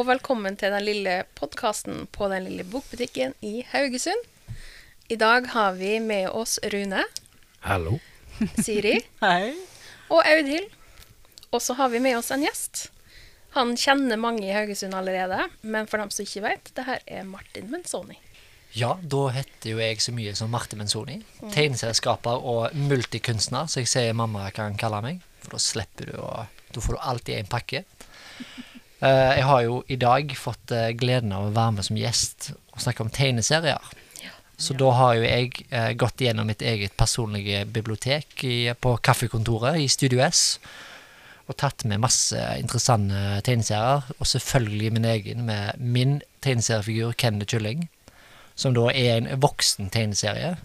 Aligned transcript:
Og 0.00 0.06
velkommen 0.08 0.54
til 0.56 0.72
den 0.72 0.84
lille 0.86 1.14
podkasten 1.36 2.06
på 2.14 2.28
den 2.32 2.46
lille 2.48 2.64
bokbutikken 2.64 3.34
i 3.44 3.60
Haugesund. 3.72 4.22
I 5.12 5.18
dag 5.20 5.48
har 5.52 5.74
vi 5.76 5.98
med 6.00 6.30
oss 6.30 6.54
Rune, 6.72 7.02
Hallo. 7.66 7.98
Siri 8.62 8.94
Hei. 9.24 9.50
og 10.08 10.22
Audhild. 10.24 10.70
Og 11.50 11.60
så 11.60 11.74
har 11.76 11.90
vi 11.92 12.00
med 12.00 12.16
oss 12.16 12.30
en 12.32 12.46
gjest. 12.46 12.86
Han 13.58 13.74
kjenner 13.76 14.16
mange 14.20 14.46
i 14.46 14.54
Haugesund 14.54 14.94
allerede, 14.94 15.48
men 15.66 15.90
for 15.90 15.98
dem 16.00 16.12
som 16.14 16.24
ikke 16.24 16.44
vet, 16.46 16.70
det 16.76 16.86
her 16.86 17.02
er 17.04 17.26
Martin 17.28 17.68
Menzoni. 17.72 18.16
Ja, 18.72 18.94
da 19.02 19.24
heter 19.34 19.72
jo 19.74 19.82
jeg 19.82 19.98
så 20.00 20.14
mye 20.14 20.32
som 20.38 20.52
Martin 20.54 20.78
Menzoni. 20.78 21.18
Tegneserieskaper 21.50 22.38
og 22.46 22.76
multikunstner, 22.78 23.66
så 23.66 23.82
jeg 23.82 23.90
sier 23.90 24.14
mamma 24.16 24.46
kan 24.54 24.78
kalle 24.78 25.02
meg. 25.04 25.20
For 25.42 25.58
da 25.58 25.62
slipper 25.66 26.14
du 26.14 26.16
å 26.22 26.32
Da 26.70 26.78
får 26.78 26.94
du 26.94 27.00
alltid 27.02 27.34
en 27.34 27.48
pakke. 27.50 27.80
Eh, 29.00 29.32
jeg 29.38 29.44
har 29.48 29.62
jo 29.64 29.80
i 29.88 29.96
dag 29.96 30.32
fått 30.36 30.72
eh, 30.76 30.90
gleden 30.92 31.32
av 31.32 31.48
å 31.48 31.54
være 31.56 31.78
med 31.78 31.86
som 31.86 31.96
gjest 31.96 32.50
og 32.74 32.82
snakke 32.84 33.04
om 33.06 33.12
tegneserier. 33.12 33.90
Ja. 34.20 34.32
Så 34.60 34.76
da 34.76 34.90
har 34.98 35.14
jo 35.16 35.24
jeg 35.24 35.64
eh, 35.72 35.92
gått 35.96 36.20
gjennom 36.20 36.50
mitt 36.52 36.60
eget 36.60 36.96
personlige 37.00 37.64
bibliotek 37.64 38.44
i, 38.44 38.58
på 38.76 38.94
kaffekontoret 39.00 39.80
i 39.80 39.88
Studio 39.88 40.20
S. 40.26 40.60
Og 41.48 41.56
tatt 41.58 41.86
med 41.88 42.02
masse 42.04 42.38
interessante 42.60 43.40
tegneserier, 43.46 44.04
og 44.20 44.28
selvfølgelig 44.28 44.92
min 44.94 45.08
egen 45.16 45.46
med 45.48 45.80
min 45.80 46.18
tegneseriefigur 46.44 47.16
Kenneth 47.16 47.56
Kylling. 47.56 47.88
Som 48.54 48.76
da 48.76 48.90
er 48.92 49.16
en 49.16 49.32
voksen 49.40 49.88
tegneserie. 49.90 50.58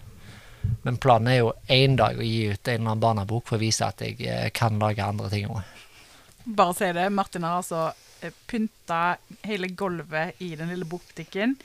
Men 0.84 1.00
planen 1.00 1.32
er 1.32 1.40
jo 1.40 1.52
en 1.72 1.96
dag 1.96 2.18
å 2.20 2.26
gi 2.26 2.50
ut 2.52 2.68
en 2.68 2.74
eller 2.74 2.90
annen 2.90 3.02
barnebok 3.02 3.48
for 3.48 3.56
å 3.56 3.64
vise 3.64 3.86
at 3.86 4.02
jeg 4.04 4.52
kan 4.54 4.76
lage 4.82 5.02
andre 5.02 5.30
ting 5.32 5.48
òg. 5.48 5.62
Bare 6.44 6.76
si 6.76 6.90
det. 6.94 7.06
Martin 7.10 7.46
har 7.46 7.62
altså 7.62 7.88
pynta 8.50 9.16
hele 9.46 9.70
gulvet 9.72 10.40
i 10.42 10.54
den 10.58 10.72
lille 10.72 10.88
bokbutikken 10.88 11.56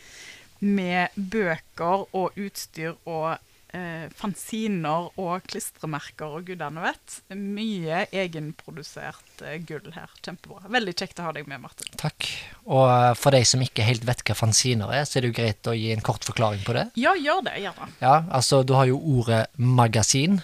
med 0.61 1.15
bøker 1.15 2.05
og 2.13 2.37
utstyr 2.37 2.93
og 3.09 3.37
eh, 3.73 4.07
fanziner 4.17 5.09
og 5.19 5.47
klistremerker 5.49 6.37
og 6.37 6.45
gudene 6.51 6.83
vet. 6.83 7.17
Mye 7.37 8.03
egenprodusert 8.13 9.43
eh, 9.45 9.57
gull 9.67 9.89
her. 9.95 10.11
Kjempebra. 10.21 10.67
Veldig 10.71 10.95
kjekt 10.97 11.21
å 11.21 11.27
ha 11.29 11.33
deg 11.37 11.49
med, 11.49 11.63
Martin. 11.63 11.89
Takk. 12.01 12.29
Og 12.67 12.85
eh, 12.85 13.09
for 13.19 13.35
de 13.35 13.43
som 13.47 13.63
ikke 13.63 13.87
helt 13.87 14.05
vet 14.07 14.23
hva 14.27 14.37
fanziner 14.37 14.93
er, 14.99 15.07
så 15.07 15.17
er 15.17 15.25
det 15.25 15.33
jo 15.33 15.39
greit 15.41 15.71
å 15.71 15.77
gi 15.77 15.91
en 15.95 16.05
kort 16.05 16.27
forklaring 16.27 16.63
på 16.67 16.77
det. 16.77 16.87
Ja, 17.01 17.15
gjør 17.17 17.45
det. 17.49 17.57
Gjerne. 17.65 17.91
Ja, 18.03 18.15
altså 18.29 18.61
du 18.67 18.75
har 18.77 18.89
jo 18.89 19.01
ordet 19.17 19.45
magasin, 19.57 20.41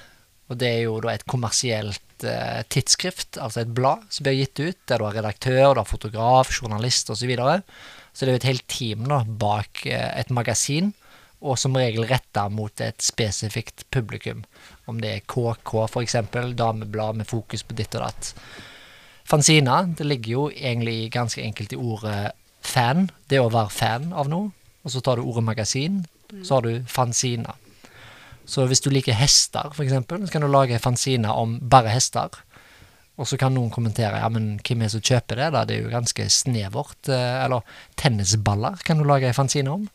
og 0.47 0.59
det 0.61 0.73
er 0.79 0.83
jo 0.87 0.99
da 1.03 1.13
et 1.13 1.27
kommersielt 1.29 2.03
eh, 2.25 2.61
tidsskrift, 2.73 3.37
altså 3.41 3.61
et 3.61 3.73
blad 3.75 4.05
som 4.09 4.25
blir 4.25 4.39
gitt 4.39 4.61
ut, 4.61 4.79
der 4.89 5.01
du 5.01 5.05
har 5.07 5.17
redaktør, 5.19 5.73
du 5.75 5.81
har 5.81 5.89
fotograf, 5.89 6.53
journalist 6.53 7.11
osv. 7.11 7.21
Så, 7.21 7.29
videre. 7.29 7.59
så 8.13 8.25
det 8.25 8.31
er 8.31 8.37
jo 8.37 8.41
et 8.41 8.49
helt 8.51 8.67
team 8.71 9.05
da, 9.09 9.21
bak 9.27 9.83
eh, 9.85 10.09
et 10.21 10.31
magasin, 10.33 10.93
og 11.37 11.59
som 11.61 11.77
regel 11.77 12.07
retta 12.09 12.47
mot 12.49 12.81
et 12.81 13.03
spesifikt 13.03 13.85
publikum. 13.93 14.41
Om 14.89 15.03
det 15.03 15.11
er 15.13 15.27
KK 15.29 15.73
f.eks., 15.85 16.17
dameblad 16.57 17.19
med 17.19 17.29
fokus 17.29 17.61
på 17.63 17.77
ditt 17.77 17.93
og 17.99 18.07
datt. 18.07 18.31
Fanzina, 19.27 19.83
det 19.97 20.07
ligger 20.07 20.31
jo 20.31 20.43
egentlig 20.49 21.11
ganske 21.13 21.43
enkelt 21.43 21.75
i 21.75 21.77
ordet 21.77 22.31
fan, 22.63 23.09
det 23.29 23.41
å 23.43 23.51
være 23.51 23.73
fan 23.75 24.11
av 24.15 24.31
noe. 24.31 24.53
Og 24.87 24.93
så 24.93 25.03
tar 25.03 25.19
du 25.19 25.27
ordet 25.27 25.43
magasin, 25.43 26.05
så 26.47 26.57
har 26.57 26.65
du 26.65 26.87
fanzina. 26.87 27.57
Så 28.47 28.63
hvis 28.69 28.79
du 28.83 28.89
liker 28.93 29.13
hester, 29.19 29.73
eksempel, 29.83 30.23
så 30.25 30.31
kan 30.31 30.41
du 30.45 30.47
lage 30.47 30.79
fanziner 30.79 31.35
om 31.35 31.57
bare 31.67 31.91
hester. 31.91 32.29
Og 33.17 33.25
så 33.27 33.37
kan 33.41 33.51
noen 33.57 33.71
kommentere 33.73 34.19
ja, 34.21 34.29
men 34.29 34.59
hvem 34.61 34.81
er 34.83 34.87
det 34.87 34.93
som 34.93 35.01
kjøper 35.01 35.39
det, 35.41 35.47
da? 35.55 35.63
Det 35.65 35.75
er 35.75 35.83
jo 35.83 35.89
ganske 35.91 36.27
snevert. 36.31 37.09
eh, 37.09 37.43
Eller 37.43 37.61
tennisballer 37.97 38.77
kan 38.85 38.97
du 39.01 39.03
lage 39.09 39.27
en 39.27 39.33
fanzine 39.35 39.73
om. 39.73 39.87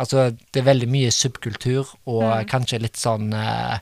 Altså, 0.00 0.30
det 0.52 0.62
er 0.62 0.66
veldig 0.70 0.88
mye 0.88 1.10
subkultur 1.12 1.90
og 2.08 2.22
Mm. 2.24 2.46
kanskje 2.48 2.80
litt 2.80 2.96
sånn 2.96 3.34
eh, 3.34 3.78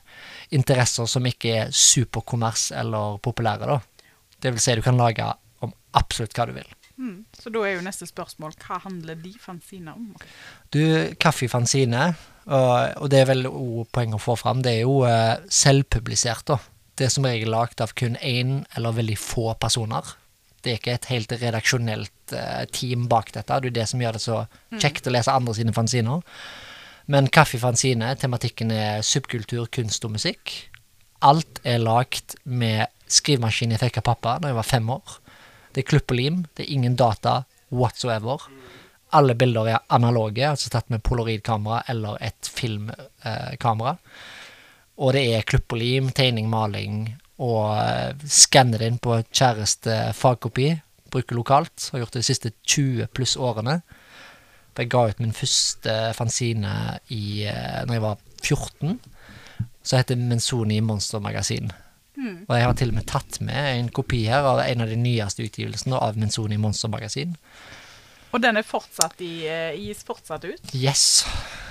interesser 0.51 1.07
som 1.07 1.23
ikke 1.25 1.53
er 1.61 1.71
superkommers 1.71 2.71
eller 2.75 3.17
populære, 3.23 3.65
da. 3.65 3.79
Det 4.41 4.51
vil 4.53 4.59
si, 4.59 4.75
du 4.75 4.81
kan 4.81 4.97
lage 4.97 5.23
om 5.61 5.73
absolutt 5.93 6.33
hva 6.35 6.45
du 6.47 6.53
vil. 6.53 6.67
Mm. 6.99 7.23
Så 7.31 7.51
da 7.55 7.61
er 7.63 7.77
jo 7.77 7.83
neste 7.85 8.07
spørsmål 8.09 8.57
hva 8.59 8.81
handler 8.83 9.19
de 9.23 9.31
fanziner 9.39 9.95
om? 9.95 10.11
Du, 10.73 10.81
Kaffefanzine, 11.21 12.09
og, 12.49 12.73
og 12.99 13.11
det 13.11 13.21
er 13.21 13.29
vel 13.29 13.47
også 13.47 13.85
poeng 13.95 14.15
å 14.17 14.21
få 14.21 14.35
fram, 14.39 14.63
det 14.65 14.75
er 14.75 14.81
jo 14.83 15.01
eh, 15.07 15.37
selvpublisert, 15.47 16.49
da. 16.51 16.59
Det 16.99 17.07
er 17.07 17.13
som 17.13 17.27
regel 17.27 17.53
lagd 17.53 17.79
av 17.79 17.93
kun 17.95 18.17
én 18.19 18.65
eller 18.75 18.97
veldig 18.97 19.15
få 19.15 19.53
personer. 19.61 20.09
Det 20.59 20.73
er 20.73 20.81
ikke 20.81 20.95
et 20.97 21.07
helt 21.13 21.35
redaksjonelt 21.39 22.33
eh, 22.35 22.65
team 22.75 23.07
bak 23.11 23.31
dette. 23.31 23.61
Det 23.63 23.71
er 23.71 23.77
det 23.77 23.87
som 23.87 24.03
gjør 24.03 24.17
det 24.17 24.23
så 24.25 24.41
kjekt 24.75 25.07
å 25.07 25.13
lese 25.15 25.31
andre 25.31 25.55
sine 25.55 25.75
fanziner. 25.75 26.19
Men 27.09 27.31
Kaffefanzine, 27.31 28.11
tematikken 28.19 28.75
er 28.75 29.05
subkultur, 29.07 29.69
kunst 29.71 30.03
og 30.05 30.17
musikk. 30.17 30.57
Alt 31.25 31.63
er 31.63 31.79
lagd 31.79 32.35
med 32.43 32.91
skrivemaskin 33.09 33.71
jeg 33.73 33.81
fikk 33.81 34.01
av 34.03 34.09
pappa 34.11 34.35
da 34.43 34.51
jeg 34.51 34.59
var 34.59 34.67
fem 34.67 34.91
år. 34.93 35.15
Det 35.73 35.83
er 35.83 35.89
klipp 35.89 36.11
og 36.11 36.17
lim, 36.17 36.43
det 36.57 36.65
er 36.65 36.73
ingen 36.73 36.97
data 36.99 37.43
whatsoever. 37.69 38.45
Alle 39.13 39.35
bilder 39.37 39.71
er 39.71 39.85
analoge, 39.89 40.45
altså 40.45 40.69
tatt 40.69 40.89
med 40.93 41.03
polaroidkamera 41.05 41.83
eller 41.89 42.17
et 42.21 42.49
filmkamera. 42.53 43.97
og 44.97 45.13
det 45.13 45.23
er 45.33 45.47
klipp 45.47 45.73
og 45.73 45.79
lim, 45.79 46.09
tegning, 46.11 46.49
maling, 46.49 47.15
og 47.39 47.71
eh, 47.79 48.27
skanne 48.27 48.77
det 48.77 48.89
inn 48.91 48.99
på 48.99 49.21
kjæreste 49.31 50.11
fagkopi. 50.13 50.73
Bruker 51.09 51.37
lokalt. 51.39 51.89
Har 51.91 52.03
gjort 52.03 52.17
det 52.17 52.23
de 52.25 52.27
siste 52.27 52.51
20 52.67 53.07
pluss 53.15 53.37
årene. 53.39 53.79
For 54.75 54.83
jeg 54.83 54.91
ga 54.91 55.05
ut 55.09 55.21
min 55.23 55.35
første 55.35 55.95
fanzine 56.17 56.73
i 57.15 57.45
eh, 57.47 57.85
når 57.87 57.95
jeg 57.95 58.03
var 58.03 58.19
14. 58.43 58.99
Så 59.83 59.97
heter 59.97 60.19
Menzoni 60.19 60.81
Monster 60.83 61.23
Magasin. 61.23 61.71
Mm. 62.19 62.39
Og 62.49 62.55
jeg 62.57 62.65
har 62.67 62.73
til 62.75 62.91
og 62.91 62.97
med 62.99 63.07
tatt 63.07 63.39
med 63.47 63.67
en 63.71 63.89
kopi 63.95 64.25
her 64.27 64.43
av 64.43 64.59
en 64.65 64.83
av 64.83 64.91
de 64.91 64.97
nyeste 64.99 65.45
utgivelsene 65.45 65.99
av 65.99 66.17
Menzoni 66.19 66.57
Monster 66.59 66.91
Magasin. 66.91 67.37
Og 68.35 68.43
den 68.43 68.59
er 68.59 68.67
fortsatt 68.67 69.21
i, 69.25 69.47
eh, 69.47 69.77
gis 69.79 70.03
fortsatt 70.05 70.43
ut. 70.45 70.73
Yes! 70.75 71.23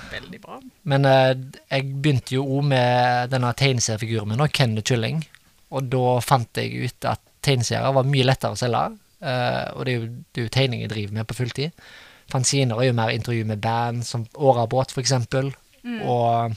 Veldig 0.09 0.39
bra. 0.41 0.57
Men 0.89 1.05
eh, 1.05 1.35
jeg 1.69 1.85
begynte 2.01 2.35
jo 2.35 2.47
òg 2.57 2.65
med 2.71 3.29
denne 3.31 3.53
tegneseriefiguren 3.53 4.33
min, 4.33 4.43
Kenneth 4.49 4.89
Kylling. 4.89 5.21
Og 5.69 5.85
da 5.93 6.17
fant 6.25 6.57
jeg 6.57 6.89
ut 6.89 7.07
at 7.07 7.21
tegneserier 7.45 7.93
var 7.95 8.09
mye 8.09 8.25
lettere 8.25 8.57
å 8.57 8.59
selge. 8.59 8.97
eh, 9.21 9.65
og 9.75 9.85
det 9.85 9.93
er, 9.93 9.99
jo, 10.01 10.09
det 10.33 10.41
er 10.41 10.47
jo 10.47 10.55
tegning 10.57 10.81
jeg 10.81 10.93
driver 10.95 11.19
med 11.19 11.29
på 11.29 11.37
fulltid. 11.37 11.85
Fanziner 12.29 12.81
er 12.81 12.89
jo 12.89 12.97
mer 12.97 13.13
intervju 13.13 13.45
med 13.45 13.61
band, 13.61 14.03
som 14.05 14.25
Årabåt 14.35 14.91
for 14.91 15.01
eksempel. 15.01 15.53
Og 15.85 16.51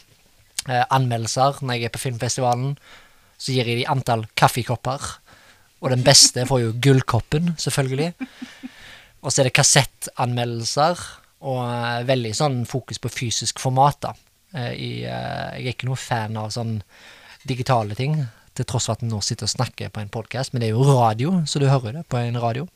eh, 0.69 0.85
anmeldelser 0.91 1.63
når 1.63 1.79
jeg 1.79 1.89
er 1.89 1.95
på 1.95 2.03
filmfestivalen. 2.03 2.75
Så 3.43 3.55
gir 3.55 3.67
jeg 3.67 3.81
de 3.81 3.89
antall 3.91 4.29
kaffekopper. 4.39 5.09
Og 5.83 5.91
den 5.91 6.05
beste 6.07 6.45
får 6.47 6.61
jo 6.63 6.77
gullkoppen, 6.83 7.57
selvfølgelig. 7.59 8.13
Og 9.23 9.31
så 9.31 9.43
er 9.43 9.49
det 9.49 9.57
kassettanmeldelser, 9.57 11.01
og 11.47 11.63
eh, 11.67 12.05
veldig 12.07 12.33
sånn 12.39 12.61
fokus 12.71 13.03
på 13.03 13.11
fysisk 13.11 13.63
format, 13.63 13.99
da. 14.07 14.13
Eh, 14.55 14.73
i, 14.75 14.91
eh, 15.07 15.59
jeg 15.59 15.65
er 15.65 15.75
ikke 15.75 15.89
noe 15.91 15.99
fan 15.99 16.39
av 16.39 16.53
sånn 16.55 16.77
digitale 17.49 17.99
ting, 17.99 18.19
til 18.55 18.69
tross 18.69 18.87
for 18.87 18.99
at 18.99 19.03
en 19.03 19.11
nå 19.15 19.23
sitter 19.25 19.49
og 19.49 19.55
snakker 19.55 19.91
på 19.95 20.03
en 20.03 20.13
podkast, 20.13 20.53
men 20.53 20.63
det 20.63 20.71
er 20.71 20.77
jo 20.77 20.87
radio, 20.87 21.41
så 21.49 21.63
du 21.63 21.67
hører 21.71 21.99
det 21.99 22.05
på 22.11 22.21
en 22.21 22.39
radio. 22.39 22.67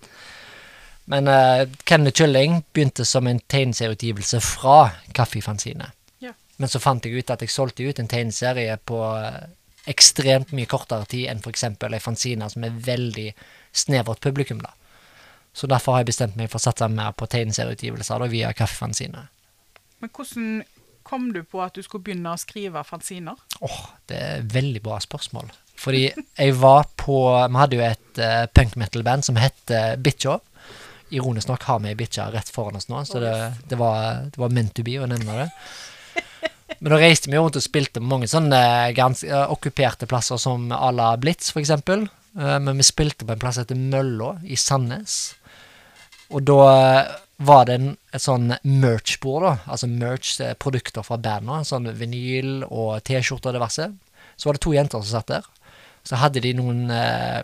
Men 1.07 1.29
uh, 1.31 1.63
Kenneth 1.87 2.19
Kylling 2.19 2.65
begynte 2.75 3.05
som 3.07 3.29
en 3.31 3.39
tegneserieutgivelse 3.39 4.41
fra 4.43 4.89
Kaffefanzine. 5.15 5.93
Ja. 6.25 6.33
Men 6.59 6.73
så 6.73 6.81
fant 6.83 7.05
jeg 7.07 7.21
ut 7.21 7.31
at 7.31 7.45
jeg 7.45 7.53
solgte 7.53 7.87
ut 7.87 8.01
en 8.03 8.11
tegneserie 8.11 8.75
på 8.89 8.99
ekstremt 9.91 10.53
mye 10.57 10.69
kortere 10.71 11.07
tid 11.11 11.31
enn 11.31 11.43
f.eks. 11.43 11.65
ei 11.69 12.03
fanzine 12.03 12.49
som 12.53 12.67
er 12.67 12.81
veldig 12.87 13.31
snevert 13.77 14.23
publikum, 14.25 14.63
da. 14.65 14.73
Så 15.57 15.69
derfor 15.71 15.97
har 15.97 16.05
jeg 16.05 16.11
bestemt 16.11 16.37
meg 16.37 16.51
for 16.53 16.61
å 16.61 16.67
satse 16.67 16.89
mer 16.93 17.15
på 17.17 17.29
tegneserieutgivelser 17.33 18.21
da, 18.21 18.29
via 18.29 18.53
Kaffefanzine. 18.57 19.23
Men 20.05 20.11
hvordan 20.13 20.65
kom 21.07 21.31
du 21.33 21.41
på 21.47 21.63
at 21.65 21.79
du 21.79 21.85
skulle 21.87 22.05
begynne 22.05 22.35
å 22.35 22.41
skrive 22.41 22.83
fanziner? 22.85 23.39
Åh, 23.65 23.79
det 24.11 24.19
er 24.19 24.43
et 24.43 24.51
veldig 24.53 24.83
bra 24.85 24.99
spørsmål. 25.01 25.49
Fordi 25.77 26.03
jeg 26.09 26.55
var 26.57 26.89
på 26.97 27.17
Vi 27.29 27.61
hadde 27.61 27.77
jo 27.77 27.85
et 27.85 28.21
uh, 28.21 28.45
punk 28.53 28.77
metal-band 28.81 29.27
som 29.29 29.41
het 29.41 29.73
uh, 29.73 29.95
Bitcha. 29.97 30.39
Ironisk 31.15 31.49
nok 31.49 31.67
har 31.69 31.83
vi 31.85 31.93
ei 31.93 31.99
bikkje 31.99 32.31
rett 32.35 32.49
foran 32.51 32.81
oss 32.81 32.89
nå, 32.91 33.05
så 33.07 33.21
det, 33.23 33.35
det, 33.71 33.79
var, 33.79 34.25
det 34.33 34.41
var 34.43 34.53
meant 34.53 34.75
to 34.75 34.83
be 34.85 34.97
å 34.99 35.07
nevne 35.07 35.37
det. 35.45 35.51
Men 36.79 36.93
da 36.93 37.01
reiste 37.01 37.31
vi 37.33 37.39
rundt 37.41 37.57
og 37.59 37.65
spilte 37.65 38.03
mange 38.05 38.29
sånne 38.31 38.61
ganske 38.97 39.29
eh, 39.31 39.53
okkuperte 39.53 40.09
plasser, 40.11 40.41
som 40.41 40.69
à 40.75 40.91
la 40.93 41.15
Blitz, 41.21 41.51
for 41.53 41.63
eksempel. 41.63 42.07
Eh, 42.37 42.59
men 42.63 42.77
vi 42.77 42.87
spilte 42.87 43.25
på 43.25 43.35
en 43.35 43.43
plass 43.43 43.61
heter 43.61 43.79
Mølla 43.79 44.35
i 44.45 44.59
Sandnes. 44.61 45.37
Og 46.35 46.45
da 46.49 46.59
eh, 46.73 47.15
var 47.47 47.67
det 47.69 47.79
en, 47.79 47.91
et 48.17 48.25
sånn 48.25 48.51
merch-bord, 48.65 49.45
da. 49.45 49.55
Altså 49.73 49.89
merch, 49.91 50.37
er 50.41 50.59
produkter 50.61 51.05
fra 51.07 51.19
bandet. 51.21 51.69
Sånn 51.69 51.89
vinyl 51.99 52.67
og 52.69 53.01
T-skjorter 53.07 53.53
og 53.53 53.59
diverse. 53.59 53.91
Så 54.37 54.49
var 54.49 54.57
det 54.57 54.65
to 54.65 54.75
jenter 54.77 55.03
som 55.03 55.19
satt 55.19 55.33
der. 55.33 55.49
Så 56.07 56.21
hadde 56.21 56.43
de 56.45 56.53
noen 56.57 56.87
eh, 56.93 57.41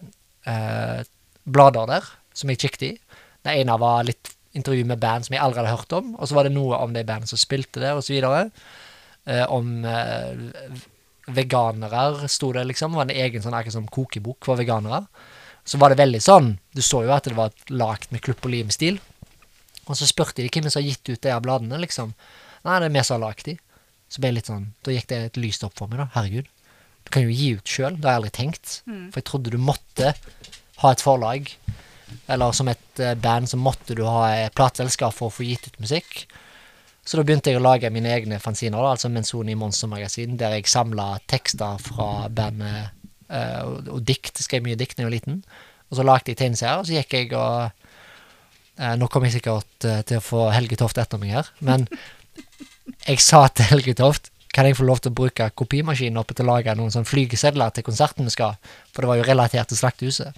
eh, 0.49 1.00
blader 1.44 1.88
der 1.90 2.12
som 2.37 2.52
jeg 2.52 2.62
kikket 2.62 2.87
i. 2.87 2.93
Det 3.43 3.56
ene 3.58 3.76
var 3.81 4.06
litt 4.06 4.32
intervju 4.56 4.84
med 4.87 5.00
band 5.00 5.26
som 5.26 5.34
jeg 5.34 5.43
aldri 5.43 5.62
hadde 5.62 5.73
hørt 5.73 5.94
om, 5.96 6.12
og 6.19 6.29
så 6.29 6.37
var 6.37 6.46
det 6.46 6.55
noe 6.55 6.79
om 6.84 6.93
de 6.93 7.05
bandene 7.08 7.31
som 7.31 7.40
spilte 7.40 7.81
der, 7.81 7.96
og 7.96 8.05
så 8.05 8.14
om 9.48 9.84
eh, 9.86 10.80
veganere, 11.32 12.28
sto 12.28 12.52
det 12.52 12.64
liksom. 12.70 12.92
Det 12.92 13.00
var 13.00 13.08
en 13.08 13.22
egen 13.24 13.44
sånn 13.44 13.54
akkurat 13.54 13.76
som 13.76 13.88
kokebok 13.88 14.48
for 14.48 14.58
veganere. 14.58 15.04
Så 15.64 15.78
var 15.78 15.92
det 15.92 16.00
veldig 16.00 16.19
sånn 16.19 16.56
Du 16.74 16.80
så 16.82 17.04
jo 17.06 17.12
at 17.14 17.28
det 17.28 17.36
var 17.38 17.52
lagt 17.70 18.10
med 18.10 18.22
klupp 18.24 18.42
og 18.42 18.50
lim-stil. 18.50 18.98
Og 19.86 19.94
så 19.98 20.08
spurte 20.08 20.42
de 20.42 20.50
hvem 20.50 20.66
som 20.70 20.80
har 20.80 20.88
gitt 20.88 21.08
ut 21.10 21.20
de 21.22 21.30
her 21.30 21.42
bladene, 21.42 21.78
liksom. 21.82 22.14
Nei, 22.66 22.80
det 22.80 22.88
er 22.88 22.96
vi 22.96 23.04
som 23.06 23.19
har 23.19 23.28
lagd 23.28 23.46
de. 23.46 23.56
Så 24.10 24.20
ble 24.20 24.32
jeg 24.32 24.38
litt 24.40 24.50
sånn 24.50 24.66
Da 24.84 24.94
gikk 24.94 25.08
det 25.10 25.20
et 25.28 25.38
lyst 25.40 25.64
opp 25.66 25.78
for 25.78 25.90
meg, 25.90 26.02
da. 26.02 26.08
Herregud. 26.16 26.50
Du 27.02 27.10
kan 27.14 27.24
jo 27.26 27.34
gi 27.34 27.52
ut 27.58 27.66
sjøl. 27.66 27.96
Det 27.98 28.06
har 28.06 28.16
jeg 28.16 28.22
aldri 28.22 28.34
tenkt. 28.36 28.74
For 29.10 29.22
jeg 29.22 29.28
trodde 29.30 29.54
du 29.54 29.58
måtte 29.58 30.12
ha 30.82 30.92
et 30.92 31.02
forlag. 31.02 31.50
Eller 32.30 32.52
som 32.54 32.69
et 32.70 33.00
eh, 33.00 33.14
band 33.19 33.48
så 33.50 33.58
måtte 33.58 33.96
du 33.98 34.04
ha 34.06 34.26
et 34.34 34.54
plateselskap 34.54 35.14
for 35.16 35.30
å 35.30 35.34
få 35.34 35.46
gitt 35.46 35.66
ut 35.70 35.80
musikk. 35.82 36.26
Så 37.02 37.19
da 37.19 37.25
begynte 37.26 37.50
jeg 37.50 37.58
å 37.58 37.64
lage 37.64 37.90
mine 37.90 38.12
egne 38.14 38.38
fanziner, 38.43 38.78
da, 38.78 38.93
altså 38.94 39.10
Menzoni 39.10 39.56
Monster 39.58 39.90
Magasin, 39.90 40.37
der 40.38 40.54
jeg 40.54 40.70
samla 40.70 41.16
tekster 41.31 41.81
fra 41.82 42.28
bandet 42.31 42.93
eh, 43.26 43.62
og, 43.66 43.88
og 43.96 44.04
dikt. 44.06 44.38
Skrev 44.44 44.62
mye 44.66 44.78
dikt 44.78 44.96
da 44.96 45.02
jeg 45.02 45.10
var 45.10 45.16
liten. 45.16 45.40
Og 45.90 45.99
så 45.99 46.06
lagde 46.06 46.31
jeg 46.31 46.38
tegneserier, 46.40 46.78
og 46.78 46.87
så 46.88 46.94
gikk 47.00 47.16
jeg 47.19 47.32
og 47.34 47.72
eh, 48.78 48.94
Nå 49.00 49.08
kommer 49.10 49.28
jeg 49.28 49.40
sikkert 49.40 49.88
eh, 49.88 50.04
til 50.06 50.22
å 50.22 50.25
få 50.25 50.46
Helge 50.54 50.78
Toft 50.78 51.02
etter 51.02 51.20
meg 51.20 51.34
her, 51.40 51.50
men 51.66 51.88
jeg 53.08 53.19
sa 53.25 53.48
til 53.50 53.69
Helge 53.72 53.98
Toft 53.98 54.31
kan 54.52 54.69
jeg 54.69 54.76
få 54.76 54.84
lov 54.84 55.00
til 55.00 55.12
å 55.12 55.16
bruke 55.16 55.48
kopimaskinen 55.56 56.20
oppe 56.20 56.37
til 56.37 56.44
å 56.44 56.55
lage 56.55 56.75
noen 56.76 56.93
sånn 56.93 57.08
flygesedler 57.08 57.72
til 57.72 57.87
konserten 57.87 58.28
vi 58.28 58.34
skal? 58.34 58.58
For 58.93 59.02
det 59.02 59.08
var 59.08 59.20
jo 59.20 59.28
relatert 59.28 59.72
til 59.72 59.81
Slakthuset. 59.81 60.37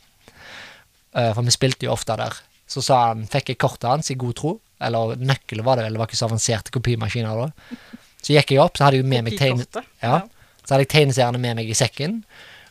Uh, 1.14 1.32
for 1.34 1.42
vi 1.42 1.54
spilte 1.54 1.88
jo 1.88 1.94
ofte 1.94 2.14
der. 2.18 2.36
Så 2.70 2.82
sa 2.82 3.00
han, 3.08 3.24
fikk 3.30 3.50
jeg 3.50 3.60
kortet 3.62 3.90
hans 3.90 4.12
i 4.14 4.18
god 4.18 4.38
tro, 4.38 4.52
eller 4.86 5.20
nøkkelen 5.20 5.66
var 5.66 5.78
det 5.78 5.86
vel, 5.86 5.96
det 5.96 6.02
var 6.02 6.10
ikke 6.10 6.20
så 6.20 6.28
avanserte 6.28 6.74
kopimaskiner 6.74 7.44
da. 7.44 7.78
Så 8.24 8.32
gikk 8.32 8.54
jeg 8.54 8.62
opp, 8.62 8.78
så 8.78 8.86
hadde 8.86 9.00
jeg 9.00 9.08
med 9.08 9.26
meg 9.26 9.38
tegne, 9.38 9.66
ja, 10.00 10.20
så 10.64 10.74
hadde 10.74 10.84
jeg 10.86 10.92
tegneseriene 10.94 11.40
med 11.40 11.58
meg 11.60 11.70
i 11.70 11.76
sekken. 11.76 12.22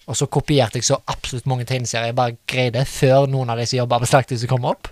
Og 0.09 0.17
så 0.19 0.27
kopierte 0.27 0.79
jeg 0.79 0.87
så 0.87 0.97
absolutt 1.07 1.45
mange 1.47 1.65
tegneserier 1.69 2.09
jeg 2.11 2.17
bare 2.17 2.35
greide, 2.49 2.83
før 2.89 3.29
noen 3.31 3.53
av 3.53 3.61
de 3.61 3.67
som 3.69 3.79
jobba 3.79 4.01
på 4.01 4.09
Slakthuset, 4.09 4.49
kom 4.51 4.65
opp. 4.67 4.89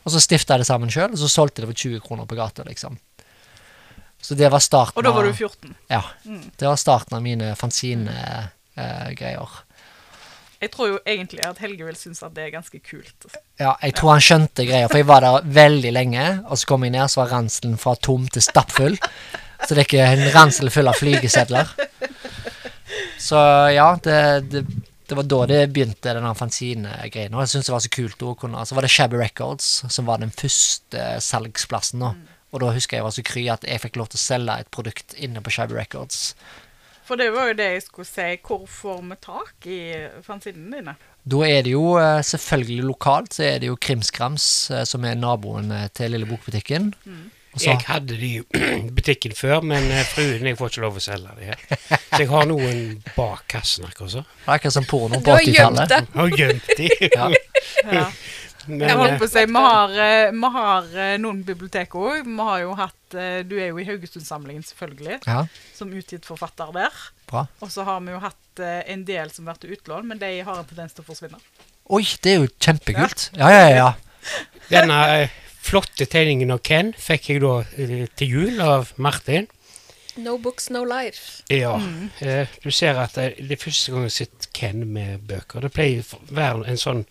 Og 0.00 0.14
så 0.14 0.22
stifta 0.22 0.56
jeg 0.56 0.62
det 0.62 0.68
sammen 0.70 0.92
sjøl, 0.92 1.12
og 1.12 1.20
så 1.20 1.28
solgte 1.28 1.60
jeg 1.60 1.66
det 1.66 1.72
for 1.74 1.80
20 1.82 2.04
kroner 2.06 2.28
på 2.30 2.38
gata, 2.38 2.64
liksom. 2.64 2.96
Så 4.20 4.36
det 4.36 4.48
var 4.52 4.60
starten 4.64 5.00
Og 5.00 5.04
da 5.04 5.12
var 5.16 5.24
du 5.24 5.32
14. 5.32 5.74
Ja. 5.88 6.02
Det 6.24 6.66
var 6.68 6.76
starten 6.80 7.16
av 7.16 7.22
mine 7.24 7.54
fanzine-greier. 7.56 9.50
Jeg 10.60 10.72
tror 10.74 10.90
jo 10.90 10.98
egentlig 11.08 11.40
at 11.46 11.60
Helge 11.62 11.86
vil 11.86 11.96
synes 11.96 12.20
at 12.26 12.34
det 12.36 12.42
er 12.44 12.52
ganske 12.52 12.78
kult. 12.84 13.30
Ja, 13.60 13.72
jeg 13.80 13.94
tror 13.96 14.12
han 14.12 14.24
skjønte 14.24 14.66
greia, 14.68 14.90
for 14.90 15.00
jeg 15.00 15.08
var 15.08 15.24
der 15.24 15.46
veldig 15.56 15.92
lenge, 15.96 16.26
og 16.44 16.60
så 16.60 16.68
kom 16.68 16.84
jeg 16.84 16.92
ned, 16.96 17.08
så 17.08 17.22
var 17.22 17.32
ranselen 17.32 17.78
fra 17.80 17.94
tom 17.96 18.26
til 18.28 18.44
stappfull. 18.44 18.98
Så 19.64 19.72
det 19.72 19.78
er 19.78 19.86
ikke 19.86 20.04
en 20.04 20.26
ransel 20.34 20.72
full 20.72 20.88
av 20.90 21.00
flygesedler. 21.00 21.72
Så 23.20 23.40
ja, 23.72 23.88
det, 24.02 24.20
det, 24.50 24.64
det 25.08 25.16
var 25.16 25.26
da 25.28 25.40
det 25.50 25.60
begynte, 25.72 26.14
den 26.16 26.36
fanzine-greia. 26.36 27.30
Og 27.32 27.42
jeg 27.44 27.52
syntes 27.52 27.68
det 27.68 27.74
var 27.74 27.84
så 27.84 27.92
kult 27.92 28.24
å 28.24 28.34
kunne 28.40 28.64
Så 28.66 28.76
var 28.76 28.86
det 28.86 28.92
Shabby 28.92 29.20
Records 29.20 29.68
som 29.88 30.08
var 30.08 30.20
den 30.22 30.32
første 30.34 31.04
salgsplassen, 31.24 32.04
da. 32.04 32.14
Og 32.50 32.64
da 32.64 32.72
husker 32.74 32.98
jeg 32.98 33.06
var 33.06 33.14
så 33.14 33.24
kry 33.26 33.44
at 33.52 33.64
jeg 33.68 33.80
fikk 33.84 34.00
lov 34.00 34.10
til 34.10 34.18
å 34.18 34.24
selge 34.24 34.56
et 34.58 34.70
produkt 34.74 35.14
inne 35.22 35.42
på 35.44 35.52
Shabby 35.54 35.76
Records. 35.78 36.32
For 37.10 37.18
det 37.18 37.32
var 37.34 37.48
jo 37.50 37.54
det 37.58 37.64
jeg 37.72 37.82
skulle 37.82 38.06
si. 38.06 38.26
Hvor 38.46 38.66
får 38.70 39.00
vi 39.02 39.16
tak 39.18 39.66
i 39.66 39.80
fanzinene 40.22 40.78
dine? 40.78 40.92
Da 41.30 41.40
er 41.42 41.64
det 41.66 41.72
jo 41.74 41.96
eh, 41.98 42.20
selvfølgelig 42.22 42.84
lokalt, 42.86 43.34
så 43.34 43.42
er 43.48 43.58
det 43.60 43.66
jo 43.66 43.74
Krimskrams, 43.82 44.44
eh, 44.70 44.84
som 44.86 45.02
er 45.04 45.18
naboen 45.18 45.72
eh, 45.74 45.88
til 45.90 46.14
Lille 46.14 46.28
Bokbutikken. 46.30 46.92
Mm. 47.04 47.26
Jeg 47.58 47.82
hadde 47.82 48.14
de 48.14 48.30
i 48.38 48.90
butikken 48.96 49.34
før, 49.34 49.58
men 49.66 49.90
fruen 50.12 50.46
jeg 50.46 50.58
får 50.60 50.70
ikke 50.70 50.84
lov 50.84 51.00
å 51.00 51.02
selge 51.02 51.34
de 51.40 51.50
her. 51.50 51.64
Så 51.66 52.22
jeg 52.22 52.30
har 52.30 52.46
noen 52.46 52.84
bak 53.16 53.42
kassen 53.50 53.90
akkurat 53.90 54.14
så. 54.14 54.22
akkurat 54.46 54.76
som 54.78 54.86
porno 54.86 55.18
på 55.18 55.34
har 55.34 55.42
gjemt 55.42 55.82
80-tallet. 55.82 56.12
Du 56.14 56.20
Har 56.20 56.38
gjemt 56.38 56.70
de. 56.78 56.90
Ja. 57.10 57.32
Ja. 57.80 58.10
Men 58.70 58.88
Jeg 58.88 58.98
holdt 59.00 59.14
eh, 59.16 59.20
på 59.20 59.28
å 59.28 59.32
si, 59.32 59.44
vi 59.50 59.62
har, 59.66 59.94
eh, 60.06 60.32
vi 60.34 60.50
har 60.56 60.90
eh, 61.04 61.14
noen 61.22 61.40
bibliotek 61.46 61.96
òg. 61.98 62.26
Vi 62.26 62.48
har 62.50 62.60
jo 62.64 62.74
hatt 62.78 62.96
Du 63.10 63.56
er 63.58 63.72
jo 63.72 63.80
i 63.82 63.84
Haugesundsamlingen, 63.88 64.62
selvfølgelig, 64.62 65.16
ja, 65.26 65.40
som 65.74 65.90
utgitt 65.98 66.28
forfatter 66.28 66.70
der. 66.76 67.00
bra. 67.26 67.48
Og 67.58 67.72
så 67.74 67.82
har 67.82 67.98
vi 68.06 68.14
jo 68.14 68.20
hatt 68.22 68.62
en 68.62 69.02
del 69.08 69.32
som 69.34 69.48
har 69.48 69.56
vært 69.56 69.66
utlån, 69.74 70.06
men 70.06 70.20
de 70.20 70.30
har 70.46 70.60
en 70.60 70.68
tendens 70.68 70.94
til 70.94 71.02
å 71.02 71.08
forsvinne. 71.08 71.40
Oi, 71.90 72.04
det 72.22 72.30
er 72.30 72.38
jo 72.44 72.50
kjempekult. 72.62 73.32
Ja, 73.34 73.50
ja, 73.50 73.66
ja. 73.74 73.90
denne 74.74 74.98
eh, 75.16 75.38
flotte 75.60 76.06
tegningen 76.06 76.52
av 76.54 76.62
Ken 76.66 76.92
fikk 76.98 77.32
jeg 77.32 77.42
da 77.44 77.56
til 78.18 78.36
jul 78.36 78.62
av 78.64 78.92
Martin. 78.96 79.48
No 80.20 80.36
books, 80.42 80.68
no 80.74 80.82
life. 80.84 81.42
Ja. 81.52 81.76
Eh, 82.20 82.50
du 82.62 82.70
ser 82.74 82.98
at 83.00 83.14
det, 83.16 83.34
det 83.38 83.56
er 83.56 83.62
første 83.62 83.92
gang 83.92 84.06
jeg 84.06 84.10
har 84.10 84.16
sett 84.16 84.48
Ken 84.56 84.84
med 84.92 85.26
bøker. 85.30 85.64
Det 85.64 85.72
pleier 85.74 86.02
å 86.04 86.20
være 86.34 86.66
en 86.70 86.80
sånn 86.80 87.04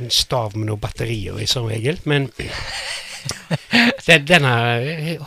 en 0.00 0.10
stav 0.10 0.56
med 0.56 0.68
noen 0.70 0.80
batterier 0.80 1.38
i, 1.42 1.46
som 1.46 1.66
regel. 1.70 1.98
Men 2.04 2.28
den, 4.06 4.24
denne 4.28 4.50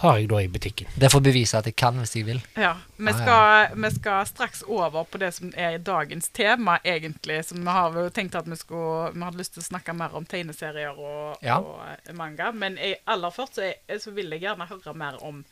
har 0.01 0.17
jeg 0.19 0.27
da 0.31 0.39
i 0.43 0.47
butikken. 0.51 0.87
Det 0.99 1.09
får 1.11 1.23
bevise 1.25 1.59
at 1.59 1.67
jeg 1.67 1.75
kan 1.79 1.97
hvis 1.99 2.15
jeg 2.15 2.25
vil. 2.27 2.39
Ja, 2.59 2.73
vi 2.97 3.11
Ah, 3.11 3.11
ja. 3.11 3.17
skal, 3.23 3.77
vi 3.83 3.89
skal 3.95 4.25
straks 4.29 4.63
over 4.67 5.03
på 5.03 5.19
det 5.21 5.33
som 5.35 5.51
er 5.57 5.77
dagens 5.83 6.29
tema, 6.35 6.77
egentlig. 6.85 7.41
Som 7.45 7.63
vi 7.65 7.75
har 7.75 7.95
jo 7.99 8.09
tenkt 8.09 8.35
at 8.39 8.47
vi 8.47 8.55
skulle 8.59 9.11
Vi 9.13 9.23
hadde 9.23 9.37
lyst 9.41 9.53
til 9.57 9.63
å 9.63 9.67
snakke 9.69 9.93
mer 9.95 10.15
om 10.15 10.25
tegneserier 10.25 10.95
og, 10.97 11.37
Ja. 11.43 11.57
og 11.59 11.81
eh, 12.07 12.13
manga. 12.15 12.51
Men 12.51 12.77
jeg, 12.77 12.95
aller 13.07 13.29
først 13.35 13.55
så, 13.59 13.61
jeg, 13.87 14.01
så 14.01 14.11
vil 14.15 14.29
jeg 14.31 14.41
gjerne 14.47 14.67
høre 14.69 14.93
mer 14.95 15.19
om 15.23 15.43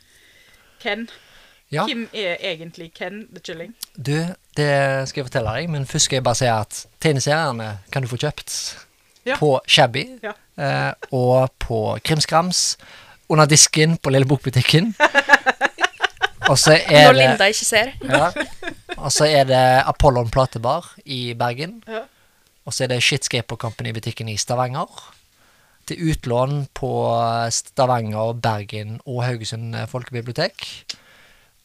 Ken. 0.80 1.08
Ja, 1.70 1.84
Hvem 1.84 2.06
er 2.16 2.36
egentlig 2.40 2.92
Ken 2.94 3.26
the 3.34 3.40
Chilling? 3.44 3.74
du, 3.94 4.14
det 4.56 5.08
skal 5.08 5.20
jeg 5.20 5.26
fortelle 5.28 5.52
deg, 5.52 5.68
men 5.68 5.84
først 5.86 6.04
skal 6.08 6.16
jeg 6.16 6.24
bare 6.24 6.38
si 6.38 6.46
at 6.48 6.86
tegneseriene 7.04 7.66
kan 7.92 8.02
du 8.02 8.08
få 8.08 8.16
kjøpt 8.16 8.54
Ja. 9.26 9.36
på 9.36 9.60
Shabby 9.66 10.04
Ja. 10.22 10.32
eh, 10.58 10.92
og 11.12 11.50
på 11.58 11.98
Krimskrams, 12.04 12.76
under 13.28 13.46
disken 13.46 13.96
på 13.98 14.10
Lille 14.10 14.26
Bokbutikken. 14.26 14.94
Og 16.48 16.56
så 16.58 16.78
er 16.78 17.08
Når 17.08 17.12
det 17.12 17.18
Linda 17.20 17.44
ikke 17.52 17.64
ser. 17.66 17.90
Ja. 18.08 18.30
Og 18.96 19.12
så 19.12 19.26
er 19.28 19.44
det 19.44 19.58
Apollon 19.84 20.30
platebar 20.32 20.86
i 21.04 21.34
Bergen. 21.36 21.82
Ja. 21.88 22.06
Og 22.64 22.72
så 22.72 22.84
er 22.86 22.88
det 22.94 23.02
Shitscaper 23.04 23.56
Company-butikken 23.60 24.28
i 24.32 24.36
Stavanger. 24.40 24.88
Til 25.88 26.00
utlån 26.10 26.66
på 26.76 26.90
Stavanger, 27.52 28.32
Bergen 28.40 28.96
og 29.04 29.24
Haugesund 29.26 29.76
folkebibliotek. 29.92 30.64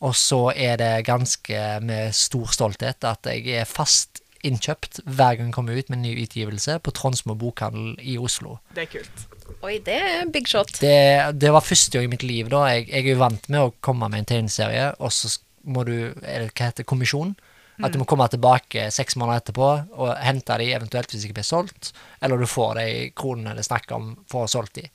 Og 0.03 0.15
så 0.19 0.51
er 0.55 0.75
det 0.81 1.05
ganske 1.07 1.63
med 1.81 2.11
stor 2.15 2.51
stolthet 2.51 3.07
at 3.07 3.31
jeg 3.31 3.47
er 3.63 3.69
fast 3.69 4.19
innkjøpt 4.47 5.01
hver 5.05 5.37
gang 5.37 5.49
jeg 5.49 5.55
kommer 5.55 5.77
ut 5.77 5.89
med 5.91 5.99
en 5.99 6.05
ny 6.07 6.13
utgivelse 6.25 6.77
på 6.83 6.93
Tronsmo 6.95 7.35
bokhandel 7.39 7.95
i 7.99 8.17
Oslo. 8.19 8.57
Det 8.75 8.85
er 8.85 8.91
kult. 8.97 9.23
Oi, 9.63 9.77
det 9.83 9.95
er 9.95 10.29
big 10.31 10.49
shot. 10.51 10.75
Det, 10.83 11.39
det 11.39 11.51
var 11.55 11.63
første 11.63 11.97
gang 11.97 12.07
i 12.07 12.11
mitt 12.11 12.25
liv. 12.27 12.49
da 12.51 12.65
Jeg, 12.71 12.89
jeg 12.89 13.05
er 13.05 13.15
jo 13.15 13.23
vant 13.23 13.49
med 13.49 13.63
å 13.63 13.73
komme 13.83 14.09
med 14.11 14.23
en 14.23 14.29
tegneserie, 14.33 14.91
og 14.99 15.13
så 15.15 15.31
må 15.63 15.85
du 15.87 15.95
Eller 15.95 16.49
Hva 16.51 16.67
heter 16.67 16.83
det, 16.83 16.89
kommisjon? 16.89 17.35
At 17.83 17.95
du 17.95 17.97
må 17.97 18.05
komme 18.05 18.27
tilbake 18.29 18.85
seks 18.93 19.15
måneder 19.17 19.41
etterpå 19.41 19.67
og 19.97 20.11
hente 20.21 20.57
de 20.61 20.67
eventuelt 20.75 21.09
hvis 21.09 21.23
de 21.23 21.29
ikke 21.29 21.39
blir 21.39 21.47
solgt, 21.47 21.89
eller 22.21 22.37
du 22.37 22.45
får 22.47 22.77
de 22.77 22.87
kronene 23.17 23.55
det 23.57 23.63
er 23.63 23.69
snakk 23.71 23.89
om 23.95 24.11
for 24.29 24.43
å 24.43 24.45
ha 24.45 24.51
solgt 24.51 24.77
de. 24.77 24.85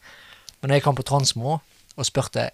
Men 0.61 0.71
når 0.71 0.79
jeg 0.79 0.85
kom 0.87 0.99
på 0.99 1.07
Tronsmo 1.09 1.57
og 1.59 2.07
spurte 2.07 2.51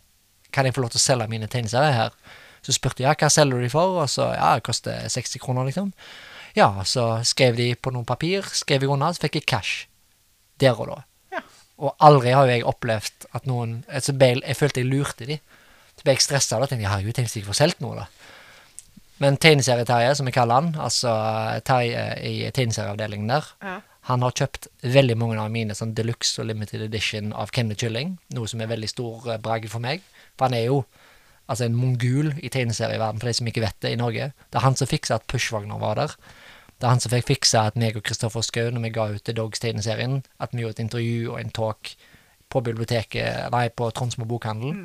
kan 0.55 0.65
jeg 0.65 0.77
få 0.77 0.85
lov 0.85 0.95
til 0.95 1.03
å 1.03 1.05
selge 1.05 1.29
mine 1.29 1.51
tegneserier 1.51 1.97
her, 1.99 2.17
så 2.65 2.73
spurte 2.73 3.03
jeg 3.03 3.11
ja, 3.11 3.17
hva 3.21 3.31
selger 3.33 3.59
du 3.59 3.67
de 3.67 3.73
for, 3.73 3.99
og 4.01 4.09
så 4.09 4.31
ja, 4.33 4.55
det 4.57 4.65
koster 4.65 5.05
60 5.13 5.43
kroner, 5.43 5.69
liksom. 5.69 5.91
Ja, 6.55 6.69
så 6.87 7.19
skrev 7.27 7.57
de 7.59 7.73
på 7.75 7.91
noen 7.95 8.07
papir, 8.07 8.47
skrev 8.55 8.85
jeg 8.85 8.91
unna, 8.95 9.11
så 9.13 9.25
fikk 9.25 9.41
jeg 9.41 9.47
cash 9.51 9.87
der 10.63 10.79
og 10.79 10.87
da. 10.93 11.01
Ja. 11.35 11.41
Og 11.83 11.97
aldri 11.99 12.31
har 12.31 12.47
jo 12.47 12.55
jeg 12.55 12.65
opplevd 12.71 13.27
at 13.35 13.47
noen 13.51 13.81
altså 13.91 14.15
Jeg 14.15 14.57
følte 14.57 14.81
jeg 14.81 14.87
lurte 14.91 15.27
de. 15.27 15.41
Så 15.97 16.05
ble 16.07 16.15
jeg 16.15 16.23
stressa 16.23 16.59
og 16.61 16.69
tenkte 16.71 16.89
herregud, 16.91 17.15
tenk 17.15 17.27
hvis 17.27 17.37
jeg 17.37 17.43
ikke 17.43 17.53
får 17.53 17.61
solgt 17.63 17.81
noe, 17.83 17.97
da. 17.97 18.07
Men 19.23 19.37
tegneserie-Terje, 19.39 20.15
som 20.19 20.27
jeg 20.27 20.35
kaller 20.35 20.55
han, 20.61 20.71
altså 20.83 21.11
Terje 21.67 22.05
i 22.27 22.51
tegneserieavdelingen 22.51 23.29
der, 23.31 23.45
Ja. 23.63 23.81
han 24.11 24.23
har 24.23 24.33
kjøpt 24.33 24.67
veldig 24.83 25.17
mange 25.17 25.39
av 25.41 25.51
mine 25.51 25.75
sånn 25.75 25.95
deluxe 25.95 26.41
og 26.43 26.47
limited 26.47 26.83
edition 26.83 27.33
av 27.33 27.51
Kenny 27.55 27.75
Kylling, 27.75 28.19
noe 28.35 28.47
som 28.51 28.61
er 28.61 28.67
veldig 28.67 28.89
stor 28.91 29.29
eh, 29.33 29.39
bragd 29.39 29.71
for 29.71 29.79
meg. 29.81 30.03
For 30.37 30.47
han 30.49 30.55
er 30.55 30.65
jo 30.67 30.85
altså 31.49 31.65
en 31.67 31.77
mongul 31.79 32.33
i 32.43 32.49
tegneserieverdenen, 32.51 33.21
for 33.21 33.29
de 33.31 33.35
som 33.39 33.47
ikke 33.47 33.63
vet 33.63 33.79
det, 33.81 33.93
i 33.93 34.01
Norge. 34.01 34.33
Det 34.51 34.59
er 34.59 34.67
han 34.67 34.77
som 34.77 34.87
fiksa 34.91 35.15
at 35.15 35.27
Pushwagner 35.31 35.79
var 35.79 35.95
der. 35.95 36.17
Det 36.79 36.87
er 36.87 36.93
han 36.93 37.03
som 37.03 37.13
fikk 37.13 37.29
fiksa 37.29 37.67
at 37.71 37.79
meg 37.81 37.97
og 37.97 38.05
Kristoffer 38.07 38.45
Schou, 38.45 38.69
når 38.75 38.83
vi 38.87 38.93
ga 38.97 39.07
ut 39.15 39.25
The 39.25 39.35
Dogs-tegneserien, 39.37 40.23
at 40.43 40.53
vi 40.53 40.65
gjorde 40.65 40.81
et 40.81 40.85
intervju 40.85 41.33
og 41.33 41.41
en 41.41 41.53
talk 41.55 41.95
på 42.53 42.63
biblioteket, 42.67 43.51
nei, 43.55 43.69
på 43.71 43.89
Tronsmo 43.95 44.27
bokhandel. 44.29 44.85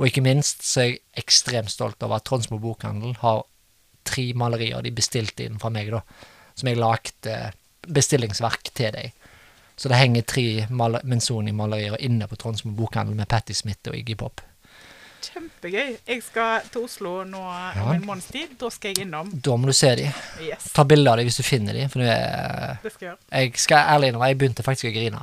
Og 0.00 0.08
ikke 0.08 0.24
minst 0.24 0.64
så 0.66 0.82
er 0.82 0.88
jeg 0.90 1.02
ekstremt 1.22 1.72
stolt 1.72 2.02
over 2.02 2.18
at 2.18 2.26
Tronsmo 2.28 2.58
bokhandel 2.60 3.16
har 3.20 3.44
tre 4.08 4.32
malerier 4.34 4.82
de 4.82 4.94
bestilte 4.94 5.46
inn 5.46 5.60
fra 5.62 5.70
meg, 5.72 5.92
da. 5.92 6.02
Som 6.58 6.68
jeg 6.68 6.80
lagde 6.80 7.36
bestillingsverk 7.92 8.72
til 8.74 8.92
deg. 8.96 9.12
Så 9.76 9.88
det 9.90 9.98
henger 9.98 10.26
tre 10.28 10.46
Menzoni-malerier 10.68 12.00
inne 12.04 12.28
på 12.28 12.38
Tronsmo 12.40 12.74
bokhandel 12.76 13.16
med 13.18 13.30
Patti 13.30 13.54
Smith 13.56 13.88
og 13.90 13.96
Iggy 13.98 14.18
Pop. 14.18 14.42
Kjempegøy. 15.22 15.96
Jeg 16.08 16.22
skal 16.26 16.64
til 16.72 16.84
Oslo 16.86 17.12
nå 17.28 17.40
Ja. 17.42 17.82
om 17.84 17.92
en 17.94 18.06
måneds 18.06 18.26
tid. 18.32 18.56
Da 18.60 18.70
skal 18.70 18.92
jeg 18.94 19.06
innom. 19.06 19.30
Da 19.42 19.56
må 19.56 19.66
du 19.70 19.72
se 19.76 19.94
de. 19.96 20.08
Yes, 20.42 20.70
Ta 20.74 20.84
bilde 20.88 21.10
av 21.10 21.16
de 21.20 21.24
hvis 21.28 21.38
du 21.38 21.42
finner 21.46 21.72
de, 21.78 21.86
for 21.92 22.02
nå 22.02 22.08
er 22.10 22.78
det 22.82 22.92
skal 22.92 23.06
jeg 23.06 23.12
gjøre. 23.12 23.18
Jeg 23.42 23.52
skal 23.64 23.88
ærlig 23.94 24.08
innrømme, 24.12 24.28
jeg 24.32 24.38
begynte 24.42 24.66
faktisk 24.66 24.90
å 24.90 24.94
grine. 24.96 25.22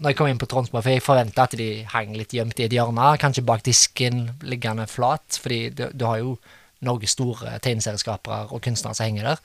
Når 0.00 0.10
jeg 0.10 0.16
kom 0.18 0.26
inn 0.32 0.38
på 0.42 0.46
Tronsborg, 0.50 0.82
for 0.82 0.90
jeg 0.90 1.02
forventa 1.04 1.44
at 1.46 1.54
de 1.60 1.68
hang 1.92 2.16
litt 2.18 2.32
gjemt 2.34 2.58
i 2.58 2.64
et 2.66 2.72
hjørne, 2.74 3.12
kanskje 3.22 3.44
bak 3.46 3.62
disken, 3.62 4.24
liggende 4.42 4.88
flat, 4.90 5.38
fordi 5.40 5.68
du, 5.70 5.84
du 5.94 6.04
har 6.08 6.18
jo 6.18 6.38
Norges 6.84 7.14
store 7.14 7.58
tegneserieskapere 7.62 8.48
og 8.52 8.60
kunstnere 8.64 8.94
som 8.98 9.06
henger 9.06 9.28
der. 9.30 9.38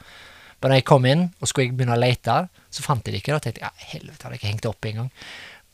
Men 0.61 0.71
når 0.73 0.79
jeg 0.81 0.85
kom 0.89 1.05
inn, 1.07 1.21
og 1.39 1.47
skulle 1.47 1.67
jeg 1.69 1.77
begynne 1.77 1.95
å 1.95 2.01
lete, 2.01 2.33
så 2.71 2.83
fant 2.83 3.05
jeg 3.05 3.13
det 3.13 3.21
ikke. 3.21 3.37
Da 3.37 3.39
tenkte 3.45 3.61
jeg 3.61 3.69
ja, 3.69 3.85
helvete, 3.93 4.23
hadde 4.25 4.35
jeg 4.35 4.41
ikke 4.41 4.49
hengt 4.51 4.65
det 4.65 4.71
opp 4.73 4.85
engang. 4.89 5.11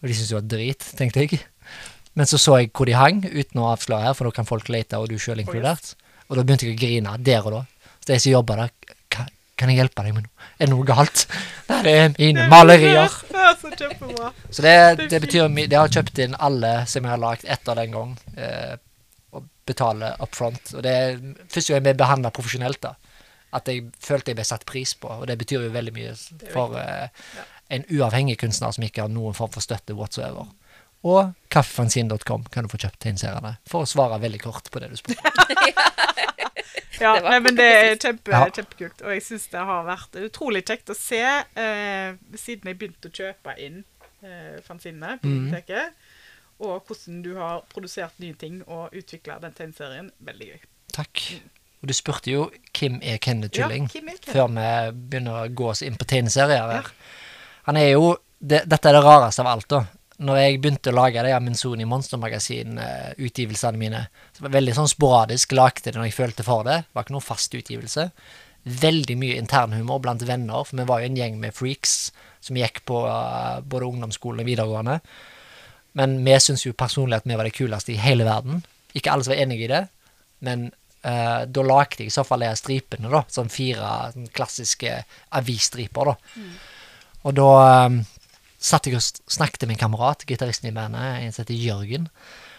Og 0.03 0.10
de 0.10 0.13
syntes 0.13 0.29
det 0.29 0.36
var 0.38 0.50
drit, 0.51 0.86
tenkte 1.00 1.24
jeg. 1.24 1.39
Men 2.16 2.26
så 2.30 2.38
så 2.40 2.58
jeg 2.62 2.72
hvor 2.72 2.88
de 2.88 2.96
hang, 2.96 3.22
uten 3.28 3.60
å 3.60 3.70
avsløre 3.74 4.06
her, 4.08 4.14
for 4.16 4.30
da 4.30 4.32
kan 4.38 4.48
folk 4.48 4.70
lete, 4.72 4.98
og 4.98 5.10
du 5.12 5.18
sjøl 5.20 5.42
inkludert. 5.44 5.94
Og 6.30 6.38
da 6.38 6.44
begynte 6.48 6.66
jeg 6.70 6.78
å 6.78 6.80
grine 6.80 7.18
der 7.24 7.46
og 7.46 7.52
da. 7.58 7.64
Så 8.00 8.14
de 8.14 8.20
som 8.24 8.32
jobba 8.32 8.56
der, 8.56 8.70
"Ka- 9.10 9.28
kan 9.58 9.70
jeg 9.70 9.78
hjelpe 9.80 10.04
deg 10.04 10.14
med 10.14 10.24
noe? 10.24 10.32
Er 10.60 10.66
det 10.66 10.70
noe 10.74 10.86
galt? 10.86 11.26
Nei, 11.70 11.82
det 11.84 11.94
er 12.00 12.10
mine 12.18 12.48
malerier. 12.50 13.04
Er 13.04 13.56
så 14.52 14.62
det, 14.62 15.10
Det 15.10 15.22
betyr 15.22 15.48
mye. 15.50 15.68
De 15.68 15.76
har 15.76 15.88
kjøpt 15.90 16.20
inn 16.24 16.36
alle 16.40 16.86
som 16.88 17.04
jeg 17.04 17.10
har 17.12 17.18
lagd 17.22 17.46
etter 17.46 17.76
den 17.76 17.92
gang, 17.92 18.18
eh, 18.38 18.76
og 19.34 19.44
betaler 19.68 20.16
up 20.22 20.36
front. 20.36 20.74
Og 20.76 20.84
det 20.84 20.92
er 20.92 21.20
første 21.50 21.74
gang 21.74 21.84
jeg 21.84 21.84
ble 21.84 21.94
behandla 22.06 22.32
profesjonelt, 22.32 22.80
da. 22.82 22.96
At 23.54 23.68
jeg 23.68 23.90
følte 24.00 24.32
jeg 24.32 24.36
ble 24.40 24.44
satt 24.46 24.66
pris 24.66 24.94
på, 24.94 25.08
og 25.10 25.28
det 25.28 25.38
betyr 25.38 25.64
jo 25.68 25.70
veldig 25.72 25.94
mye 25.94 26.16
for 26.54 26.76
eh, 26.80 27.08
en 27.70 27.84
uavhengig 27.92 28.38
kunstner 28.38 28.72
som 28.76 28.84
ikke 28.84 29.02
har 29.02 29.10
noen 29.10 29.34
form 29.34 29.52
for 29.52 29.62
støtte 29.62 29.96
whatsoever. 29.96 30.46
Og 31.06 31.36
kaffefanzine.com 31.54 32.48
kan 32.52 32.66
du 32.66 32.72
få 32.72 32.80
kjøpt 32.82 32.98
tegneseriene, 33.06 33.58
for 33.70 33.86
å 33.86 33.90
svare 33.90 34.18
veldig 34.24 34.42
kort 34.42 34.72
på 34.74 34.82
det 34.82 34.92
du 34.94 35.00
spurte. 35.00 35.34
Ja, 36.96 37.18
nei, 37.20 37.40
men 37.44 37.58
det 37.58 37.66
er 37.66 37.98
kjempe, 38.00 38.32
Ja. 38.32 38.46
kjempekult. 38.50 39.02
Og 39.04 39.12
jeg 39.12 39.24
syns 39.26 39.48
det 39.52 39.64
har 39.68 39.84
vært 39.88 40.16
utrolig 40.16 40.64
kjekt 40.66 40.90
å 40.90 40.96
se, 40.96 41.20
eh, 41.20 42.16
siden 42.40 42.72
jeg 42.72 42.78
begynte 42.80 43.10
å 43.10 43.16
kjøpe 43.16 43.56
inn 43.60 43.84
eh, 44.24 44.62
fanzinene 44.64 45.18
på 45.20 45.28
biblioteket, 45.28 45.92
mm. 45.92 46.66
og 46.66 46.88
hvordan 46.88 47.22
du 47.22 47.36
har 47.36 47.66
produsert 47.70 48.16
nye 48.24 48.34
ting 48.34 48.62
og 48.64 48.96
utvikla 48.96 49.40
den 49.44 49.54
tegneserien. 49.58 50.12
Veldig 50.24 50.48
gøy. 50.54 50.64
Takk. 50.96 51.26
Og 51.84 51.92
du 51.92 51.94
spurte 51.94 52.32
jo 52.32 52.48
hvem 52.72 53.02
er 53.04 53.20
Kenneth 53.22 53.54
Kylling? 53.54 53.90
Ja, 53.92 54.00
Kenneth? 54.00 54.24
Eike. 54.24 54.32
før 54.32 54.48
vi 54.56 54.98
begynner 55.12 55.44
å 55.44 55.54
gå 55.54 55.70
oss 55.70 55.84
inn 55.86 56.00
på 56.00 56.08
tegneserier 56.10 56.72
her. 56.72 56.90
Han 57.68 57.78
er 57.78 57.92
jo 57.92 58.16
det, 58.40 58.64
Dette 58.70 58.90
er 58.90 58.98
det 58.98 59.04
rareste 59.04 59.42
av 59.44 59.52
alt, 59.52 59.68
da. 59.70 59.84
Når 60.16 60.38
jeg 60.40 60.60
begynte 60.64 60.92
å 60.94 60.96
lage 60.96 61.24
de 61.26 61.32
her 61.34 61.44
Menzoni 61.44 61.86
Monstermagasin-utgivelsene 61.92 63.80
mine, 63.80 64.06
så 64.32 64.46
var 64.46 64.52
det 64.52 64.60
veldig 64.62 64.76
sånn 64.78 64.92
sporadisk, 64.92 65.56
lagde 65.58 65.90
det 65.90 65.98
når 66.00 66.08
jeg 66.08 66.16
følte 66.16 66.46
for 66.48 66.64
det. 66.68 66.78
Det 66.86 66.96
var 66.96 67.04
ikke 67.04 67.16
noen 67.18 67.26
fast 67.26 67.58
utgivelse. 67.58 68.06
Veldig 68.86 69.18
mye 69.20 69.40
internhumor 69.42 70.00
blant 70.06 70.24
venner, 70.24 70.64
for 70.64 70.80
vi 70.80 70.88
var 70.88 71.04
jo 71.04 71.10
en 71.10 71.20
gjeng 71.20 71.36
med 71.42 71.56
freaks 71.58 71.98
som 72.46 72.56
gikk 72.60 72.86
på 72.88 73.02
eh, 73.10 73.60
både 73.68 73.90
ungdomsskolen 73.90 74.40
og 74.44 74.48
videregående. 74.48 74.98
Men 76.00 76.16
vi 76.24 76.40
syntes 76.40 76.66
jo 76.66 76.76
personlig 76.78 77.20
at 77.20 77.28
vi 77.28 77.36
var 77.36 77.48
det 77.48 77.56
kuleste 77.58 77.94
i 77.94 78.00
hele 78.00 78.28
verden. 78.28 78.64
Ikke 78.96 79.12
alle 79.12 79.28
som 79.28 79.34
var 79.34 79.44
enig 79.44 79.62
i 79.64 79.72
det, 79.72 79.86
men 80.44 80.68
uh, 81.08 81.44
da 81.48 81.64
lagde 81.64 82.04
jeg 82.04 82.12
i 82.12 82.16
så 82.16 82.26
fall 82.28 82.44
de 82.44 82.52
stripene, 82.60 83.12
da. 83.12 83.22
Sånn 83.32 83.52
fire 83.52 84.12
sånn 84.12 84.28
klassiske 84.36 84.98
avisstriper, 85.40 86.12
da. 86.12 86.44
Og 87.26 87.38
da 87.40 87.50
um, 87.88 88.02
satt 88.66 88.88
jeg 88.90 88.98
og 88.98 89.04
snakket 89.32 89.68
med 89.68 89.76
en 89.76 89.84
kamerat, 89.86 90.26
gitaristen 90.30 90.70
i 90.70 90.76
bandet, 90.76 91.22
en 91.22 91.34
som 91.34 91.44
heter 91.44 91.60
Jørgen. 91.60 92.10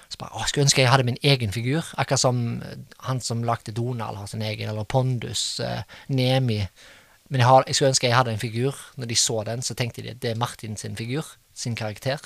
Så 0.06 0.20
bare, 0.20 0.36
å, 0.38 0.44
skulle 0.46 0.66
ønske 0.68 0.84
jeg 0.84 0.92
hadde 0.92 1.06
min 1.08 1.18
egen 1.26 1.54
figur, 1.54 1.86
akkurat 1.98 2.22
som 2.22 2.42
eh, 2.62 2.76
han 3.08 3.18
som 3.24 3.42
lagde 3.46 3.74
Donald 3.74 4.20
har 4.20 4.28
sin 4.30 4.44
egen, 4.46 4.70
eller 4.70 4.86
Pondus, 4.86 5.58
eh, 5.60 5.82
Nemi. 6.08 6.60
Men 7.26 7.42
jeg, 7.42 7.48
har, 7.48 7.66
jeg 7.66 7.78
skulle 7.78 7.90
ønske 7.90 8.06
jeg 8.06 8.14
hadde 8.14 8.36
en 8.36 8.42
figur. 8.42 8.78
Når 9.00 9.10
de 9.10 9.18
så 9.18 9.40
den, 9.48 9.64
så 9.66 9.74
tenkte 9.74 10.04
de 10.04 10.14
det 10.14 10.30
er 10.30 10.38
Martin 10.38 10.78
sin 10.78 10.94
figur, 10.98 11.26
sin 11.58 11.74
karakter. 11.78 12.22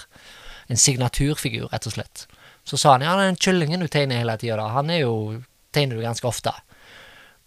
En 0.68 0.76
signaturfigur, 0.76 1.70
rett 1.72 1.88
og 1.88 1.96
slett. 1.96 2.26
Så 2.68 2.76
sa 2.76 2.98
han 2.98 3.06
ja, 3.06 3.16
den 3.16 3.40
kyllingen 3.40 3.80
du 3.80 3.88
tegner 3.88 4.20
hele 4.20 4.36
tida, 4.38 4.68
han 4.74 4.92
er 4.92 5.06
jo 5.06 5.14
tegner 5.72 5.96
du 5.96 6.04
ganske 6.04 6.28
ofte. 6.28 6.52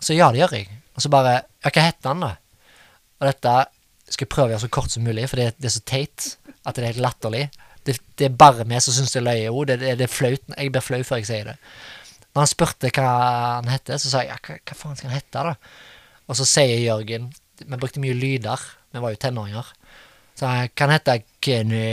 Så 0.01 0.17
ja, 0.17 0.31
det 0.33 0.41
gjør 0.41 0.57
jeg. 0.57 0.79
Og 0.95 1.05
så 1.05 1.13
bare 1.13 1.43
Ja, 1.63 1.69
hva 1.69 1.85
heter 1.85 2.09
han, 2.09 2.25
da? 2.25 2.33
Og 3.21 3.29
dette 3.29 3.51
skal 4.11 4.29
prøve 4.29 4.51
å 4.51 4.53
gjøre 4.53 4.65
så 4.65 4.71
kort 4.73 4.91
som 4.91 5.05
mulig, 5.05 5.27
for 5.31 5.39
det, 5.39 5.53
det 5.61 5.69
er 5.69 5.75
så 5.77 5.83
teit 5.87 6.33
at 6.63 6.75
det 6.75 6.83
er 6.83 6.91
helt 6.93 7.05
latterlig. 7.05 7.47
Det, 7.83 7.97
det 8.19 8.29
er 8.29 8.37
bare 8.39 8.65
vi 8.67 8.79
som 8.83 8.95
syns 8.95 9.13
det 9.15 9.21
er 9.21 9.27
løye 9.27 9.51
ord. 9.51 9.71
Det, 9.71 9.79
det, 9.81 9.95
det 9.99 10.07
er 10.07 10.11
flaut. 10.11 10.43
Jeg 10.55 10.71
blir 10.71 10.85
flau 10.85 11.01
før 11.07 11.21
jeg 11.21 11.29
sier 11.29 11.49
det. 11.51 11.57
Når 12.33 12.41
han 12.41 12.49
spurte 12.49 12.91
hva 12.95 13.09
han 13.59 13.71
heter, 13.71 13.99
så 14.01 14.11
sa 14.11 14.23
jeg 14.23 14.31
ja, 14.31 14.39
hva, 14.47 14.59
hva 14.59 14.77
faen 14.79 14.99
skal 14.99 15.11
han 15.11 15.19
hete, 15.19 15.43
da? 15.49 15.55
Og 16.31 16.39
så 16.39 16.47
sier 16.47 16.79
Jørgen 16.79 17.25
Vi 17.59 17.77
brukte 17.77 18.01
mye 18.01 18.15
lyder. 18.15 18.61
Vi 18.93 19.01
var 19.03 19.13
jo 19.13 19.19
tenåringer. 19.21 19.73
Så 20.39 20.49
han 20.49 20.71
kan 20.73 20.93
hete 20.93 21.19
Kenny 21.43 21.83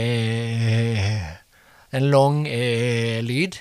En 1.91 2.07
lang 2.09 2.45
eh, 2.47 3.19
lyd. 3.25 3.59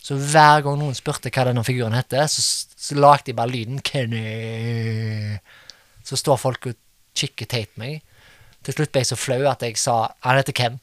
Så 0.00 0.16
hver 0.16 0.64
gang 0.64 0.78
noen 0.80 0.96
spurte 0.96 1.30
hva 1.30 1.44
denne 1.46 1.62
figuren 1.62 1.94
heter, 1.94 2.24
så, 2.26 2.40
så 2.72 2.96
lagde 2.96 3.28
de 3.28 3.36
bare 3.36 3.52
lyden 3.52 3.82
Kenny. 3.84 5.36
Så 6.08 6.16
står 6.18 6.40
folk 6.40 6.70
og 6.72 6.78
kikker 7.20 7.48
Tate 7.50 7.80
meg. 7.80 8.00
Til 8.66 8.76
slutt 8.76 8.92
ble 8.92 9.02
jeg 9.04 9.10
så 9.12 9.18
flau 9.18 9.40
at 9.50 9.62
jeg 9.64 9.78
sa 9.80 9.96
han 10.26 10.40
heter 10.40 10.56
Ken. 10.56 10.80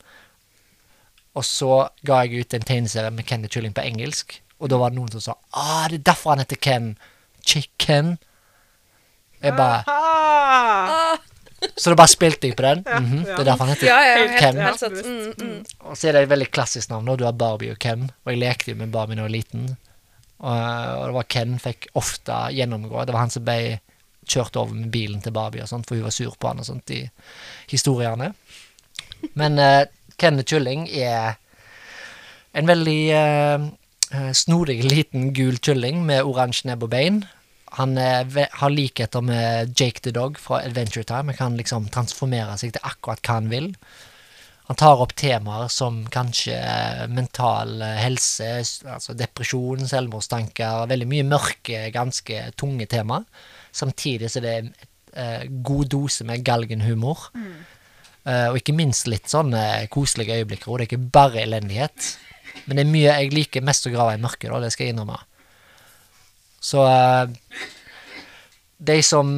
Og 1.38 1.46
så 1.46 1.88
ga 2.08 2.24
jeg 2.26 2.46
ut 2.48 2.56
en 2.58 2.66
tegneserie 2.66 3.14
med 3.14 3.28
Kenny 3.30 3.50
Kylling 3.54 3.76
på 3.78 3.86
engelsk. 3.86 4.40
Og 4.58 4.72
da 4.74 4.80
var 4.82 4.90
det 4.94 4.98
noen 4.98 5.12
som 5.14 5.22
sa 5.22 5.36
ah, 5.54 5.86
det 5.92 6.00
er 6.02 6.08
derfor 6.14 6.34
han 6.34 6.42
heter 6.42 6.58
Ken. 6.62 6.96
Chicken. 7.46 8.16
Jeg 9.44 9.54
bare, 9.54 9.84
Ah! 9.88 11.18
så 11.78 11.92
da 11.92 11.98
bare 12.00 12.10
spilte 12.10 12.50
jeg 12.50 12.56
på 12.58 12.66
den. 12.66 12.84
Mm 12.86 13.06
-hmm. 13.06 13.28
ja. 13.28 13.36
Det 13.36 13.40
er 13.40 13.44
derfor 13.44 13.66
han 13.66 13.74
heter 13.74 13.88
Ja, 13.88 14.00
ja, 14.02 14.18
Helt- 14.18 14.32
helt, 14.32 14.92
Ken. 14.92 15.36
Mm, 15.38 15.50
mm. 15.50 15.66
Og 15.80 15.98
så 15.98 16.08
er 16.08 16.12
det 16.12 16.22
et 16.22 16.30
veldig 16.30 16.52
klassisk 16.52 16.90
navn. 16.90 17.18
Du 17.18 17.24
har 17.26 17.32
Barbie 17.32 17.72
og 17.72 17.80
Ken. 17.80 18.12
Og 18.26 18.32
jeg 18.32 18.40
lekte 18.40 18.72
jo 18.72 18.76
med 18.78 18.92
Barbie 18.92 19.16
da 19.16 19.22
jeg 19.22 19.30
var 19.30 19.38
liten. 19.38 19.78
Og, 20.40 20.58
og 21.00 21.06
det 21.06 21.14
var 21.14 21.24
Ken 21.24 21.60
fikk 21.60 21.88
ofte 21.96 22.32
gjennomgå. 22.54 23.06
Det 23.06 23.14
var 23.14 23.20
han 23.20 23.30
som 23.30 23.44
ble 23.46 23.80
kjørt 24.28 24.60
over 24.60 24.76
med 24.76 24.92
bilen 24.94 25.22
til 25.24 25.36
Barbie, 25.36 25.64
og 25.64 25.72
sånt, 25.72 25.88
for 25.88 25.98
hun 25.98 26.08
var 26.08 26.16
sur 26.16 26.36
på 26.38 26.52
han 26.52 26.64
og 26.64 26.68
sånt 26.68 26.94
i 26.96 27.02
historiene. 27.72 28.34
Men 29.40 29.60
uh, 29.62 29.84
Kenneth 30.18 30.50
Kylling 30.52 30.88
er 30.90 31.38
en 32.58 32.66
veldig 32.66 33.02
eh, 33.14 33.66
snodig 34.34 34.80
liten 34.86 35.32
gul 35.38 35.60
kylling 35.62 36.00
med 36.08 36.26
oransje 36.26 36.66
nebb 36.70 36.88
og 36.88 36.94
bein. 36.94 37.20
Han 37.78 37.98
er, 38.02 38.26
har 38.62 38.74
likheter 38.74 39.22
med 39.22 39.76
Jake 39.78 40.02
the 40.02 40.14
Dog 40.16 40.40
fra 40.42 40.64
Adventure 40.66 41.06
Time. 41.06 41.34
Han 41.34 41.38
kan 41.38 41.58
liksom 41.60 41.90
transformere 41.94 42.56
seg 42.58 42.74
til 42.74 42.88
akkurat 42.88 43.22
hva 43.22 43.36
han 43.38 43.52
vil. 43.52 43.70
Han 44.68 44.80
tar 44.80 45.00
opp 45.04 45.14
temaer 45.16 45.70
som 45.72 46.02
kanskje 46.12 46.56
mental 47.14 47.78
helse, 48.02 48.50
altså 48.90 49.16
depresjon, 49.16 49.86
selvmordstanker, 49.88 50.90
veldig 50.92 51.08
mye 51.08 51.28
mørke, 51.28 51.86
ganske 51.96 52.42
tunge 52.60 52.90
tema. 52.92 53.22
Samtidig 53.78 54.32
så 54.34 54.42
er 54.42 54.46
det 54.46 54.54
en 54.60 54.70
eh, 55.14 55.44
god 55.66 55.92
dose 55.94 56.26
med 56.28 56.46
galgenhumor. 56.46 57.30
Eh, 58.28 58.48
og 58.50 58.60
ikke 58.60 58.76
minst 58.76 59.10
litt 59.12 59.30
sånn 59.32 59.54
eh, 59.56 59.86
koselige 59.94 60.40
øyeblikker. 60.42 60.72
Og 60.72 60.80
det 60.80 60.88
er 60.88 60.92
ikke 60.92 61.12
bare 61.20 61.44
elendighet. 61.46 62.14
Men 62.66 62.80
det 62.80 62.86
er 62.86 62.94
mye 62.94 63.18
jeg 63.22 63.36
liker 63.36 63.66
mest 63.66 63.88
å 63.88 63.94
grave 63.94 64.18
i 64.18 64.22
mørket, 64.22 64.50
da, 64.50 64.64
det 64.64 64.74
skal 64.74 64.88
jeg 64.88 64.96
innrømme. 64.96 65.20
Så 66.68 66.82
de 68.78 68.98
som 69.06 69.38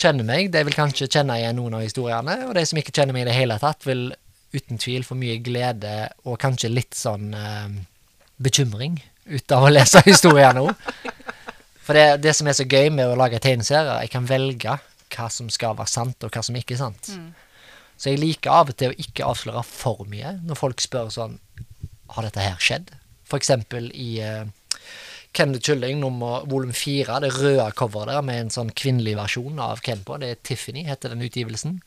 kjenner 0.00 0.26
meg, 0.26 0.50
de 0.54 0.62
vil 0.64 0.76
kanskje 0.76 1.10
kjenne 1.10 1.36
igjen 1.40 1.58
noen 1.58 1.76
av 1.76 1.84
historiene, 1.84 2.36
og 2.46 2.54
de 2.56 2.64
som 2.68 2.78
ikke 2.80 2.94
kjenner 2.94 3.16
meg 3.16 3.26
i 3.26 3.30
det 3.30 3.36
hele 3.36 3.58
tatt, 3.60 3.84
vil 3.88 4.08
uten 4.54 4.80
tvil 4.82 5.04
få 5.06 5.16
mye 5.18 5.38
glede 5.44 5.94
og 6.26 6.38
kanskje 6.42 6.72
litt 6.72 6.96
sånn 6.98 7.34
eh, 7.36 7.68
bekymring 8.42 8.98
ut 9.30 9.54
av 9.54 9.66
å 9.66 9.72
lese 9.72 10.02
historiene 10.06 10.64
òg. 10.64 10.88
For 11.90 11.98
det, 11.98 12.20
det 12.22 12.36
som 12.38 12.46
er 12.46 12.54
så 12.54 12.62
gøy 12.70 12.92
med 12.94 13.10
å 13.10 13.16
lage 13.18 13.40
tegneserier, 13.42 14.04
jeg 14.04 14.12
kan 14.12 14.26
velge 14.28 14.76
hva 15.10 15.24
som 15.26 15.48
skal 15.50 15.74
være 15.74 15.90
sant, 15.90 16.22
og 16.22 16.30
hva 16.30 16.42
som 16.46 16.54
ikke 16.54 16.76
er 16.76 16.78
sant. 16.84 17.08
Så 17.98 18.12
jeg 18.12 18.20
liker 18.22 18.54
av 18.54 18.70
og 18.70 18.76
til 18.78 18.92
å 18.92 19.02
ikke 19.02 19.26
avsløre 19.26 19.64
for 19.66 20.04
mye 20.06 20.36
når 20.46 20.60
folk 20.60 20.78
spør 20.80 21.10
sånn 21.10 21.34
Har 22.14 22.28
dette 22.28 22.44
her 22.44 22.62
skjedd? 22.62 22.92
For 23.26 23.42
eksempel 23.42 23.90
i 23.90 24.22
uh, 24.22 24.46
Ken 25.34 25.50
the 25.54 25.58
Kylling 25.58 25.98
nummer 26.04 26.46
volum 26.46 26.70
fire, 26.70 27.18
det 27.26 27.32
røde 27.34 27.66
coveret 27.74 28.14
der 28.14 28.22
med 28.22 28.44
en 28.44 28.54
sånn 28.54 28.70
kvinnelig 28.70 29.16
versjon 29.18 29.58
av 29.58 29.82
Ken 29.82 30.06
på. 30.06 30.22
Det 30.22 30.30
er 30.30 30.40
Tiffany, 30.46 30.86
heter 30.86 31.10
den 31.10 31.26
utgivelsen. 31.26 31.80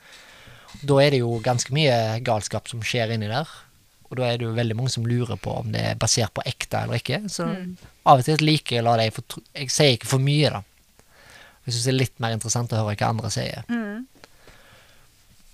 Da 0.83 0.99
er 0.99 1.15
det 1.15 1.23
jo 1.23 1.39
ganske 1.47 1.71
mye 1.75 2.19
galskap 2.27 2.67
som 2.67 2.83
skjer 2.83 3.15
inni 3.15 3.31
der. 3.31 3.47
Og 4.13 4.19
da 4.19 4.27
er 4.29 4.37
det 4.37 4.45
jo 4.45 4.53
veldig 4.53 4.75
mange 4.77 4.91
som 4.93 5.05
lurer 5.09 5.39
på 5.41 5.55
om 5.63 5.71
det 5.73 5.81
er 5.89 5.95
basert 5.97 6.33
på 6.37 6.43
ekte 6.45 6.83
eller 6.85 7.01
ikke. 7.01 7.23
Så 7.33 7.47
av 8.05 8.21
og 8.21 8.27
til 8.27 8.43
liker 8.45 8.77
jeg 8.77 8.83
å 8.83 8.87
la 8.91 8.97
deg 9.01 9.13
få 9.15 9.23
Jeg 9.55 9.71
sier 9.73 9.95
ikke 9.97 10.11
for 10.11 10.21
mye, 10.21 10.51
da. 10.53 10.61
Jeg 11.65 11.73
syns 11.73 11.87
det 11.87 11.93
er 11.93 11.97
litt 12.01 12.19
mer 12.21 12.35
interessant 12.35 12.73
å 12.75 12.81
høre 12.83 12.93
hva 12.99 13.09
andre 13.09 13.31
sier. 13.33 13.63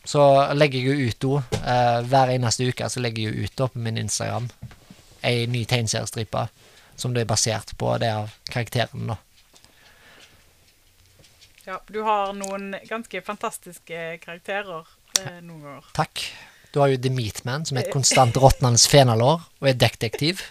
så 0.10 0.24
legger 0.58 0.82
jeg 0.82 0.90
jo 1.00 1.08
ut 1.10 1.20
do. 1.22 1.32
eh, 1.62 2.00
hver 2.10 2.32
eneste 2.34 2.66
uke 2.68 2.90
så 2.90 3.00
legger 3.00 3.24
jeg 3.24 3.36
jo 3.36 3.46
ut 3.46 3.56
da 3.62 3.68
på 3.70 3.80
min 3.80 3.98
Instagram 4.02 4.50
ei 5.24 5.46
ny 5.48 5.66
tegneseriestripe 5.70 6.48
som 6.96 7.14
det 7.14 7.22
er 7.22 7.30
basert 7.30 7.78
på 7.78 7.94
det 8.02 8.10
av 8.12 8.32
karakteren, 8.50 9.08
da. 9.14 9.18
Ja, 11.68 11.78
du 11.88 12.02
har 12.02 12.34
noen 12.34 12.74
ganske 12.90 13.22
fantastiske 13.22 14.18
karakterer 14.24 14.88
eh, 15.22 15.38
noen 15.46 15.62
ganger. 15.62 15.92
Takk. 15.94 16.24
Du 16.74 16.80
har 16.84 16.92
jo 16.92 17.00
The 17.02 17.10
Meatman, 17.14 17.66
som 17.66 17.78
er 17.78 17.88
et 17.88 17.94
konstant 17.94 18.38
råtnende 18.38 18.82
fenalår, 18.92 19.42
og 19.62 19.72
er 19.72 19.80
detektiv. 19.80 20.44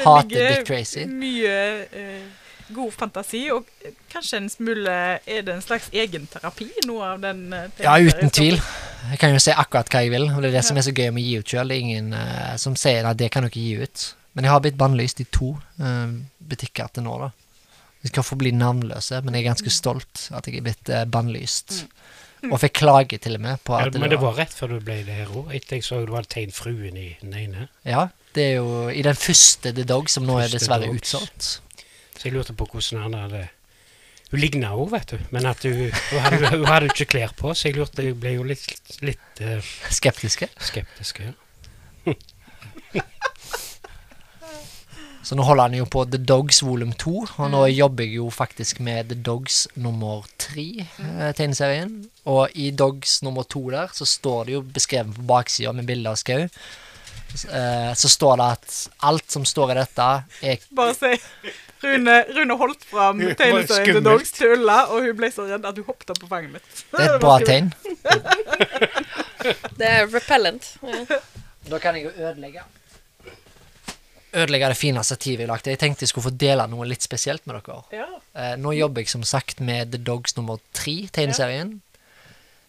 Hater 0.00 0.32
Dick 0.32 0.66
Tracy. 0.66 1.04
Mye 1.06 1.52
eh, 1.92 2.24
god 2.74 2.94
fantasi, 2.96 3.44
og 3.52 3.68
kanskje 4.12 4.40
en 4.40 4.48
smule 4.50 4.94
Er 5.20 5.44
det 5.44 5.52
en 5.52 5.62
slags 5.62 5.90
egenterapi, 5.92 6.70
noe 6.88 7.12
av 7.12 7.22
den 7.22 7.46
eh, 7.52 7.84
Ja, 7.84 7.98
uten 8.00 8.32
tvil. 8.32 8.58
Jeg 9.10 9.20
kan 9.20 9.36
jo 9.36 9.42
si 9.42 9.52
akkurat 9.52 9.92
hva 9.92 10.00
jeg 10.06 10.14
vil, 10.14 10.30
og 10.32 10.40
det 10.40 10.50
er 10.50 10.58
det 10.58 10.66
som 10.66 10.80
er 10.80 10.86
så 10.86 10.96
gøy 10.96 11.10
med 11.12 11.20
å 11.20 11.26
gi 11.28 11.38
ut 11.38 11.54
sjøl. 11.54 11.70
Det 11.70 11.76
er 11.76 11.86
ingen 11.86 12.12
eh, 12.16 12.52
som 12.60 12.76
sier 12.80 13.04
at 13.04 13.20
det 13.20 13.30
kan 13.34 13.44
dere 13.44 13.60
gi 13.60 13.84
ut. 13.84 14.10
Men 14.34 14.48
jeg 14.48 14.54
har 14.56 14.62
blitt 14.64 14.80
bannlyst 14.80 15.20
i 15.22 15.28
to 15.30 15.52
butikker 16.42 16.88
til 16.90 17.04
nå, 17.06 17.18
da. 17.20 17.28
Vi 18.04 18.10
skal 18.10 18.26
forbli 18.26 18.50
navnløse, 18.52 19.22
men 19.24 19.32
jeg 19.32 19.44
er 19.44 19.52
ganske 19.52 19.70
stolt 19.72 20.26
at 20.36 20.44
jeg 20.44 20.58
er 20.58 20.64
blitt 20.66 20.90
uh, 20.92 21.06
bannlyst. 21.08 21.86
Og 22.50 22.58
fikk 22.60 22.74
klage 22.82 23.18
til 23.22 23.36
og 23.38 23.40
med 23.44 23.60
på 23.64 23.76
Ja, 23.78 23.86
at 23.88 23.96
men 24.00 24.10
det 24.12 24.18
var 24.20 24.34
rett 24.36 24.52
før 24.52 24.74
du 24.74 24.80
ble 24.84 24.98
det 25.06 25.14
her 25.22 25.30
òg. 25.32 25.52
Etter 25.56 25.78
jeg 25.78 25.84
så 25.86 26.00
du 26.04 26.12
hadde 26.16 26.28
tegnet 26.34 26.56
fruen 26.56 26.96
i 27.00 27.08
den 27.22 27.34
ene. 27.40 27.68
Ja, 27.88 28.08
det 28.36 28.44
er 28.50 28.54
jo 28.58 28.88
i 28.90 29.02
den 29.06 29.16
første 29.16 29.72
The 29.72 29.84
Dog, 29.88 30.10
som 30.12 30.26
nå 30.28 30.38
er 30.42 30.48
dessverre 30.52 30.88
Dogs. 30.90 31.14
utsolgt. 31.14 31.50
Så 32.18 32.28
jeg 32.28 32.34
lurte 32.36 32.54
på 32.56 32.66
hvordan 32.70 33.02
han 33.06 33.14
hadde 33.18 33.44
Hun 34.32 34.40
ligna 34.40 34.72
òg, 34.74 34.88
vet 34.90 35.12
du. 35.14 35.18
Men 35.30 35.46
at 35.46 35.62
hun, 35.62 35.84
hun, 36.10 36.20
hadde, 36.24 36.48
hun 36.56 36.66
hadde 36.66 36.88
ikke 36.90 37.06
klær 37.14 37.34
på, 37.38 37.52
så 37.54 37.68
jeg 37.68 37.76
lurte, 37.78 38.02
jeg 38.02 38.16
ble 38.18 38.32
jo 38.34 38.42
litt, 38.48 38.96
litt 39.04 39.42
uh, 39.44 39.60
Skeptiske. 39.94 40.48
Skeptiske, 40.58 41.30
Ja. 42.04 42.14
Så 45.24 45.36
nå 45.38 45.44
holder 45.46 45.70
han 45.70 45.76
jo 45.78 45.86
på 45.88 46.02
The 46.12 46.18
Dogs 46.20 46.58
volum 46.62 46.92
2, 47.00 47.12
og 47.40 47.50
nå 47.52 47.62
jobber 47.72 48.04
jeg 48.04 48.18
jo 48.18 48.26
faktisk 48.32 48.80
med 48.84 49.08
The 49.08 49.16
Dogs 49.24 49.62
nummer 49.80 50.26
3, 50.42 50.64
eh, 50.84 51.30
tegneserien. 51.38 51.94
Og 52.28 52.52
i 52.60 52.70
Dogs 52.76 53.22
nummer 53.24 53.46
2 53.48 53.62
der, 53.72 53.94
så 53.96 54.04
står 54.08 54.44
det 54.48 54.56
jo 54.58 54.64
beskrevet 54.76 55.16
på 55.16 55.24
baksida 55.28 55.72
med 55.72 55.88
bilde 55.88 56.12
av 56.12 56.20
skau. 56.20 56.44
Eh, 56.44 57.92
så 57.98 58.10
står 58.12 58.36
det 58.38 58.50
at 58.58 58.76
alt 59.08 59.32
som 59.32 59.46
står 59.48 59.72
i 59.72 59.78
dette, 59.80 60.10
er 60.44 60.68
Bare 60.76 60.94
si 60.94 61.16
Rune, 61.84 62.14
Rune 62.36 62.56
holdt 62.60 62.84
fram 62.88 63.18
tegneserien 63.36 63.98
til. 63.98 64.04
Dogs 64.04 64.30
til 64.36 64.54
Ulla, 64.54 64.84
og 64.92 65.08
hun 65.08 65.18
ble 65.18 65.32
så 65.32 65.48
redd 65.48 65.66
at 65.68 65.80
hun 65.80 65.88
hoppet 65.88 66.20
på 66.20 66.28
fanget 66.30 66.54
mitt. 66.54 66.84
Det 66.94 67.02
er 67.02 67.16
et 67.16 67.24
bra 67.24 67.34
tegn. 67.42 67.72
Det 69.80 69.90
er 69.90 70.06
repellent. 70.12 70.70
Ja. 70.84 71.18
Da 71.68 71.80
kan 71.80 71.96
jeg 71.96 72.10
jo 72.10 72.14
ødelegge. 72.16 72.64
Ødelegge 74.34 74.68
det 74.72 74.78
fine 74.78 75.02
vi 75.04 75.34
jeg 75.36 75.46
lagde. 75.46 75.70
Jeg 75.70 75.78
tenkte 75.78 76.02
jeg 76.02 76.10
skulle 76.10 76.30
få 76.30 76.34
dele 76.34 76.66
noe 76.66 76.86
litt 76.90 77.02
spesielt 77.06 77.46
med 77.46 77.60
dere. 77.60 77.82
Ja. 77.94 78.06
Eh, 78.34 78.54
nå 78.58 78.72
jobber 78.74 79.04
jeg 79.04 79.12
som 79.12 79.22
sagt 79.22 79.60
med 79.60 79.92
The 79.92 80.00
Dogs 80.02 80.36
nummer 80.36 80.58
tre, 80.72 81.06
tegneserien. 81.14 81.76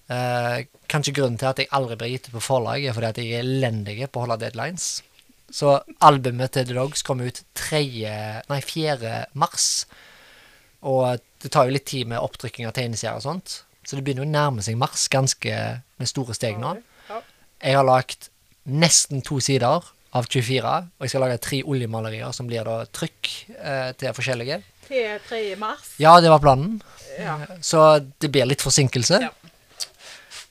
Eh, 0.05 0.67
kanskje 0.91 1.15
grunnen 1.17 1.39
til 1.41 1.49
at 1.49 1.59
jeg 1.59 1.71
aldri 1.73 1.97
blir 1.97 2.13
gitt 2.13 2.29
ut 2.29 2.37
på 2.37 2.43
forlag, 2.51 2.85
er 2.85 2.93
fordi 2.93 3.09
at 3.09 3.21
jeg 3.21 3.33
er 3.33 3.41
elendig 3.41 3.97
på 4.05 4.21
å 4.21 4.27
holde 4.27 4.43
deadlines. 4.43 5.01
Så 5.49 5.79
albumet 6.05 6.53
til 6.53 6.67
The 6.69 6.77
Dogs 6.77 7.01
kommer 7.05 7.31
ut 7.31 7.41
3, 7.57 7.81
nei, 8.49 8.61
4. 8.61 9.15
mars. 9.33 9.85
Og 10.85 11.21
det 11.41 11.51
tar 11.53 11.65
jo 11.65 11.73
litt 11.73 11.87
tid 11.89 12.09
med 12.09 12.21
opptrykking 12.21 12.69
av 12.69 12.75
tegneserier 12.77 13.17
og 13.17 13.25
sånt. 13.25 13.63
Så 13.85 13.97
det 13.97 14.05
begynner 14.05 14.25
jo 14.25 14.29
å 14.29 14.35
nærme 14.35 14.65
seg 14.65 14.77
mars 14.77 15.07
ganske 15.13 15.57
med 15.81 16.09
store 16.09 16.33
steg 16.37 16.61
nå. 16.61 16.77
Jeg 17.61 17.77
har 17.77 17.85
lagt 17.85 18.29
nesten 18.65 19.21
to 19.25 19.39
sider 19.41 19.85
av 20.15 20.27
24, 20.31 20.75
og 20.95 21.05
jeg 21.05 21.11
skal 21.11 21.25
lage 21.25 21.41
tre 21.43 21.59
oljemalerier 21.67 22.31
som 22.35 22.47
blir 22.47 22.63
da 22.67 22.81
trykk 22.95 23.31
eh, 23.57 23.89
til 23.99 24.15
forskjellige. 24.15 24.61
Til 24.87 25.17
3. 25.27 25.41
mars. 25.59 25.95
Ja, 25.99 26.13
det 26.23 26.31
var 26.31 26.43
planen. 26.43 26.77
Ja. 27.19 27.39
Så 27.63 27.81
det 28.21 28.29
blir 28.31 28.47
litt 28.47 28.63
forsinkelse. 28.63 29.19
Ja. 29.25 29.31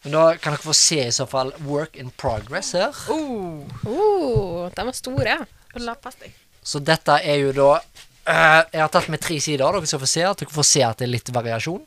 Men 0.05 0.17
da 0.19 0.25
kan 0.37 0.53
dere 0.53 0.67
få 0.67 0.75
se 0.77 1.01
i 1.07 1.13
så 1.17 1.25
fall 1.29 1.55
work 1.65 1.97
in 1.97 2.11
progress 2.21 2.75
her. 2.77 2.93
Oh, 3.09 3.65
Oh, 3.89 4.67
de 4.75 4.85
var 4.85 4.97
store. 4.97 5.39
La 5.81 5.95
pass 5.97 6.19
deg. 6.21 6.35
Så 6.65 6.81
dette 6.85 7.17
er 7.25 7.41
jo 7.43 7.53
da 7.57 7.71
eh, 7.77 8.61
Jeg 8.73 8.81
har 8.81 8.93
tatt 8.93 9.09
med 9.13 9.21
tre 9.21 9.39
sider, 9.41 9.65
dere 9.65 9.89
skal 9.89 10.03
få 10.05 10.09
se 10.09 10.23
at 10.29 10.45
dere 10.45 10.55
får 10.55 10.69
se 10.69 10.85
at 10.85 11.01
det 11.01 11.09
er 11.09 11.15
litt 11.17 11.33
variasjon. 11.35 11.83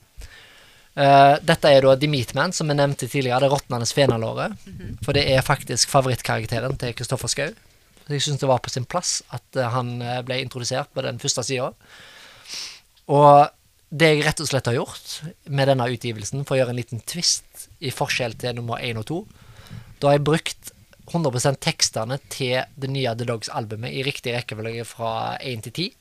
Uh, 0.97 1.37
dette 1.45 1.69
er 1.69 1.85
da 1.85 1.91
The 1.93 2.07
Meatman, 2.09 2.53
som 2.57 2.71
jeg 2.71 2.79
nevnte 2.79 3.05
tidligere. 3.05 3.43
Det 3.45 3.51
råtnende 3.51 3.85
fenalåret. 3.93 4.65
For 5.05 5.13
det 5.13 5.27
er 5.29 5.45
faktisk 5.45 5.91
favorittkarakteren 5.93 6.73
til 6.81 6.95
Kristoffer 6.97 7.29
Schou. 7.29 7.51
Jeg 8.07 8.23
syns 8.23 8.41
det 8.41 8.49
var 8.49 8.61
på 8.63 8.71
sin 8.71 8.87
plass 8.87 9.19
at 9.35 9.59
eh, 9.59 9.69
han 9.73 9.97
eh, 10.01 10.21
ble 10.25 10.39
introdusert 10.43 10.93
på 10.95 11.03
den 11.05 11.19
første 11.21 11.43
sida. 11.47 11.71
Og 13.11 13.47
det 13.87 14.09
jeg 14.11 14.23
rett 14.25 14.41
og 14.43 14.49
slett 14.49 14.67
har 14.67 14.77
gjort 14.77 15.11
med 15.47 15.69
denne 15.71 15.87
utgivelsen, 15.91 16.43
for 16.47 16.55
å 16.55 16.61
gjøre 16.61 16.75
en 16.75 16.79
liten 16.79 17.03
twist 17.07 17.67
i 17.79 17.91
forskjell 17.93 18.35
til 18.39 18.57
nummer 18.57 18.83
én 18.83 18.99
og 18.99 19.07
to, 19.07 19.21
da 19.99 20.11
har 20.11 20.17
jeg 20.17 20.27
brukt 20.27 20.73
100% 21.07 21.61
tekstene 21.63 22.17
til 22.27 22.59
det 22.75 22.89
nye 22.91 23.13
The 23.15 23.27
Dogs-albumet 23.29 23.95
i 23.95 24.03
riktig 24.03 24.35
rekkefølge 24.35 24.83
fra 24.87 25.11
1 25.39 25.63
til 25.69 25.75
10. 25.87 25.93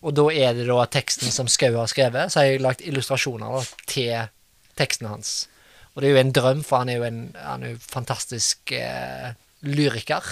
Og 0.00 0.16
da 0.16 0.24
er 0.32 0.56
det 0.56 0.64
da 0.70 0.86
teksten 0.88 1.28
som 1.32 1.48
Skau 1.52 1.74
har 1.76 1.90
skrevet, 1.92 2.32
så 2.32 2.40
har 2.40 2.48
jeg 2.48 2.64
lagt 2.64 2.84
illustrasjoner 2.86 3.58
da, 3.58 3.60
til 3.90 4.14
teksten 4.80 5.10
hans. 5.10 5.34
Og 5.92 6.00
det 6.00 6.08
er 6.08 6.14
jo 6.14 6.22
en 6.22 6.32
drøm, 6.32 6.62
for 6.64 6.80
han 6.80 6.88
er 6.88 7.00
jo 7.00 7.06
en 7.08 7.20
han 7.36 7.66
er 7.66 7.74
jo 7.74 7.82
fantastisk 7.84 8.72
eh, 8.72 9.34
lyriker. 9.66 10.24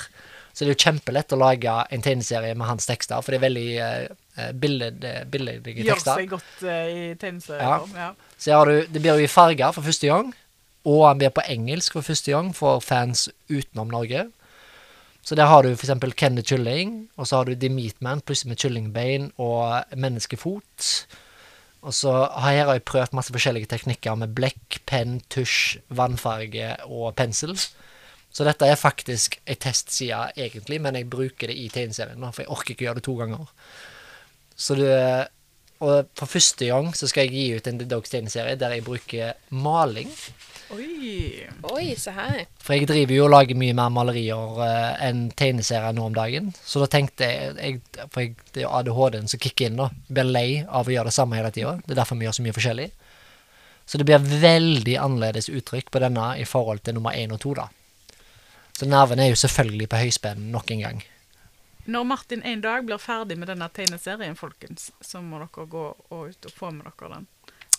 Så 0.59 0.67
det 0.67 0.73
er 0.73 0.75
jo 0.75 0.87
kjempelett 0.89 1.31
å 1.31 1.37
lage 1.39 1.73
en 1.95 2.03
tegneserie 2.03 2.57
med 2.59 2.67
hans 2.67 2.89
tekster, 2.89 3.21
for 3.23 3.31
det 3.31 3.39
er 3.39 3.45
veldig 3.45 3.67
uh, 3.79 4.49
billed, 4.59 5.05
billedlige 5.31 5.85
Gjør 5.87 6.01
seg 6.03 6.33
godt 6.33 6.65
uh, 6.67 6.89
i 6.91 7.05
tegneserieform. 7.15 7.93
Ja. 7.95 8.09
Så 8.35 8.57
har 8.59 8.67
du, 8.67 8.81
det 8.91 9.03
blir 9.05 9.21
jo 9.21 9.29
i 9.29 9.31
farger 9.31 9.71
for 9.77 9.87
første 9.87 10.11
gang, 10.11 10.33
og 10.83 11.05
han 11.07 11.23
blir 11.23 11.31
på 11.37 11.47
engelsk 11.47 11.95
for 11.95 12.09
første 12.09 12.35
gang 12.35 12.51
for 12.59 12.83
fans 12.83 13.29
utenom 13.47 13.95
Norge. 13.95 14.27
Så 15.23 15.39
der 15.39 15.47
har 15.47 15.63
du 15.63 15.71
f.eks. 15.77 15.95
Kenny 16.19 16.43
Kylling, 16.43 16.99
og 17.15 17.31
så 17.31 17.39
har 17.39 17.47
du 17.47 17.55
The 17.55 17.71
Meatman 17.71 18.27
plutselig 18.27 18.51
med 18.51 18.63
kyllingbein 18.65 19.31
og 19.39 19.95
menneskefot. 19.95 20.91
Og 21.87 21.95
så 21.95 22.19
har 22.35 22.65
har 22.65 22.75
jeg 22.75 22.89
prøvd 22.91 23.15
masse 23.15 23.31
forskjellige 23.31 23.71
teknikker 23.71 24.19
med 24.19 24.35
blekk, 24.35 24.81
penn, 24.91 25.21
tusj, 25.31 25.79
vannfarge 25.95 26.75
og 26.91 27.15
pensel. 27.15 27.55
Så 28.33 28.45
dette 28.47 28.69
er 28.69 28.79
faktisk 28.79 29.39
ei 29.49 29.57
testside 29.59 30.29
egentlig, 30.37 30.79
men 30.85 30.99
jeg 30.99 31.09
bruker 31.11 31.51
det 31.51 31.57
i 31.59 31.71
tegneserien, 31.73 32.29
for 32.31 32.45
jeg 32.45 32.53
orker 32.55 32.75
ikke 32.75 32.87
gjøre 32.87 33.01
det 33.01 33.07
to 33.09 33.17
ganger. 33.19 33.51
Så 34.59 34.77
det, 34.79 34.99
og 35.79 36.11
for 36.19 36.27
første 36.27 36.67
gang 36.67 36.91
så 36.97 37.07
skal 37.07 37.29
jeg 37.29 37.35
gi 37.35 37.57
ut 37.57 37.69
en 37.71 37.79
The 37.79 37.87
Dogs 37.89 38.11
tegneserie 38.11 38.59
der 38.59 38.75
jeg 38.75 38.87
bruker 38.87 39.37
maling. 39.55 40.11
Oi. 40.75 41.47
Oi, 41.71 41.85
se 41.97 42.13
her. 42.13 42.43
For 42.61 42.77
jeg 42.77 42.89
driver 42.91 43.15
jo 43.15 43.25
og 43.25 43.33
lager 43.33 43.57
mye 43.57 43.77
mer 43.79 43.93
malerier 43.95 44.59
uh, 44.59 44.99
enn 45.07 45.29
tegneserier 45.39 45.95
nå 45.97 46.11
om 46.11 46.17
dagen. 46.17 46.51
Så 46.61 46.83
da 46.83 46.91
tenkte 46.93 47.25
jeg, 47.31 47.55
jeg 47.57 48.09
For 48.13 48.27
jeg, 48.27 48.35
det 48.53 48.65
er 48.65 48.67
jo 48.67 48.75
ADHD-en 48.81 49.31
som 49.33 49.41
kicker 49.41 49.71
inn, 49.71 49.79
da. 49.81 49.89
Jeg 50.11 50.19
blir 50.19 50.29
lei 50.35 50.49
av 50.67 50.91
å 50.91 50.93
gjøre 50.93 51.09
det 51.09 51.17
samme 51.17 51.39
hele 51.39 51.55
tida. 51.55 51.79
Det 51.87 51.95
er 51.95 52.03
derfor 52.03 52.21
vi 52.21 52.29
gjør 52.29 52.37
så 52.41 52.45
mye 52.45 52.59
forskjellig. 52.59 52.91
Så 53.89 53.97
det 53.97 54.05
blir 54.11 54.29
veldig 54.43 54.99
annerledes 55.01 55.49
uttrykk 55.49 55.89
på 55.95 56.03
denne 56.05 56.35
i 56.37 56.45
forhold 56.45 56.83
til 56.85 56.99
nummer 56.99 57.17
én 57.17 57.33
og 57.33 57.41
to, 57.41 57.55
da. 57.57 57.71
Så 58.79 58.87
nerven 58.87 59.19
er 59.19 59.33
jo 59.33 59.39
selvfølgelig 59.41 59.89
på 59.91 59.99
høyspenn 60.05 60.51
nok 60.55 60.71
en 60.71 60.83
gang. 60.85 61.01
Når 61.89 62.05
Martin 62.05 62.43
en 62.47 62.61
dag 62.63 62.85
blir 62.87 63.01
ferdig 63.01 63.39
med 63.41 63.49
denne 63.51 63.67
tegneserien, 63.75 64.37
folkens, 64.39 64.91
så 65.03 65.23
må 65.25 65.41
dere 65.43 65.65
gå 65.73 65.85
ut 66.13 66.47
og 66.51 66.53
få 66.55 66.71
med 66.77 66.85
dere 66.87 67.09
den. 67.17 67.27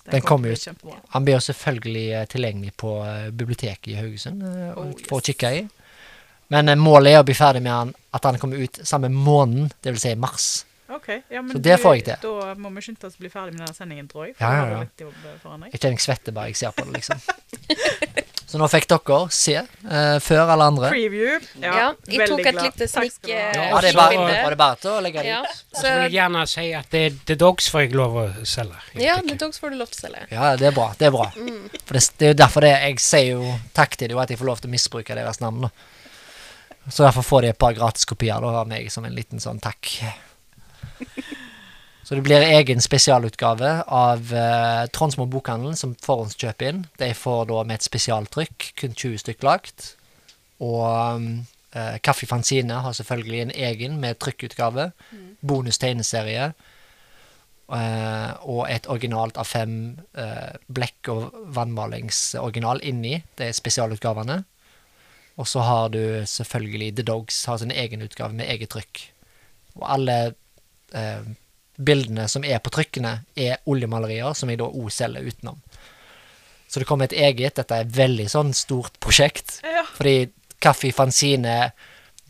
Den 0.09 0.23
kommer 0.25 0.49
til 0.49 0.57
jo- 0.57 0.63
kjempebra. 0.71 0.97
Han 1.13 1.25
blir 1.27 1.35
jo 1.37 1.43
selvfølgelig 1.45 2.05
eh, 2.17 2.25
tilgjengelig 2.31 2.71
på 2.81 2.93
eh, 3.05 3.27
biblioteket 3.29 3.91
i 3.93 3.97
Haugesund 3.99 4.41
eh, 4.43 4.71
Oh, 4.79 4.89
for 5.07 5.19
å 5.21 5.25
kikke 5.29 5.51
i. 5.59 5.67
Men 6.49 6.71
målet 6.81 7.13
er 7.13 7.21
å 7.21 7.27
bli 7.27 7.35
ferdig 7.37 7.61
med 7.61 7.71
han, 7.75 7.91
at 8.17 8.25
han 8.25 8.39
kommer 8.41 8.57
ut 8.57 8.79
samme 8.81 9.11
måneden, 9.13 9.69
dvs. 9.85 10.01
Si 10.07 10.15
mars. 10.17 10.47
Ok, 10.89 11.07
ja, 11.29 11.43
men 11.43 11.51
Så 11.53 11.61
det 11.61 11.75
du- 11.77 11.83
får 11.83 11.95
jeg 11.99 12.05
til. 12.09 12.15
Da 12.25 12.55
må 12.57 12.71
vi 12.73 12.81
skynde 12.81 13.05
oss 13.05 13.19
å 13.19 13.21
bli 13.21 13.29
ferdig 13.29 13.53
med 13.53 13.61
denne 13.67 13.77
sendingen, 13.77 14.07
tror 14.09 14.25
jeg. 14.25 14.35
For 14.39 14.45
Ja, 14.49 14.65
ja, 14.65 14.79
ja. 14.81 15.69
Jeg 15.69 15.79
kjenner 15.79 15.99
jeg 15.99 16.05
svetter 16.07 16.33
bare 16.33 16.49
jeg 16.49 16.57
ser 16.63 16.73
på 16.73 16.87
det, 16.89 16.93
liksom. 16.97 17.21
Så 18.49 18.57
nå 18.57 18.65
fikk 18.65 18.87
dere 18.89 19.17
se 19.29 19.53
eh, 19.59 20.15
før 20.25 20.49
alle 20.55 20.65
andre. 20.71 20.87
Preview. 20.89 21.35
Ja, 21.61 21.73
Ja, 21.77 21.89
jeg 22.09 22.25
tok 22.31 22.39
et 22.49 22.57
lite 22.57 22.87
snikk, 22.89 23.19
Ja, 23.29 23.77
det 23.83 23.91
bare, 23.93 24.17
var 24.25 24.49
det 24.55 24.57
bare 24.57 24.79
til 24.81 24.89
å 24.95 25.01
legge 25.05 25.21
det 25.21 25.29
Ja, 25.29 25.43
ut? 25.45 25.59
Så 25.77 25.83
vil 25.85 26.01
jeg 26.07 26.15
gjerne 26.15 26.41
si 26.49 26.63
at 26.73 26.89
det, 26.89 27.03
The 27.29 27.35
Dogs 27.37 27.69
får 27.69 27.83
jeg 27.85 27.93
lov 27.99 28.17
å 28.17 28.23
selge. 28.49 28.79
ja. 28.97 29.19
The 29.21 29.35
Dogs 29.37 29.61
får 29.61 29.69
du 29.69 29.77
lov 29.83 29.91
til 29.93 29.99
å 29.99 30.07
selge. 30.07 30.23
Ja, 30.33 30.55
det 30.57 30.71
er 30.71 30.73
bra. 30.79 30.87
Det 30.97 31.11
er 31.11 31.13
bra. 31.13 31.27
For 31.35 31.93
det, 31.99 32.03
det 32.17 32.25
er 32.25 32.33
jo 32.33 32.39
derfor 32.41 32.65
det 32.65 32.73
jeg 32.73 32.99
sier 33.05 33.29
jo 33.35 33.53
takk 33.77 33.93
til 34.01 34.09
dem, 34.15 34.17
at 34.25 34.33
jeg 34.33 34.41
får 34.41 34.49
lov 34.49 34.63
til 34.65 34.71
å 34.71 34.73
misbruke 34.73 35.19
deres 35.21 35.39
navn. 35.45 35.67
da. 35.69 36.89
Så 36.89 37.05
derfor 37.05 37.21
får 37.29 37.41
de 37.45 37.53
et 37.53 37.61
par 37.61 37.77
gratiskopier 37.77 38.41
da, 38.41 38.55
av 38.63 38.67
meg 38.67 38.89
som 38.89 39.05
en 39.05 39.13
liten 39.13 39.37
sånn 39.39 39.61
takk. 39.61 39.93
Så 42.09 42.17
det 42.17 42.23
blir 42.25 42.41
egen 42.41 42.79
spesialutgave 42.81 43.67
av 43.85 44.31
uh, 44.33 44.87
Tronsmo 44.89 45.27
Bokhandel 45.29 45.75
som 45.77 45.91
forhåndskjøper 46.01 46.65
inn. 46.71 46.79
De 46.97 47.11
får 47.13 47.43
da 47.51 47.59
med 47.69 47.77
et 47.77 47.85
spesialtrykk, 47.85 48.65
kun 48.81 48.95
20 48.97 49.19
stykk 49.21 49.43
lagt. 49.45 49.83
Og 50.57 50.87
uh, 50.89 51.97
Kaffe 52.01 52.25
Fanzine 52.25 52.79
har 52.81 52.95
selvfølgelig 52.97 53.43
en 53.43 53.53
egen 53.53 53.99
med 54.01 54.17
trykkutgave. 54.17 54.87
Bonus 55.45 55.77
tegneserie. 55.77 56.47
Uh, 57.69 58.33
og 58.41 58.63
et 58.73 58.89
originalt 58.89 59.37
av 59.37 59.45
fem 59.45 59.75
uh, 60.17 60.55
blekk- 60.65 61.11
og 61.13 61.35
vannmalingsoriginal 61.59 62.81
inni. 62.89 63.19
Det 63.37 63.51
er 63.51 63.59
spesialutgavene. 63.59 64.39
Og 65.37 65.51
så 65.53 65.61
har 65.61 65.93
du 65.93 66.25
selvfølgelig 66.25 66.89
The 66.95 67.05
Dogs 67.11 67.37
har 67.45 67.61
sin 67.61 67.75
egen 67.85 68.01
utgave 68.01 68.33
med 68.33 68.49
eget 68.49 68.73
trykk. 68.73 69.03
Og 69.77 69.85
alle 69.93 70.17
eh, 70.97 71.29
bildene 71.79 72.27
som 72.27 72.43
er 72.43 72.59
på 72.63 72.71
trykkene, 72.75 73.13
er 73.39 73.61
oljemalerier 73.69 74.35
som 74.35 74.51
jeg 74.51 74.59
da 74.61 74.67
òg 74.67 74.89
selger 74.93 75.27
utenom. 75.27 75.59
Så 76.69 76.81
det 76.81 76.87
kommer 76.89 77.09
et 77.09 77.17
eget. 77.17 77.55
Dette 77.57 77.75
er 77.75 77.87
et 77.87 77.95
veldig 77.95 78.27
sånn 78.29 78.51
stort 78.53 78.99
prosjekt. 79.01 79.57
Ja. 79.65 79.85
Fordi 79.95 80.29
Kaffi 80.61 80.91
Fanzine 80.93 81.71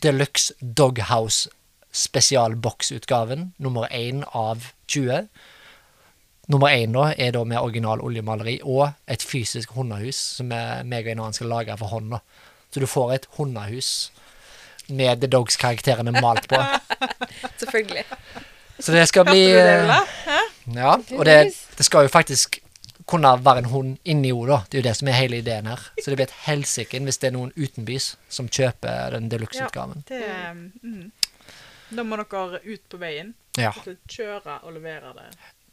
Deluxe 0.00 0.54
Doghouse 0.60 1.50
spesialboksutgaven, 1.92 3.52
nummer 3.56 3.88
én 3.92 4.22
av 4.32 4.70
20. 4.86 5.26
Nummer 6.50 6.68
én 6.70 6.94
da 6.94 7.10
er 7.12 7.34
da 7.34 7.42
med 7.44 7.60
original 7.60 8.02
oljemaleri 8.02 8.60
og 8.62 8.88
et 9.10 9.22
fysisk 9.22 9.74
hundehus 9.74 10.18
som 10.38 10.50
meg 10.50 11.04
og 11.04 11.12
en 11.12 11.24
annen 11.24 11.36
skal 11.36 11.50
lage 11.50 11.76
for 11.78 11.92
hånd. 11.92 12.16
Så 12.70 12.82
du 12.82 12.86
får 12.86 13.14
et 13.14 13.28
hundehus 13.36 14.10
med 14.88 15.20
The 15.22 15.30
Dogs-karakterene 15.30 16.14
malt 16.18 16.48
på. 16.50 16.58
Selvfølgelig. 17.62 18.06
Så 18.80 18.92
det 18.94 19.06
skal 19.10 19.28
bli 19.28 19.44
det, 19.52 19.76
eh? 20.26 20.48
Ja, 20.76 20.96
og 20.96 21.24
det, 21.28 21.36
det 21.76 21.86
skal 21.86 22.06
jo 22.06 22.12
faktisk 22.12 22.60
kunne 23.10 23.32
være 23.44 23.64
en 23.64 23.70
hund 23.72 23.96
inni 24.04 24.30
henne, 24.30 24.48
da. 24.48 24.60
Det 24.70 24.78
er 24.78 24.82
jo 24.82 24.88
det 24.88 24.96
som 24.98 25.10
er 25.10 25.18
hele 25.18 25.40
ideen 25.42 25.70
her. 25.70 25.86
Så 25.98 26.10
det 26.10 26.18
blir 26.18 26.28
et 26.28 26.36
helsike 26.46 27.00
hvis 27.06 27.20
det 27.22 27.30
er 27.30 27.36
noen 27.36 27.54
utenbys 27.56 28.12
som 28.30 28.48
kjøper 28.48 29.16
den 29.16 29.30
deluxe-utgaven. 29.32 30.04
Det, 30.08 30.26
mm. 30.82 31.08
Da 31.90 32.04
må 32.06 32.20
dere 32.20 32.60
ut 32.64 32.84
på 32.88 33.00
veien. 33.00 33.34
Ja. 33.58 33.72
Kjøre 33.74 34.60
og 34.62 34.76
levere 34.76 35.14
det 35.16 35.30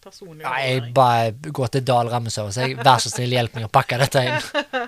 personlig. 0.08 0.46
Ja, 0.46 0.56
jeg 0.64 0.94
bare 0.96 1.52
går 1.54 1.74
til 1.76 1.86
Dal 1.86 2.10
Rammeservice. 2.12 2.70
vær 2.80 3.04
så 3.04 3.12
snill, 3.12 3.36
hjelp 3.36 3.58
meg 3.58 3.68
å 3.68 3.74
pakke 3.74 4.00
dette 4.02 4.24
inn. 4.24 4.88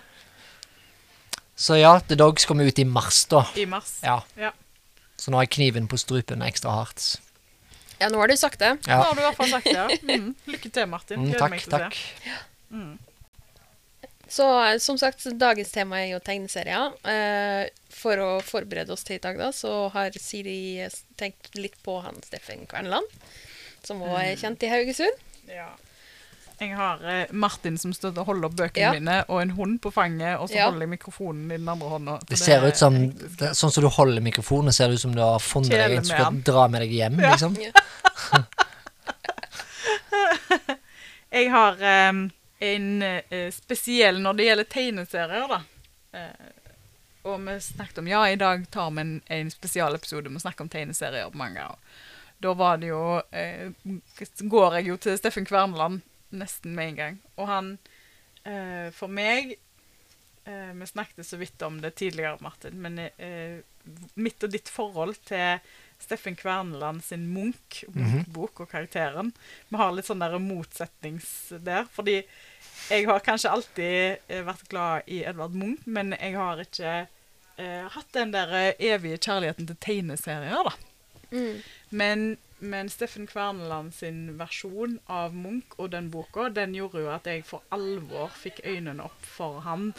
Så 1.59 1.75
ja, 1.75 1.97
The 2.07 2.15
Dogs 2.15 2.45
kommer 2.47 2.69
ut 2.69 2.79
i 2.79 2.85
mars, 2.87 3.25
da. 3.27 3.43
I 3.59 3.65
mars. 3.67 3.97
Ja. 4.05 4.21
Ja. 4.39 4.53
Så 5.19 5.31
nå 5.31 5.41
har 5.41 5.43
jeg 5.43 5.57
kniven 5.57 5.89
på 5.91 5.99
strupen 5.99 6.45
ekstra 6.45 6.71
hardt. 6.71 7.17
Ja, 7.99 8.07
nå 8.11 8.21
har 8.21 8.31
du 8.31 8.37
sagt 8.39 8.61
det. 8.61 8.71
Ja. 8.87 8.97
Nå 8.99 9.09
har 9.09 9.17
du 9.17 9.21
i 9.21 9.27
hvert 9.27 9.39
fall 9.39 9.51
sagt 9.51 9.69
det. 9.69 9.75
ja. 9.75 9.87
Mm. 10.09 10.33
Lykke 10.53 10.71
til, 10.71 10.89
Martin. 10.89 11.21
Mm, 11.21 11.29
Gleder 11.33 11.51
meg 11.51 11.63
takk, 11.63 11.69
til 11.69 11.77
takk. 11.77 11.99
se. 11.99 12.31
takk. 12.31 13.05
Så 14.29 14.45
eh, 14.65 14.77
som 14.77 14.97
sagt, 15.01 15.25
dagens 15.41 15.71
tema 15.73 15.99
er 16.03 16.13
jo 16.13 16.21
tegneserier. 16.23 16.93
Eh, 17.09 17.65
for 17.99 18.21
å 18.21 18.29
forberede 18.45 18.93
oss 18.93 19.03
til 19.07 19.17
i 19.17 19.23
dag, 19.23 19.39
da, 19.41 19.49
så 19.55 19.89
har 19.95 20.15
Siri 20.21 20.79
eh, 20.85 20.97
tenkt 21.19 21.51
litt 21.57 21.75
på 21.85 21.97
han 22.05 22.19
Steffen 22.23 22.67
Kverneland, 22.69 23.09
som 23.83 24.03
var 24.05 24.21
er 24.21 24.37
kjent 24.39 24.63
i 24.63 24.71
Haugesund. 24.71 25.25
Ja. 25.49 25.71
Jeg 26.59 26.75
har 26.75 26.99
eh, 27.07 27.25
Martin 27.31 27.77
som 27.79 27.93
står 27.95 28.17
og 28.19 28.25
holder 28.27 28.49
opp 28.49 28.55
bøkene 28.59 28.81
Ja. 28.83 28.91
mine, 28.91 29.13
og 29.31 29.41
en 29.41 29.49
hund 29.55 29.77
på 29.81 29.91
fanget, 29.95 30.39
og 30.39 30.49
så 30.49 30.55
Ja. 30.57 30.65
holder 30.69 30.81
jeg 30.87 30.89
mikrofonen 30.99 31.45
i 31.51 31.57
den 31.57 31.69
andre 31.71 31.87
hånda. 31.89 32.17
Så 32.19 32.25
Det 32.33 32.37
ser 32.39 32.59
er 32.63 32.67
ut 32.67 32.75
som 32.77 32.97
det, 33.13 33.53
Sånn 33.55 33.71
som 33.71 33.83
du 33.83 33.89
holder 33.89 34.21
mikrofonen, 34.21 34.73
ser 34.73 34.87
det 34.87 34.95
ut 34.95 34.99
som 35.01 35.15
du 35.15 35.21
har 35.21 35.39
funnet 35.39 35.69
deg 35.71 35.91
en 35.91 36.03
som 36.03 36.15
skal 36.15 36.25
Kjælemen. 36.25 36.43
dra 36.43 36.67
med 36.67 36.81
deg 36.81 36.91
hjem, 36.91 37.19
Ja. 37.21 37.31
liksom. 37.31 37.55
Jeg 41.31 41.51
har 41.53 41.77
eh, 41.81 42.13
en 42.59 43.01
eh, 43.03 43.51
spesiell 43.53 44.19
når 44.23 44.33
det 44.39 44.45
gjelder 44.49 44.69
tegneserier, 44.73 45.47
da. 45.51 45.61
Eh, 46.17 46.49
og 47.29 47.39
vi 47.45 47.55
snakket 47.61 47.97
om 48.01 48.07
Ja, 48.09 48.23
i 48.27 48.35
dag 48.39 48.65
tar 48.71 48.89
vi 48.91 49.01
en, 49.01 49.21
en 49.27 49.51
spesialepisode. 49.51 50.29
Vi 50.33 50.39
snakker 50.41 50.61
om 50.65 50.69
tegneserier 50.73 51.29
mange 51.37 51.59
ganger. 51.59 51.75
Da 52.41 52.53
var 52.55 52.77
det 52.79 52.87
jo 52.87 53.21
eh, 53.35 53.69
Går 54.47 54.77
jeg 54.79 54.85
jo 54.87 54.95
til 54.97 55.17
Steffen 55.19 55.45
Kverneland 55.45 56.01
nesten 56.35 56.75
med 56.77 56.93
en 56.93 56.99
gang. 56.99 57.17
Og 57.37 57.49
han 57.49 57.73
eh, 58.43 58.89
For 58.95 59.11
meg 59.11 59.55
eh, 60.45 60.71
Vi 60.77 60.87
snakket 60.89 61.27
så 61.27 61.39
vidt 61.41 61.61
om 61.65 61.81
det 61.81 61.95
tidligere, 61.99 62.39
Martin, 62.41 62.79
men 62.81 62.99
eh, 62.99 63.61
mitt 64.19 64.43
og 64.43 64.51
ditt 64.53 64.69
forhold 64.69 65.17
til 65.25 65.61
Steffen 65.99 66.35
Kverneland 66.37 67.03
sin 67.03 67.25
Munch, 67.33 67.83
Munch-bok 67.91 68.61
og 68.63 68.69
karakteren. 68.71 69.33
Vi 69.67 69.79
har 69.79 69.91
litt 69.91 70.07
sånn 70.07 70.21
der 70.23 70.37
motsetnings 70.39 71.31
der. 71.65 71.87
Fordi 71.91 72.21
jeg 72.89 73.07
har 73.09 73.23
kanskje 73.25 73.51
alltid 73.51 74.29
eh, 74.29 74.43
vært 74.47 74.67
glad 74.71 75.09
i 75.11 75.23
Edvard 75.27 75.57
Munch, 75.57 75.83
men 75.85 76.13
jeg 76.15 76.37
har 76.37 76.61
ikke 76.63 76.93
eh, 77.01 77.89
hatt 77.95 78.13
den 78.15 78.31
der 78.35 78.53
evige 78.77 79.19
kjærligheten 79.19 79.67
til 79.69 79.81
tegneserier, 79.83 80.69
da. 80.69 80.77
Mm. 81.29 81.59
Men, 81.89 82.23
men 82.59 82.89
Steffen 82.91 83.27
Kverneland 83.29 83.93
sin 83.95 84.37
versjon 84.39 84.97
av 85.07 85.35
Munch 85.35 85.77
og 85.77 85.91
den 85.93 86.09
boka, 86.11 86.49
den 86.53 86.75
gjorde 86.75 87.03
jo 87.05 87.11
at 87.13 87.29
jeg 87.29 87.45
for 87.47 87.65
alvor 87.75 88.33
fikk 88.35 88.61
øynene 88.65 89.05
opp 89.05 89.29
for 89.37 89.61
han 89.65 89.93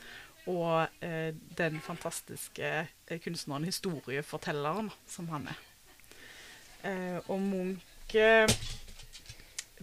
og 0.50 1.04
eh, 1.04 1.34
den 1.58 1.80
fantastiske 1.84 2.68
eh, 2.84 3.20
kunstneren, 3.22 3.66
historiefortelleren, 3.68 4.90
som 5.06 5.28
han 5.30 5.48
er. 5.52 5.58
Eh, 6.82 7.18
og 7.28 7.40
Munch 7.44 8.16
eh, 8.16 8.48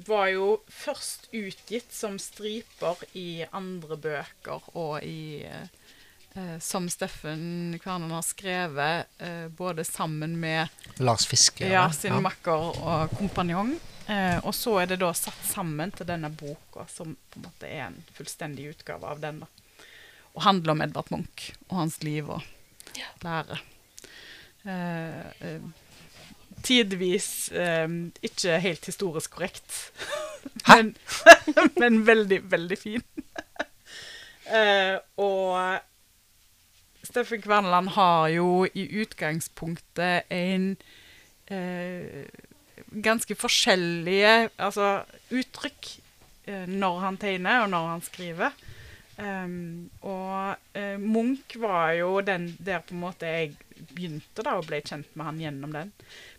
var 0.08 0.28
jo 0.34 0.48
først 0.70 1.30
utgitt 1.34 1.94
som 1.94 2.18
striper 2.22 3.02
i 3.18 3.46
andre 3.52 3.98
bøker 3.98 4.72
og 4.78 5.06
i 5.06 5.44
eh, 5.46 5.70
Som 6.62 6.90
Steffen 6.90 7.74
Kvernen 7.82 8.12
har 8.14 8.22
skrevet, 8.22 9.08
eh, 9.18 9.48
både 9.48 9.84
sammen 9.84 10.36
med 10.40 10.68
Lars 11.02 11.26
Fiske. 11.28 11.66
ja, 11.70 11.88
sin 11.92 12.14
sin 12.14 12.24
makker 12.24 12.68
og 12.78 13.16
kompanjong. 13.18 13.78
Eh, 14.08 14.38
og 14.46 14.56
så 14.56 14.78
er 14.82 14.92
det 14.92 15.02
da 15.02 15.10
satt 15.18 15.40
sammen 15.50 15.92
til 15.92 16.08
denne 16.08 16.30
boka, 16.32 16.86
som 16.88 17.16
på 17.16 17.40
en 17.40 17.48
måte 17.50 17.68
er 17.68 17.90
en 17.90 17.98
fullstendig 18.16 18.70
utgave 18.72 19.08
av 19.08 19.20
den. 19.20 19.42
da. 19.44 19.48
Og 20.38 20.46
handler 20.46 20.72
om 20.72 20.84
Edvard 20.86 21.12
Munch 21.12 21.50
og 21.68 21.76
hans 21.82 21.98
liv 22.04 22.30
og 22.30 22.46
lære. 23.26 23.60
Eh, 24.64 25.20
eh, 25.42 25.68
tidvis 26.64 27.52
eh, 27.52 27.88
ikke 28.30 28.60
helt 28.64 28.88
historisk 28.88 29.36
korrekt. 29.36 29.92
men, 30.70 30.96
men 31.82 32.06
veldig, 32.08 32.40
veldig 32.52 32.80
fin. 32.80 33.04
eh, 34.62 34.96
og 35.20 35.84
Steffen 37.08 37.42
Kverneland 37.42 37.94
har 37.96 38.28
jo 38.36 38.66
i 38.68 38.84
utgangspunktet 39.02 40.28
en 40.34 40.74
eh, 41.48 42.26
ganske 42.92 43.36
forskjellige 43.36 44.50
altså, 44.58 44.90
uttrykk 45.32 45.92
eh, 46.50 46.66
når 46.68 47.00
han 47.06 47.20
tegner 47.22 47.64
og 47.64 47.72
når 47.72 47.88
han 47.94 48.04
skriver. 48.04 48.58
Um, 49.18 49.90
og 50.06 50.76
eh, 50.78 51.00
Munch 51.02 51.56
var 51.58 51.96
jo 51.98 52.20
den 52.22 52.52
der 52.62 52.84
på 52.86 52.94
en 52.94 53.02
måte 53.02 53.26
jeg 53.32 53.56
begynte 53.90 54.44
da 54.46 54.60
og 54.60 54.68
ble 54.68 54.84
kjent 54.86 55.10
med 55.18 55.30
han 55.32 55.42
gjennom 55.42 55.74
den. 55.74 55.94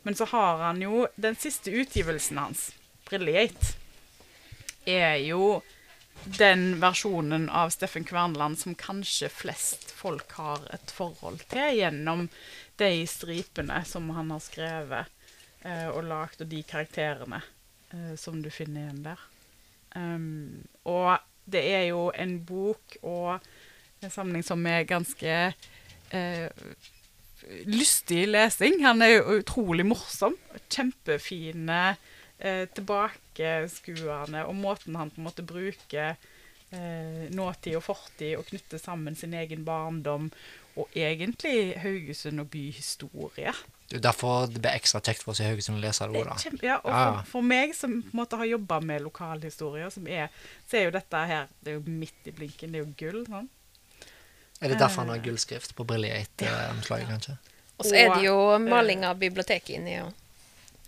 Men 0.05 0.19
så 0.19 0.29
har 0.31 0.63
han 0.69 0.83
jo 0.85 1.07
den 1.17 1.35
siste 1.41 1.73
utgivelsen 1.75 2.39
hans, 2.39 2.69
'Brilliate', 3.09 3.75
er 4.87 5.17
jo 5.25 5.63
den 6.39 6.79
versjonen 6.81 7.49
av 7.49 7.73
Steffen 7.75 8.05
Kverneland 8.05 8.61
som 8.61 8.79
kanskje 8.79 9.31
flest 9.33 9.88
folk 9.99 10.33
har 10.39 10.65
et 10.75 10.93
forhold 10.95 11.43
til 11.51 11.81
gjennom 11.81 12.27
de 12.79 12.91
stripene 13.11 13.81
som 13.89 14.09
han 14.15 14.31
har 14.35 14.43
skrevet 14.45 15.15
eh, 15.67 15.89
og 15.91 16.05
lagd, 16.07 16.45
og 16.45 16.51
de 16.51 16.63
karakterene 16.67 17.43
eh, 17.93 18.15
som 18.21 18.39
du 18.43 18.51
finner 18.55 18.87
igjen 18.87 19.03
der. 19.11 19.25
Um, 19.97 20.69
og 20.87 21.19
det 21.49 21.65
er 21.73 21.89
jo 21.89 22.09
en 22.13 22.37
bok 22.47 22.99
og 23.03 23.39
en 24.05 24.13
samling 24.13 24.45
som 24.47 24.63
er 24.69 24.87
ganske 24.89 25.35
eh, 26.15 26.49
lystig 27.67 28.27
lesing. 28.29 28.83
Han 28.85 29.03
er 29.03 29.17
jo 29.17 29.39
utrolig 29.39 29.87
morsom. 29.89 30.37
Kjempefine, 30.69 31.97
eh, 32.39 32.65
tilbakeskuende, 32.75 34.45
og 34.47 34.55
måten 34.55 34.99
han 34.99 35.11
på 35.11 35.23
en 35.23 35.29
måte 35.31 35.47
bruker 35.47 36.19
eh, 36.71 37.27
nåtid 37.35 37.77
og 37.79 37.83
fortid 37.87 38.37
og 38.39 38.47
knytte 38.51 38.79
sammen 38.81 39.17
sin 39.17 39.35
egen 39.35 39.65
barndom 39.65 40.31
og 40.79 40.89
egentlig 40.95 41.75
Haugesund 41.83 42.41
og 42.41 42.51
byhistorie. 42.53 43.53
Det 43.89 43.97
er 43.99 44.05
derfor 44.05 44.47
det 44.53 44.61
blir 44.63 44.77
ekstra 44.77 45.01
kjekt 45.01 45.23
for 45.25 45.33
oss 45.33 45.41
i 45.41 45.47
Haugesund 45.49 45.81
å 45.81 45.83
lese 45.83 46.07
det 46.07 46.21
òg, 46.21 46.29
da. 46.29 46.37
Kjempe, 46.39 46.67
ja, 46.69 46.77
og 46.85 46.91
Ja. 46.93 47.05
for, 47.23 47.31
for 47.33 47.43
meg 47.49 47.75
som 47.75 47.97
på 48.03 48.13
en 48.13 48.21
måte 48.21 48.37
har 48.39 48.45
jobba 48.47 48.81
med 48.85 49.03
lokalhistorier, 49.03 49.91
som 49.91 50.07
er, 50.07 50.29
så 50.71 50.77
er 50.79 50.85
jo 50.85 50.91
dette 50.95 51.23
her 51.33 51.49
Det 51.65 51.73
er 51.73 51.79
jo 51.81 51.85
midt 51.89 52.29
i 52.31 52.35
blinken. 52.37 52.73
Det 52.73 52.79
er 52.83 52.85
jo 52.85 52.95
gull. 53.01 53.25
Sånn. 53.27 53.49
Er 54.61 54.69
det 54.73 54.79
derfor 54.79 55.05
han 55.05 55.09
har 55.15 55.23
gullskrift 55.23 55.75
på 55.79 55.85
Brilliate-omslaget, 55.87 57.09
kanskje? 57.09 57.37
Og 57.79 57.87
så 57.87 57.95
er 57.95 58.09
det 58.17 58.25
jo 58.27 58.37
maling 58.59 59.05
av 59.07 59.19
biblioteket 59.21 59.77
inni. 59.79 59.99
òg. 60.03 60.13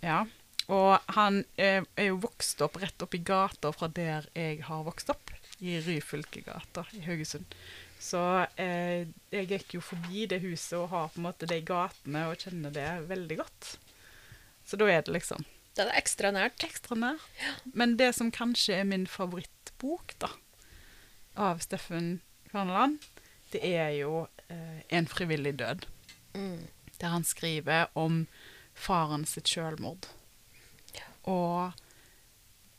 Ja. 0.03 0.25
Og 0.71 0.99
han 1.15 1.43
eh, 1.57 1.81
er 1.97 2.09
jo 2.11 2.17
vokst 2.23 2.61
opp 2.63 2.77
rett 2.81 3.01
oppi 3.03 3.17
gata 3.27 3.71
fra 3.75 3.87
der 3.91 4.27
jeg 4.35 4.61
har 4.67 4.83
vokst 4.87 5.09
opp, 5.11 5.31
i 5.61 5.77
Ryfylkegata 5.85 6.85
i 6.97 7.03
Haugesund. 7.05 7.55
Så 8.01 8.19
eh, 8.57 9.07
jeg 9.29 9.49
gikk 9.51 9.75
jo 9.77 9.81
forbi 9.85 10.25
det 10.29 10.41
huset 10.41 10.79
og 10.79 10.89
har 10.89 11.11
på 11.13 11.21
en 11.21 11.27
måte 11.27 11.49
de 11.49 11.59
gatene 11.65 12.23
og 12.31 12.41
kjenner 12.41 12.73
det 12.73 12.87
veldig 13.11 13.37
godt. 13.43 13.75
Så 14.65 14.79
da 14.81 14.87
er 14.89 15.05
det 15.05 15.13
liksom 15.13 15.45
Da 15.75 15.83
er 15.85 15.91
det 15.91 15.99
ekstra 16.01 16.31
nært. 16.33 16.63
ekstra 16.65 16.97
nær. 16.97 17.21
Men 17.73 17.95
det 17.97 18.09
som 18.17 18.31
kanskje 18.33 18.81
er 18.81 18.89
min 18.89 19.05
favorittbok, 19.07 20.15
da, 20.19 20.31
av 21.37 21.61
Steffen 21.63 22.19
Kvarneland, 22.49 22.99
det 23.53 23.61
er 23.63 23.89
jo 24.01 24.27
eh, 24.49 24.81
'En 24.89 25.07
frivillig 25.07 25.53
død'. 25.61 25.85
Mm. 26.33 26.67
Der 26.99 27.07
han 27.07 27.23
skriver 27.23 27.87
om 27.95 28.27
faren 28.73 29.25
sitt 29.25 29.47
selvmord. 29.47 30.07
Og 31.23 31.71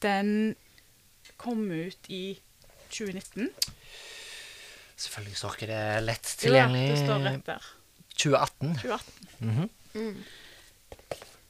den 0.02 0.56
kom 1.36 1.70
ut 1.70 2.08
i 2.08 2.40
2019. 2.92 3.48
Selvfølgelig 5.02 5.36
står 5.40 5.56
ikke 5.56 5.70
det 5.72 5.84
lett 6.04 6.32
tilgjengelig. 6.42 6.82
ja, 6.82 6.94
det 6.94 7.04
står 7.04 7.24
rett 7.26 7.46
der. 7.48 7.70
2018. 8.14 8.74
2018. 8.82 9.28
Mhm. 9.38 9.68
Mm. 9.94 10.24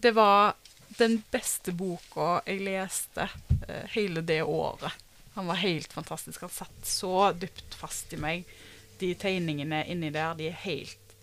Det 0.03 0.11
var 0.15 0.55
den 0.99 1.23
beste 1.31 1.73
boka 1.73 2.41
jeg 2.47 2.63
leste 2.67 3.29
uh, 3.29 3.85
hele 3.95 4.23
det 4.27 4.43
året. 4.43 4.93
Han 5.35 5.47
var 5.47 5.61
helt 5.63 5.93
fantastisk. 5.93 6.41
Han 6.41 6.51
satt 6.51 6.87
så 6.87 7.33
dypt 7.33 7.75
fast 7.79 8.13
i 8.13 8.19
meg. 8.21 8.49
De 9.01 9.13
tegningene 9.19 9.85
inni 9.91 10.11
der, 10.15 10.35
de 10.39 10.51
er 10.51 10.59
helt 10.65 11.17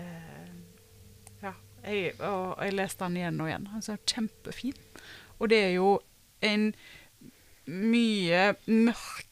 uh, 0.00 0.50
Ja. 1.42 1.54
Jeg, 1.84 2.16
og 2.20 2.58
jeg 2.64 2.74
leste 2.74 3.06
han 3.06 3.16
igjen 3.16 3.40
og 3.40 3.48
igjen. 3.50 3.70
Han 3.72 3.86
er 3.86 4.02
kjempefin. 4.06 4.82
Og 5.38 5.50
det 5.52 5.62
er 5.68 5.74
jo 5.78 5.92
en 6.44 6.72
mye 7.68 8.42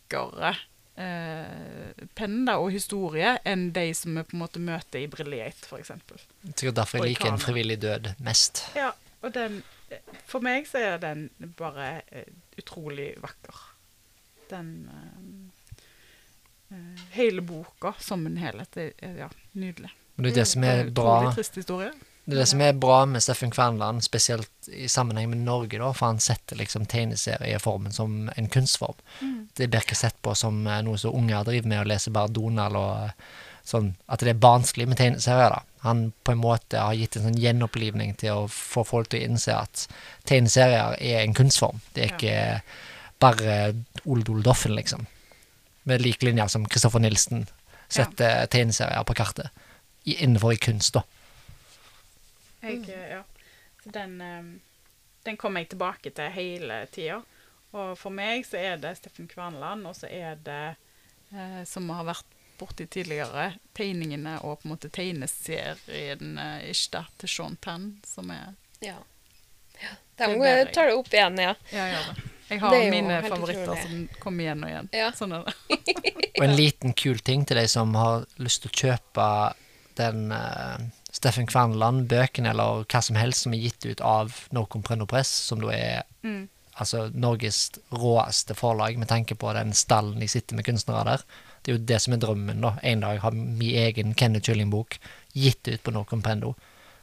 mørkere 0.07 0.55
eh, 0.97 2.07
penn 2.15 2.49
og 2.49 2.71
historie 2.73 3.37
enn 3.45 3.73
de 3.73 3.93
som 3.95 4.17
vi 4.17 4.25
på 4.25 4.37
en 4.37 4.43
måte 4.45 4.61
møter 4.61 5.01
i 5.03 5.07
Brilliate, 5.07 5.67
f.eks. 5.67 5.93
Sikkert 6.55 6.77
derfor 6.77 6.99
jeg 6.99 7.15
liker 7.15 7.33
en 7.33 7.39
frivillig 7.41 7.81
død 7.83 8.15
mest. 8.19 8.65
Ja, 8.77 8.93
og 9.23 9.35
den 9.35 9.63
For 10.27 10.43
meg 10.43 10.67
så 10.67 10.81
er 10.83 10.97
den 10.99 11.29
bare 11.57 12.03
eh, 12.11 12.27
utrolig 12.59 13.13
vakker. 13.23 13.55
Den 14.51 14.89
eh, 14.91 15.85
eh, 16.75 17.05
Hele 17.15 17.41
boka 17.41 17.93
som 18.03 18.27
en 18.27 18.37
helhet 18.37 18.77
er, 18.77 18.91
ja, 18.99 19.29
nydelig. 19.53 19.93
Men 20.17 20.25
det 20.27 20.33
er 20.33 20.41
det 20.41 20.49
som 20.51 20.65
er 20.65 20.91
bra 20.91 21.21
Utrolig 21.21 21.37
trist 21.37 21.61
historie. 21.63 21.93
Det 22.27 22.35
er 22.35 22.41
det 22.43 22.49
som 22.51 22.63
er 22.65 22.79
bra 22.83 23.05
med 23.07 23.23
Steffen 23.23 23.53
Kverneland, 23.55 24.03
spesielt 24.03 24.69
i 24.75 24.89
sammenheng 24.91 25.29
med 25.31 25.45
Norge, 25.47 25.79
da, 25.79 25.93
for 25.95 26.09
han 26.09 26.19
setter 26.19 26.59
liksom 26.59 26.89
tegneserieformen 26.91 27.95
som 27.95 28.31
en 28.35 28.49
kunstform. 28.51 28.99
Det 29.55 29.69
blir 29.71 29.85
ikke 29.87 29.99
sett 29.99 30.19
på 30.27 30.35
som 30.35 30.59
eh, 30.67 30.83
noe 30.83 30.99
som 30.99 31.15
unger 31.15 31.47
driver 31.47 31.71
med 31.71 31.85
å 31.85 31.87
lese 31.87 32.11
bare 32.11 32.35
Donald 32.35 32.81
og 32.81 33.05
eh, 33.05 33.15
sånn, 33.67 33.93
at 34.11 34.27
det 34.27 34.35
er 34.35 34.43
barnslig 34.43 34.89
med 34.91 34.99
tegneserier. 34.99 35.55
da. 35.55 35.63
Han 35.87 36.09
på 36.27 36.35
en 36.35 36.43
måte 36.43 36.83
har 36.83 36.99
gitt 36.99 37.15
en 37.17 37.29
sånn 37.29 37.39
gjenopplivning 37.39 38.15
til 38.19 38.43
å 38.43 38.51
få 38.51 38.83
folk 38.87 39.13
til 39.13 39.23
å 39.23 39.31
innse 39.31 39.55
at 39.55 39.87
tegneserier 40.27 40.99
er 40.99 41.23
en 41.23 41.35
kunstform. 41.35 41.79
Det 41.95 42.03
er 42.03 42.15
ikke 42.17 42.39
bare 43.23 43.57
Ole 44.05 44.27
Dole 44.27 44.43
Doffen, 44.43 44.75
liksom. 44.75 45.07
Med 45.87 46.03
lik 46.03 46.27
linje 46.27 46.49
som 46.51 46.67
Kristoffer 46.67 47.03
Nilsen 47.03 47.47
setter 47.87 48.49
tegneserier 48.51 49.07
på 49.07 49.15
kartet. 49.15 49.55
Innenfor 50.07 50.57
i 50.57 50.63
kunst, 50.63 50.99
da. 50.99 51.07
Jeg, 52.63 52.79
mm. 52.83 52.91
ja. 53.11 53.23
Så 53.85 53.93
den, 53.95 54.21
eh, 54.21 54.45
den 55.27 55.37
kommer 55.37 55.61
jeg 55.63 55.69
tilbake 55.75 56.11
til 56.15 56.31
hele 56.35 56.87
tida. 56.93 57.21
Og 57.77 57.97
for 57.99 58.15
meg 58.15 58.47
så 58.49 58.59
er 58.61 58.79
det 58.81 58.95
Steffen 59.01 59.29
Kverneland, 59.29 59.87
og 59.87 59.97
så 59.99 60.09
er 60.09 60.39
det, 60.47 60.77
eh, 61.35 61.63
som 61.69 61.91
har 61.93 62.07
vært 62.09 62.33
borti 62.57 62.87
tidligere, 62.89 63.51
tegningene 63.77 64.39
og 64.41 64.63
på 64.63 64.69
en 64.69 64.73
måte 64.73 64.89
tegneserien 64.89 66.39
eh, 66.41 66.71
ish 66.71 66.89
da, 66.95 67.05
til 67.21 67.29
Sean 67.29 67.59
Penn, 67.61 67.99
som 68.07 68.31
er 68.33 68.55
Ja. 68.81 68.97
ja. 69.83 69.93
Den 70.17 70.41
jeg- 70.41 70.73
tar 70.73 70.95
opp 70.97 71.13
igjen, 71.13 71.37
ja. 71.39 71.55
Ja, 71.71 71.85
gjør. 71.93 72.23
Jeg 72.49 72.61
har 72.61 72.91
mine 72.91 73.23
favoritter 73.27 73.63
utrolig. 73.63 73.83
som 73.83 74.09
kommer 74.23 74.45
igjen 74.45 74.63
og 74.63 74.71
igjen. 74.71 74.89
Ja. 74.95 75.11
Sånn 75.13 75.33
er 75.35 75.45
det. 75.45 75.55
Og 76.39 76.45
en 76.45 76.57
liten 76.57 76.93
kul 76.95 77.19
ting 77.19 77.45
til 77.45 77.57
de 77.59 77.67
som 77.69 77.95
har 77.99 78.27
lyst 78.39 78.63
til 78.63 78.71
å 78.71 78.77
kjøpe 78.81 79.29
den 79.99 80.31
uh, 80.31 80.79
Steffen 81.17 81.49
Kverneland, 81.49 82.07
bøkene 82.11 82.51
eller 82.53 82.85
hva 82.85 83.01
som 83.03 83.17
helst 83.17 83.47
som 83.47 83.55
er 83.57 83.63
gitt 83.65 83.87
ut 83.89 84.03
av 84.05 84.35
Norcom 84.53 84.83
Press, 84.85 85.31
som 85.49 85.63
da 85.65 85.73
er 85.73 86.03
Mm. 86.23 86.49
altså 86.79 87.07
Norges 87.15 87.71
råeste 87.93 88.55
forlag 88.55 88.99
med 88.99 89.09
tanke 89.09 89.35
på 89.35 89.53
den 89.57 89.73
stallen 89.73 90.21
de 90.21 90.29
sitter 90.29 90.57
med 90.57 90.67
kunstnere 90.67 91.05
der. 91.05 91.23
Det 91.63 91.73
er 91.73 91.79
jo 91.79 91.85
det 91.87 92.01
som 92.03 92.13
er 92.13 92.19
drømmen, 92.23 92.61
da. 92.61 92.75
En 92.83 93.01
dag 93.01 93.21
har 93.21 93.31
min 93.33 93.63
egen 93.63 94.15
Kenneth 94.15 94.45
Kylling-bok 94.51 94.99
gitt 95.35 95.67
ut 95.69 95.83
på 95.83 95.91
Norcom 95.95 96.23
Prendo. 96.23 96.55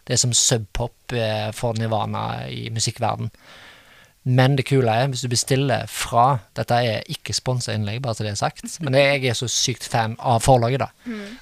Det 0.05 0.13
er 0.13 0.17
som 0.21 0.33
subpop 0.33 1.13
eh, 1.15 1.51
for 1.55 1.73
Nirvana 1.73 2.47
i 2.51 2.69
musikkverden. 2.69 3.31
Men 4.25 4.55
det 4.55 4.65
kule 4.69 4.87
er, 4.91 5.07
hvis 5.11 5.21
du 5.25 5.27
bestiller 5.31 5.83
fra 5.91 6.39
Dette 6.55 6.77
er 6.79 7.03
ikke 7.11 7.33
sponsa 7.35 7.73
innlegg, 7.75 8.01
bare 8.03 8.15
så 8.15 8.23
det 8.23 8.31
er 8.31 8.39
sagt. 8.39 8.63
Men 8.83 8.93
jeg 8.95 9.25
er 9.25 9.33
så 9.35 9.49
sykt 9.51 9.83
fan 9.91 10.15
av 10.19 10.43
forlaget, 10.45 10.79
da. 10.85 10.89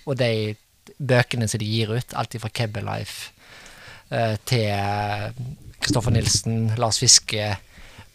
Og 0.08 0.18
de 0.18 0.56
bøkene 1.02 1.48
som 1.50 1.60
de 1.62 1.66
gir 1.70 1.92
ut, 1.96 2.14
alltid 2.18 2.44
fra 2.44 2.52
Kebbe 2.54 2.84
Life 2.86 3.32
eh, 4.14 4.36
til 4.46 4.70
Kristoffer 5.82 6.14
Nilsen, 6.14 6.76
Lars 6.78 7.00
Fiske, 7.02 7.56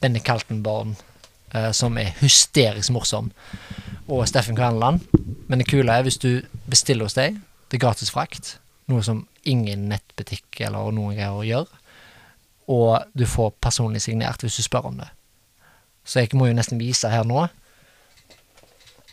Benny 0.00 0.20
Kaltenborn, 0.22 0.94
eh, 1.54 1.72
som 1.74 1.98
er 1.98 2.12
hysterisk 2.20 2.92
morsom, 2.94 3.32
og 4.06 4.22
Steffen 4.30 4.56
Kverneland. 4.58 5.02
Men 5.48 5.58
det 5.62 5.68
kule 5.70 5.90
er 5.92 6.06
hvis 6.06 6.20
du 6.22 6.30
bestiller 6.70 7.08
hos 7.08 7.16
deg, 7.18 7.40
det 7.70 7.80
er 7.80 7.82
gratis 7.88 8.12
frakt, 8.14 8.56
noe 8.86 9.02
som 9.02 9.24
ingen 9.46 9.88
nettbutikk 9.90 10.60
eller 10.62 10.92
noen 10.94 11.16
greier 11.18 11.42
gjør, 11.50 11.66
og 12.70 13.04
du 13.14 13.26
får 13.30 13.52
personlig 13.62 14.02
signert 14.02 14.42
hvis 14.42 14.56
du 14.58 14.62
spør 14.66 14.88
om 14.92 14.96
det. 15.02 15.08
Så 16.06 16.22
jeg 16.22 16.34
må 16.38 16.46
jo 16.46 16.54
nesten 16.54 16.78
vise 16.78 17.10
her 17.10 17.26
nå. 17.26 17.48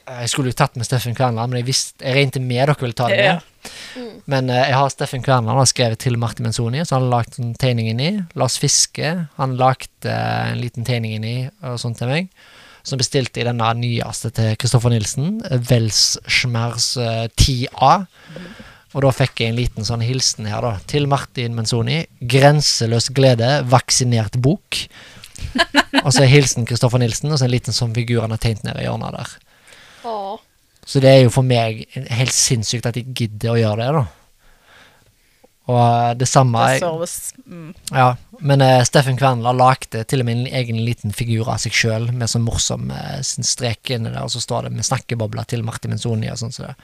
Eh, 0.06 0.22
Jeg 0.26 0.30
skulle 0.30 0.52
jo 0.54 0.58
tatt 0.62 0.76
med 0.78 0.86
Steffen 0.86 1.16
Kverneland, 1.18 1.50
men 1.54 1.62
jeg, 1.64 1.68
visste, 1.72 2.04
jeg 2.06 2.16
regnet 2.18 2.42
med 2.42 2.62
dere 2.68 2.76
ville 2.82 2.98
ta 2.98 3.10
det 3.10 3.18
Ja. 3.24 3.40
Med. 3.64 4.24
Men 4.30 4.50
eh, 4.50 4.66
jeg 4.70 4.80
har 4.80 4.92
Steffen 4.94 5.24
Kverneland 5.26 5.62
har 5.62 5.70
skrevet 5.70 6.02
til 6.04 6.18
Martin 6.22 6.48
Menzoni, 6.48 6.84
så 6.86 6.98
han 6.98 7.08
har 7.08 7.16
lagt 7.18 7.40
en 7.40 7.54
tegning 7.60 7.92
inni. 7.92 8.12
Lars 8.40 8.58
Fiske 8.62 9.14
han 9.38 9.56
lagde 9.60 10.10
eh, 10.10 10.52
en 10.52 10.62
liten 10.62 10.88
tegning 10.88 11.18
inni 11.18 11.38
og 11.64 11.80
sånt 11.82 12.02
til 12.02 12.12
meg. 12.12 12.30
Som 12.84 13.00
bestilte 13.00 13.40
i 13.40 13.48
denne 13.48 13.70
nyeste 13.80 14.34
til 14.36 14.58
Kristoffer 14.60 14.92
Nilsen, 14.92 15.38
Welschmers 15.70 15.70
Welschmerz 15.72 16.90
eh, 17.00 17.26
10A. 17.40 17.94
Og 18.94 19.02
da 19.06 19.14
fikk 19.16 19.42
jeg 19.42 19.54
en 19.54 19.58
liten 19.58 19.88
sånn 19.88 20.04
hilsen 20.06 20.46
her, 20.50 20.62
da. 20.62 20.76
Til 20.90 21.08
Martin 21.10 21.56
Menzoni. 21.58 22.04
Grenseløs 22.30 23.10
glede, 23.16 23.64
vaksinert 23.66 24.38
bok. 24.44 24.84
og 26.06 26.12
så 26.14 26.28
hilsen 26.30 26.68
Kristoffer 26.70 27.02
Nilsen, 27.02 27.32
og 27.34 27.40
så 27.40 27.48
en 27.48 27.56
liten 27.56 27.76
sånn 27.76 27.96
figur 27.96 28.22
han 28.22 28.36
har 28.36 28.42
tegnet 28.44 28.68
ned 28.68 28.84
i 28.84 28.86
hjørnet 28.86 29.18
der. 29.18 29.34
Å, 30.04 30.14
Så 30.86 31.00
det 31.04 31.12
er 31.12 31.24
jo 31.24 31.32
for 31.32 31.48
meg 31.48 31.86
helt 31.94 32.36
sinnssykt 32.36 32.90
at 32.90 33.00
jeg 33.00 33.16
gidder 33.16 33.54
å 33.54 33.60
gjøre 33.60 33.80
det, 33.86 34.02
da. 34.02 34.04
Og 35.72 35.80
eh, 35.80 36.12
det 36.20 36.28
samme 36.28 36.60
Det 36.60 36.76
er 36.76 36.84
service. 36.84 37.34
Mm. 37.48 37.72
Ja, 37.96 38.10
men 38.44 38.64
uh, 38.66 38.82
Steffen 38.84 39.18
Kvernla 39.20 39.54
lagde 39.56 40.04
til 40.10 40.24
og 40.24 40.28
med 40.28 40.42
en 40.42 40.56
egen 40.60 40.82
liten 40.84 41.16
figur 41.16 41.48
av 41.54 41.62
seg 41.64 41.76
sjøl, 41.78 42.10
med 42.12 42.32
sånn 42.32 42.44
morsom 42.44 42.92
uh, 42.92 43.22
sin 43.24 43.48
strek 43.48 43.94
inni 43.94 44.12
der, 44.12 44.26
og 44.26 44.34
så 44.34 44.44
står 44.44 44.68
det 44.68 44.74
med 44.76 44.88
snakkebobler 44.88 45.48
til 45.48 45.64
Martin 45.64 45.94
Menzoni 45.96 46.32
og 46.34 46.42
sånn. 46.42 46.56
Så, 46.56 46.68
det. 46.68 46.76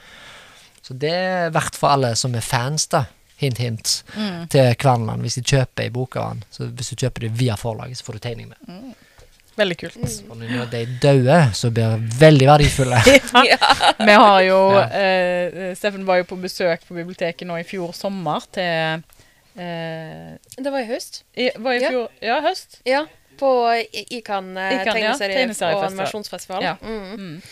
så 0.86 0.96
det 1.04 1.12
er 1.12 1.52
verdt 1.54 1.76
for 1.76 1.92
alle 1.92 2.14
som 2.16 2.36
er 2.36 2.46
fans, 2.46 2.88
da. 2.92 3.04
Hint, 3.40 3.60
hint. 3.60 3.92
Mm. 4.16 4.48
Til 4.52 4.74
Kvernland, 4.80 5.24
hvis 5.24 5.38
de 5.38 5.44
kjøper 5.48 5.86
ei 5.86 5.92
bok 5.92 6.16
av 6.20 6.32
han. 6.32 6.42
Så 6.52 6.66
hvis 6.68 6.92
du 6.92 7.04
kjøper 7.04 7.24
det 7.24 7.30
via 7.40 7.56
forlaget, 7.56 8.00
så 8.00 8.08
får 8.08 8.18
du 8.18 8.24
tegning 8.26 8.50
med. 8.50 8.90
Veldig 9.56 9.76
kult. 9.80 9.96
Og 10.30 10.36
når 10.38 10.68
de 10.70 10.80
er 10.82 10.92
døde, 11.02 11.38
så 11.58 11.70
blir 11.74 11.96
de 11.96 12.18
veldig 12.20 12.46
verdifulle. 12.48 13.00
ja. 13.50 13.58
Vi 14.08 14.12
har 14.22 14.40
jo 14.46 14.58
Ja. 14.76 14.84
eh, 14.94 15.74
Steffen 15.76 16.06
var 16.06 16.16
jo 16.22 16.24
på 16.30 16.36
besøk 16.40 16.86
på 16.88 16.94
biblioteket 16.96 17.46
nå 17.48 17.58
i 17.60 17.64
fjor 17.66 17.92
sommer 17.92 18.40
til 18.54 19.02
eh, 19.58 20.36
Det 20.56 20.70
var 20.72 20.80
i 20.80 20.86
høst. 20.88 21.22
i, 21.36 21.50
Var 21.58 21.72
i 21.72 21.82
Ja. 21.82 21.90
fjor 21.90 22.08
Ja, 22.22 22.40
høst. 22.46 22.80
Ja. 22.86 23.04
På 23.40 23.50
Ikan 24.10 24.56
eh, 24.56 24.82
Ikan, 24.82 24.96
ja. 25.00 25.12
tegneserie- 25.18 25.74
og 25.76 25.84
animasjonsfestival. 25.90 26.62
Ja. 26.62 26.74
Mm. 26.82 27.14
Mm. 27.16 27.42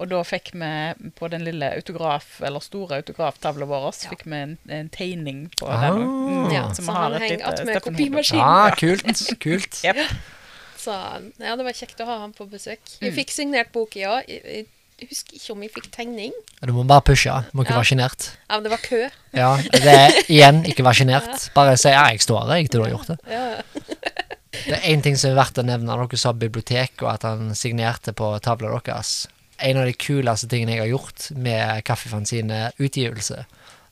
Og 0.00 0.08
da 0.08 0.22
fikk 0.24 0.52
vi 0.54 1.10
på 1.18 1.28
den 1.28 1.42
lille 1.44 1.74
autograf, 1.76 2.40
eller 2.42 2.60
store 2.64 2.96
autograftavla 3.02 3.66
vår, 3.68 3.90
Ja. 3.90 4.08
fikk 4.14 4.22
vi 4.24 4.36
en, 4.36 4.58
en 4.68 4.88
tegning 4.88 5.50
på 5.60 5.66
Ah. 5.68 5.80
den. 5.90 6.02
Mm, 6.06 6.52
Ja, 6.54 6.62
som 6.72 6.84
så 6.84 6.90
vi 6.92 6.96
har 6.96 7.02
han 7.10 7.20
henger 7.20 7.36
lite 7.36 7.46
att 7.46 7.64
med 7.66 7.76
Steffen 7.76 7.94
kopimaskin. 7.94 8.38
Ja, 8.38 8.70
kult. 8.78 9.40
kult. 9.40 9.82
Så 10.80 10.92
ja, 10.96 11.56
det 11.58 11.64
var 11.66 11.76
kjekt 11.76 12.00
å 12.00 12.06
ha 12.08 12.18
han 12.22 12.32
på 12.36 12.46
besøk. 12.48 12.80
Mm. 12.98 13.08
Jeg 13.08 13.16
fikk 13.18 13.34
signert 13.34 13.72
bok, 13.74 13.96
ja. 14.00 14.18
Jeg, 14.28 14.64
jeg 15.00 15.08
husker 15.10 15.36
ikke 15.36 15.52
om 15.54 15.64
jeg 15.64 15.72
fikk 15.74 15.88
tegning. 15.92 16.32
Du 16.64 16.72
må 16.76 16.84
bare 16.88 17.04
pushe. 17.04 17.34
Du 17.50 17.56
Må 17.58 17.64
ikke 17.66 17.74
Ja. 17.74 17.80
være 17.82 17.90
sjenert. 17.92 18.30
Ja, 18.48 18.54
men 18.56 18.64
det 18.64 18.72
var 18.72 18.82
kø. 18.84 19.02
Ja, 19.36 19.50
det 19.72 19.94
er 19.96 20.16
igjen 20.28 20.62
ikke 20.68 20.84
være 20.86 21.00
sjenert. 21.02 21.48
Bare 21.56 21.76
si 21.80 21.92
ja, 21.92 22.06
jeg 22.12 22.22
står 22.24 22.46
her, 22.46 22.54
jeg, 22.60 22.70
til 22.70 22.80
du 22.80 22.86
har 22.86 22.94
gjort 22.96 23.12
det. 23.12 23.18
Ja. 23.28 23.44
Det 24.50 24.74
er 24.76 24.86
én 24.90 25.02
ting 25.04 25.16
som 25.16 25.30
er 25.30 25.38
verdt 25.38 25.60
å 25.62 25.64
nevne 25.64 25.94
dere 25.96 26.18
sa 26.20 26.32
bibliotek, 26.36 26.96
og 27.04 27.12
at 27.14 27.22
han 27.28 27.52
signerte 27.56 28.12
på 28.16 28.32
tavla 28.44 28.72
deres. 28.84 29.26
En 29.60 29.76
av 29.80 29.86
de 29.86 29.92
kuleste 29.94 30.48
tingene 30.50 30.74
jeg 30.74 30.82
har 30.84 30.90
gjort 30.90 31.28
med 31.36 31.84
Kaffefanzine 31.86 32.70
utgivelse, 32.80 33.44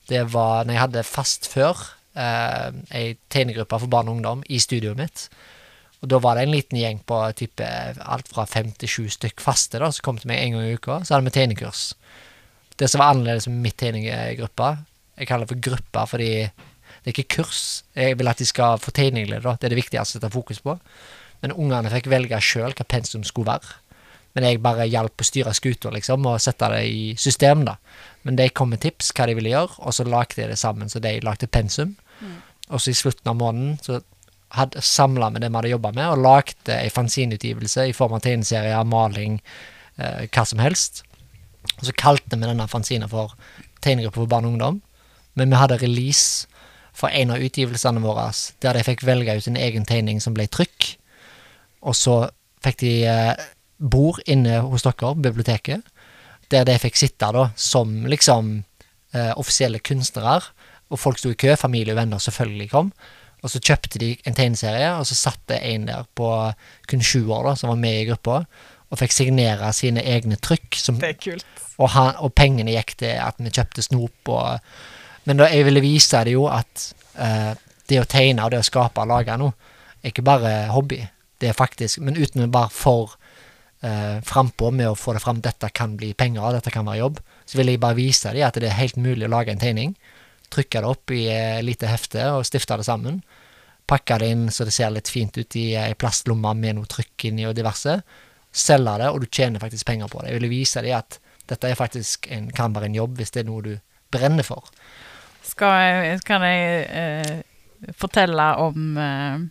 det 0.09 0.25
var 0.33 0.65
når 0.65 0.75
jeg 0.75 0.83
hadde 0.83 1.05
fast 1.05 1.49
før 1.53 1.77
eh, 2.17 2.73
ei 2.97 3.07
tegnegruppe 3.33 3.79
for 3.81 3.93
barn 3.93 4.09
og 4.09 4.19
ungdom 4.19 4.43
i 4.49 4.59
studioet 4.61 4.97
mitt. 4.99 5.29
Og 5.99 6.11
da 6.13 6.21
var 6.23 6.39
det 6.39 6.47
en 6.47 6.55
liten 6.55 6.79
gjeng 6.79 7.01
på 7.09 7.19
type 7.39 7.67
alt 7.99 8.29
fra 8.31 8.45
fem 8.47 8.71
til 8.79 8.91
sju 8.91 9.07
stykk 9.11 9.43
faste 9.43 9.81
da, 9.83 9.91
som 9.91 10.05
kom 10.07 10.21
til 10.21 10.31
meg 10.31 10.45
en 10.45 10.59
gang 10.59 10.69
i 10.69 10.77
uka. 10.79 11.01
Så 11.03 11.17
hadde 11.17 11.27
vi 11.27 11.35
tegnekurs. 11.35 11.89
Det 12.79 12.87
som 12.91 13.03
var 13.03 13.15
annerledes 13.15 13.49
med 13.51 13.59
mitt 13.65 13.75
tegnegruppe 13.81 14.69
Jeg 15.19 15.27
kaller 15.27 15.49
det 15.49 15.51
for 15.51 15.63
gruppa 15.67 16.05
fordi 16.07 16.31
det 16.47 17.11
er 17.11 17.15
ikke 17.17 17.43
kurs. 17.43 17.63
Jeg 17.97 18.19
vil 18.19 18.31
at 18.31 18.39
de 18.39 18.47
skal 18.47 18.79
få 18.79 18.93
tegninglede, 18.95 19.43
da. 19.43 19.57
Det 19.59 19.67
er 19.67 19.75
det 19.75 19.81
viktigste 19.81 20.05
å 20.05 20.19
sette 20.19 20.31
fokus 20.31 20.61
på. 20.63 20.77
Men 21.43 21.55
ungene 21.55 21.91
fikk 21.91 22.09
velge 22.11 22.39
sjøl 22.43 22.75
hva 22.77 22.87
pensum 22.87 23.25
skulle 23.27 23.51
være. 23.51 23.77
Men 24.37 24.47
jeg 24.47 24.61
bare 24.63 24.87
hjalp 24.87 25.23
å 25.23 25.27
styre 25.27 25.55
skuta, 25.57 25.91
liksom, 25.95 26.27
og 26.29 26.43
sette 26.43 26.69
det 26.75 26.83
i 26.87 27.03
system, 27.19 27.65
da. 27.67 27.79
Men 28.27 28.39
de 28.39 28.49
kom 28.55 28.71
med 28.71 28.83
tips 28.85 29.11
hva 29.17 29.27
de 29.27 29.35
ville 29.39 29.51
gjøre, 29.55 29.79
og 29.81 29.95
så 29.97 30.07
lagde 30.07 30.43
jeg 30.43 30.51
det 30.53 30.59
sammen, 30.61 30.91
så 30.93 31.01
de 31.03 31.17
lagde 31.25 31.49
pensum. 31.51 31.97
Og 32.69 32.83
så 32.83 32.93
i 32.93 32.99
slutten 32.99 33.31
av 33.33 33.39
måneden 33.41 33.79
så 33.83 34.03
hadde 34.57 34.83
samla 34.85 35.31
med 35.31 35.43
det 35.45 35.51
vi 35.51 35.59
hadde 35.61 35.75
jobba 35.75 35.93
med, 35.93 36.07
og 36.09 36.23
lagde 36.25 36.77
ei 36.79 36.89
fanzineutgivelse 36.93 37.89
i 37.89 37.97
form 37.97 38.17
av 38.17 38.25
tegneserier, 38.25 38.85
maling, 38.89 39.41
eh, 39.99 40.27
hva 40.27 40.45
som 40.49 40.63
helst. 40.63 41.03
Og 41.79 41.89
så 41.89 41.95
kalte 41.97 42.37
vi 42.37 42.47
denne 42.47 42.69
fanzinen 42.69 43.11
for 43.11 43.35
Tegnegruppa 43.79 44.25
for 44.25 44.31
barn 44.31 44.47
og 44.49 44.57
ungdom. 44.57 44.81
Men 45.39 45.53
vi 45.53 45.59
hadde 45.61 45.79
release 45.79 46.49
for 46.93 47.15
en 47.15 47.31
av 47.31 47.43
utgivelsene 47.43 48.03
våre 48.03 48.27
der 48.63 48.75
de 48.75 48.83
fikk 48.87 49.05
velge 49.07 49.37
ut 49.39 49.47
en 49.47 49.61
egen 49.61 49.87
tegning 49.87 50.19
som 50.23 50.35
ble 50.35 50.49
trykk. 50.51 50.97
Og 51.87 51.95
så 51.95 52.17
fikk 52.65 52.81
de 52.83 52.95
eh, 53.07 53.45
bord 53.79 54.19
inne 54.27 54.59
hos 54.67 54.83
dere, 54.83 55.15
biblioteket, 55.15 55.87
der 56.51 56.67
de 56.67 56.75
fikk 56.83 56.99
sitte 56.99 57.31
da 57.35 57.51
som 57.55 58.07
liksom 58.11 58.65
eh, 59.15 59.33
offisielle 59.39 59.79
kunstnere. 59.79 60.41
Og 60.91 60.99
folk 60.99 61.21
sto 61.21 61.31
i 61.31 61.39
kø, 61.39 61.55
familie 61.61 61.95
og 61.95 62.01
venner 62.01 62.23
selvfølgelig 62.23 62.71
kom. 62.73 62.91
Og 63.43 63.53
så 63.53 63.61
kjøpte 63.63 64.01
de 64.03 64.11
en 64.27 64.35
tegneserie, 64.35 64.91
og 64.99 65.07
så 65.07 65.15
satt 65.15 65.41
det 65.51 65.61
en 65.63 65.87
der 65.87 66.07
på 66.19 66.31
kun 66.91 67.05
sju 67.05 67.29
år 67.31 67.47
da, 67.47 67.55
som 67.59 67.71
var 67.71 67.81
med 67.81 68.01
i 68.01 68.09
gruppa, 68.09 68.41
og 68.89 68.99
fikk 68.99 69.15
signere 69.15 69.71
sine 69.77 70.03
egne 70.03 70.39
trykk. 70.43 70.79
Som, 70.81 70.99
Det 70.99 71.13
er 71.13 71.21
kult. 71.21 71.47
og, 71.77 71.91
han, 71.95 72.15
og 72.25 72.35
pengene 72.35 72.75
gikk 72.75 72.97
til 73.05 73.15
at 73.23 73.39
vi 73.39 73.53
kjøpte 73.53 73.85
snop 73.85 74.33
og 74.35 74.73
Men 75.29 75.37
da 75.37 75.45
jeg 75.53 75.67
ville 75.67 75.83
vise 75.85 76.23
det 76.25 76.33
jo 76.33 76.47
at 76.49 76.87
uh, 77.21 77.53
det 77.91 77.99
å 78.01 78.07
tegne 78.09 78.47
og 78.47 78.53
det 78.55 78.63
å 78.63 78.65
skape 78.65 79.03
og 79.03 79.11
lage 79.11 79.35
noe, 79.37 79.53
er 80.01 80.09
ikke 80.09 80.25
bare 80.25 80.71
hobby. 80.73 81.03
Det 81.37 81.51
er 81.51 81.59
faktisk 81.59 82.01
Men 82.01 82.17
uten 82.17 82.47
å 82.47 82.49
være 82.49 82.73
for 82.73 83.19
uh, 83.85 84.25
frampå 84.25 84.71
med 84.73 84.89
å 84.89 84.97
få 84.97 85.13
det 85.13 85.21
fram 85.21 85.43
dette 85.45 85.69
kan 85.69 85.99
bli 86.01 86.15
penger, 86.15 86.47
og 86.47 86.57
dette 86.57 86.73
kan 86.73 86.87
være 86.89 87.03
jobb, 87.03 87.21
så 87.45 87.61
ville 87.61 87.77
jeg 87.77 87.83
bare 87.85 87.99
vise 87.99 88.33
dem 88.33 88.47
at 88.47 88.57
det 88.57 88.71
er 88.71 88.81
helt 88.81 88.97
mulig 88.97 89.29
å 89.29 89.35
lage 89.37 89.53
en 89.53 89.61
tegning. 89.61 89.93
Trykke 90.53 90.83
det 90.83 90.89
opp 90.89 91.13
i 91.15 91.27
et 91.33 91.65
lite 91.67 91.91
hefte 91.91 92.25
og 92.37 92.47
stifte 92.49 92.79
det 92.81 92.87
sammen. 92.89 93.21
Pakke 93.89 94.19
det 94.21 94.31
inn 94.33 94.49
så 94.53 94.67
det 94.69 94.75
ser 94.77 94.93
litt 94.93 95.11
fint 95.13 95.37
ut 95.39 95.57
i 95.57 95.71
ei 95.81 95.95
plastlomme 95.99 96.53
med 96.57 96.79
noe 96.79 96.89
trykk 96.89 97.29
inni 97.31 97.47
og 97.49 97.57
diverse. 97.57 97.99
Selge 98.53 98.97
det, 99.01 99.11
og 99.13 99.23
du 99.23 99.29
tjener 99.29 99.63
faktisk 99.63 99.89
penger 99.89 100.11
på 100.13 100.23
det. 100.23 100.33
Jeg 100.33 100.41
ville 100.41 100.53
vise 100.53 100.83
dem 100.85 100.97
at 100.99 101.21
dette 101.49 101.69
er 101.69 101.79
faktisk 101.79 102.29
en, 102.33 102.51
kan 102.53 102.75
være 102.77 102.91
en 102.91 102.99
jobb 102.99 103.21
hvis 103.21 103.33
det 103.33 103.43
er 103.43 103.49
noe 103.49 103.65
du 103.65 103.75
brenner 104.13 104.45
for. 104.45 104.69
Skal 105.45 106.19
kan 106.29 106.45
jeg 106.45 106.85
eh, 106.93 107.93
fortelle 107.97 108.49
om 108.61 108.99
eh, 109.01 109.45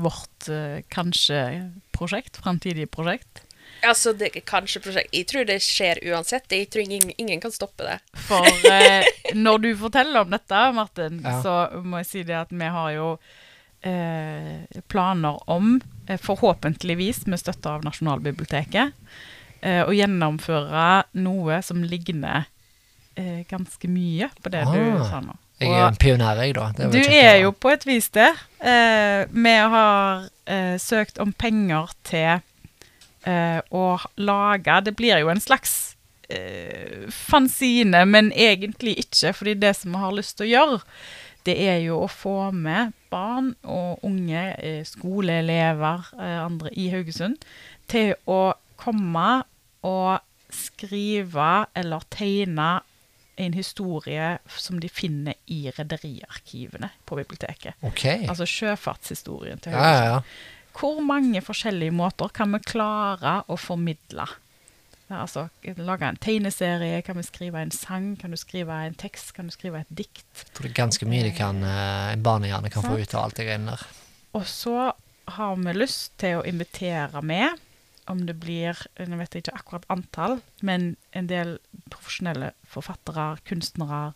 vårt 0.00 0.50
eh, 0.52 0.82
kanskje-prosjekt? 0.92 2.38
Framtidige 2.42 2.90
prosjekt? 2.90 3.44
Altså, 3.86 4.12
det 4.12 4.30
er 4.36 4.40
kanskje 4.46 4.80
prosjekt 4.84 5.14
Jeg 5.14 5.26
tror 5.30 5.44
det 5.48 5.58
skjer 5.62 6.00
uansett. 6.12 6.46
Jeg 6.52 6.68
tror 6.70 6.82
ingen, 6.84 7.12
ingen 7.18 7.40
kan 7.40 7.52
stoppe 7.54 7.86
det. 7.86 7.98
For 8.28 8.46
eh, 8.70 9.04
når 9.34 9.58
du 9.64 9.70
forteller 9.80 10.20
om 10.24 10.30
dette, 10.30 10.64
Martin, 10.76 11.20
Ja. 11.24 11.38
så 11.42 11.54
må 11.84 11.98
jeg 12.02 12.06
si 12.10 12.22
det 12.28 12.36
at 12.36 12.50
vi 12.52 12.68
har 12.76 12.90
jo 12.96 13.10
eh, 13.82 14.80
planer 14.88 15.38
om, 15.50 15.80
eh, 16.08 16.18
forhåpentligvis 16.20 17.26
med 17.26 17.40
støtte 17.40 17.70
av 17.70 17.84
Nasjonalbiblioteket, 17.86 18.92
eh, 19.62 19.82
å 19.86 19.92
gjennomføre 19.96 21.04
noe 21.14 21.62
som 21.62 21.82
ligner 21.84 22.44
eh, 23.16 23.44
ganske 23.48 23.88
mye 23.88 24.28
på 24.42 24.50
det 24.52 24.64
du 24.68 24.78
Ah, 25.00 25.04
sa 25.08 25.20
nå. 25.24 25.36
Jeg 25.60 25.72
er 25.76 25.88
en 25.90 25.96
pioner, 26.00 26.38
jeg, 26.40 26.54
da. 26.56 26.70
Det 26.72 26.86
Du 26.92 27.00
er 27.12 27.34
jo 27.42 27.50
på 27.52 27.68
et 27.72 27.82
vis 27.84 28.06
det. 28.16 28.30
Eh, 28.64 29.26
vi 29.28 29.56
har 29.74 30.28
eh, 30.48 30.76
søkt 30.80 31.18
om 31.20 31.32
penger 31.36 31.90
til 32.08 32.40
eh, 33.26 33.60
å 33.70 33.98
lage 34.16 34.80
Det 34.84 34.94
blir 34.96 35.18
jo 35.20 35.28
en 35.32 35.40
slags 35.40 35.96
eh, 36.28 37.08
fanzine, 37.10 38.04
men 38.06 38.30
egentlig 38.32 38.96
ikke. 39.04 39.32
fordi 39.34 39.54
det 39.54 39.74
som 39.76 39.92
vi 39.92 39.98
har 39.98 40.12
lyst 40.16 40.36
til 40.38 40.46
å 40.46 40.50
gjøre, 40.50 40.80
det 41.48 41.56
er 41.68 41.78
jo 41.86 42.02
å 42.04 42.08
få 42.12 42.50
med 42.52 42.92
barn 43.10 43.54
og 43.64 44.02
unge, 44.04 44.42
eh, 44.58 44.82
skoleelever, 44.84 46.10
andre 46.20 46.70
i 46.76 46.90
Haugesund, 46.92 47.36
til 47.88 48.14
å 48.26 48.52
komme 48.76 49.42
og 49.82 50.20
skrive 50.52 51.66
eller 51.74 52.00
tegne 52.10 52.80
en 53.40 53.54
historie 53.56 54.34
som 54.52 54.80
de 54.82 54.88
finner 54.92 55.34
i 55.48 55.70
rederiarkivene 55.72 56.90
på 57.08 57.16
biblioteket. 57.16 57.74
Okay. 57.88 58.26
Altså 58.28 58.44
sjøfartshistorien 58.44 59.58
til 59.64 59.72
Ja, 59.72 59.78
Haugesund. 59.78 60.04
ja, 60.04 60.10
ja. 60.12 60.20
Hvor 60.76 61.00
mange 61.04 61.42
forskjellige 61.44 61.94
måter 61.94 62.30
kan 62.34 62.52
vi 62.54 62.62
klare 62.64 63.40
å 63.50 63.58
formidle? 63.60 64.26
Altså, 65.10 65.48
Lage 65.74 66.06
en 66.06 66.18
tegneserie, 66.22 67.00
kan 67.02 67.18
vi 67.18 67.24
skrive 67.26 67.58
en 67.58 67.72
sang, 67.74 68.12
kan 68.20 68.30
du 68.30 68.38
skrive 68.38 68.76
en 68.86 68.94
tekst, 68.94 69.32
kan 69.34 69.48
du 69.50 69.54
skrive 69.54 69.80
et 69.82 69.90
dikt? 69.90 70.26
Jeg 70.36 70.52
tror 70.54 70.68
det 70.68 70.70
er 70.70 70.76
ganske 70.78 71.08
mye 71.10 71.24
de 71.26 71.32
kan, 71.34 71.64
eh, 71.66 72.12
en 72.12 72.22
barnehjerne 72.22 72.70
kan 72.70 72.86
få 72.86 73.00
ut 73.00 73.14
av 73.14 73.24
alt 73.24 73.40
det 73.40 73.48
greiene 73.48 73.74
der. 73.74 73.82
Og 74.38 74.46
så 74.46 74.92
har 75.34 75.56
vi 75.56 75.74
lyst 75.74 76.14
til 76.22 76.38
å 76.38 76.46
invitere 76.46 77.22
med, 77.22 77.58
om 78.10 78.24
det 78.26 78.38
blir 78.42 78.78
Jeg 78.98 79.18
vet 79.18 79.34
ikke 79.38 79.54
akkurat 79.54 79.84
antall, 79.90 80.40
men 80.62 80.96
en 81.12 81.26
del 81.26 81.58
profesjonelle 81.90 82.52
forfattere, 82.66 83.38
kunstnere, 83.46 84.14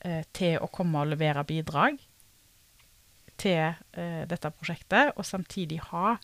eh, 0.00 0.24
til 0.32 0.58
å 0.58 0.70
komme 0.72 1.00
og 1.00 1.12
levere 1.12 1.44
bidrag 1.44 2.00
til 3.42 3.74
eh, 3.98 4.22
dette 4.30 4.50
prosjektet, 4.54 5.12
og 5.18 5.26
samtidig 5.26 5.80
ha 5.90 6.14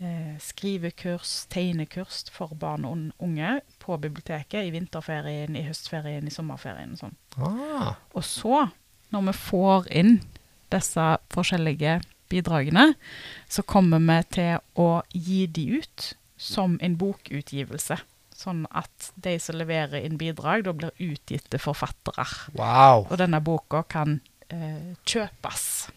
eh, 0.00 0.34
skrivekurs, 0.42 1.44
tegnekurs 1.52 2.24
for 2.32 2.56
barn 2.58 2.86
og 2.88 3.06
unge 3.22 3.58
på 3.82 3.98
biblioteket 4.00 4.66
i 4.68 4.72
vinterferien, 4.74 5.56
i 5.56 5.66
høstferien, 5.68 6.26
i 6.26 6.34
sommerferien 6.34 6.96
og 6.96 7.02
sånn. 7.04 7.16
Ah, 7.36 7.94
Og 8.16 8.24
så, 8.24 8.66
når 9.14 9.28
vi 9.30 9.38
får 9.44 9.88
inn 10.02 10.18
disse 10.72 11.06
forskjellige 11.32 12.00
bidragene, 12.32 12.88
så 13.48 13.62
kommer 13.62 14.02
vi 14.02 14.18
til 14.34 14.56
å 14.82 14.90
gi 15.14 15.44
de 15.46 15.66
ut 15.78 16.12
som 16.36 16.74
en 16.84 16.96
bokutgivelse. 16.98 18.00
Sånn 18.36 18.66
at 18.76 19.10
de 19.14 19.36
som 19.40 19.56
leverer 19.56 20.02
inn 20.04 20.18
bidrag, 20.20 20.66
da 20.66 20.74
blir 20.76 20.92
utgitte 21.00 21.56
forfattere. 21.62 22.26
wow. 22.58 23.06
Og 23.08 23.16
denne 23.16 23.40
boka 23.40 23.80
kan 23.88 24.18
eh, 24.52 24.92
kjøpes. 25.08 25.88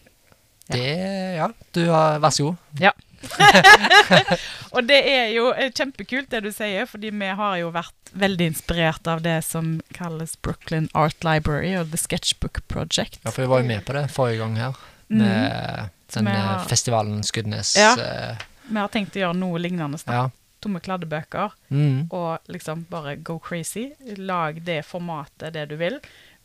Det 0.72 1.36
Ja, 1.36 1.48
du 1.76 1.82
har 1.90 2.18
Vær 2.22 2.30
så 2.34 2.50
god. 2.50 2.56
Ja. 2.80 2.92
Og 4.74 4.84
det 4.88 4.98
er 5.10 5.30
jo 5.34 5.50
eh, 5.52 5.70
kjempekult 5.74 6.30
det 6.32 6.42
du 6.46 6.50
sier, 6.54 6.86
fordi 6.88 7.10
vi 7.12 7.30
har 7.36 7.56
jo 7.60 7.70
vært 7.74 8.12
veldig 8.16 8.46
inspirert 8.52 9.06
av 9.10 9.20
det 9.22 9.38
som 9.46 9.76
kalles 9.94 10.36
Brooklyn 10.42 10.88
Art 10.98 11.22
Library 11.26 11.74
og 11.78 11.90
The 11.92 12.00
Sketchbook 12.00 12.62
Project. 12.70 13.20
Ja, 13.24 13.30
for 13.30 13.44
vi 13.44 13.50
var 13.52 13.62
jo 13.62 13.68
med 13.70 13.84
på 13.86 13.94
det 13.96 14.06
forrige 14.14 14.40
gang 14.42 14.56
her. 14.60 14.78
Mm. 15.10 15.22
Med 15.24 15.88
den 16.14 16.26
eh, 16.32 16.40
har- 16.48 16.66
festivalen 16.70 17.22
Skudenes. 17.26 17.74
Ja. 17.78 17.92
eh, 17.98 18.46
Vi 18.70 18.78
har 18.78 18.88
tenkt 18.94 19.16
å 19.18 19.24
gjøre 19.24 19.38
noe 19.38 19.58
lignende 19.62 19.98
snart. 20.00 20.14
ja. 20.16 20.28
Tomme 20.60 20.76
kladdebøker. 20.84 21.54
Mm. 21.72 22.10
og 22.12 22.38
liksom 22.52 22.82
bare 22.90 23.14
go 23.24 23.38
crazy. 23.40 23.86
Lag 24.18 24.58
det 24.66 24.82
formatet 24.84 25.54
det 25.54 25.62
du 25.70 25.76
vil, 25.80 25.96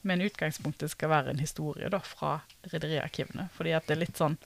men 0.05 0.21
utgangspunktet 0.25 0.93
skal 0.93 1.09
være 1.11 1.33
en 1.33 1.41
historie 1.41 1.89
da 1.89 1.99
fra 2.05 2.37
rederiarkivene. 2.71 3.47
Fordi 3.57 3.73
at 3.77 3.87
det 3.89 3.95
er 3.97 4.03
litt 4.05 4.19
sånn 4.21 4.37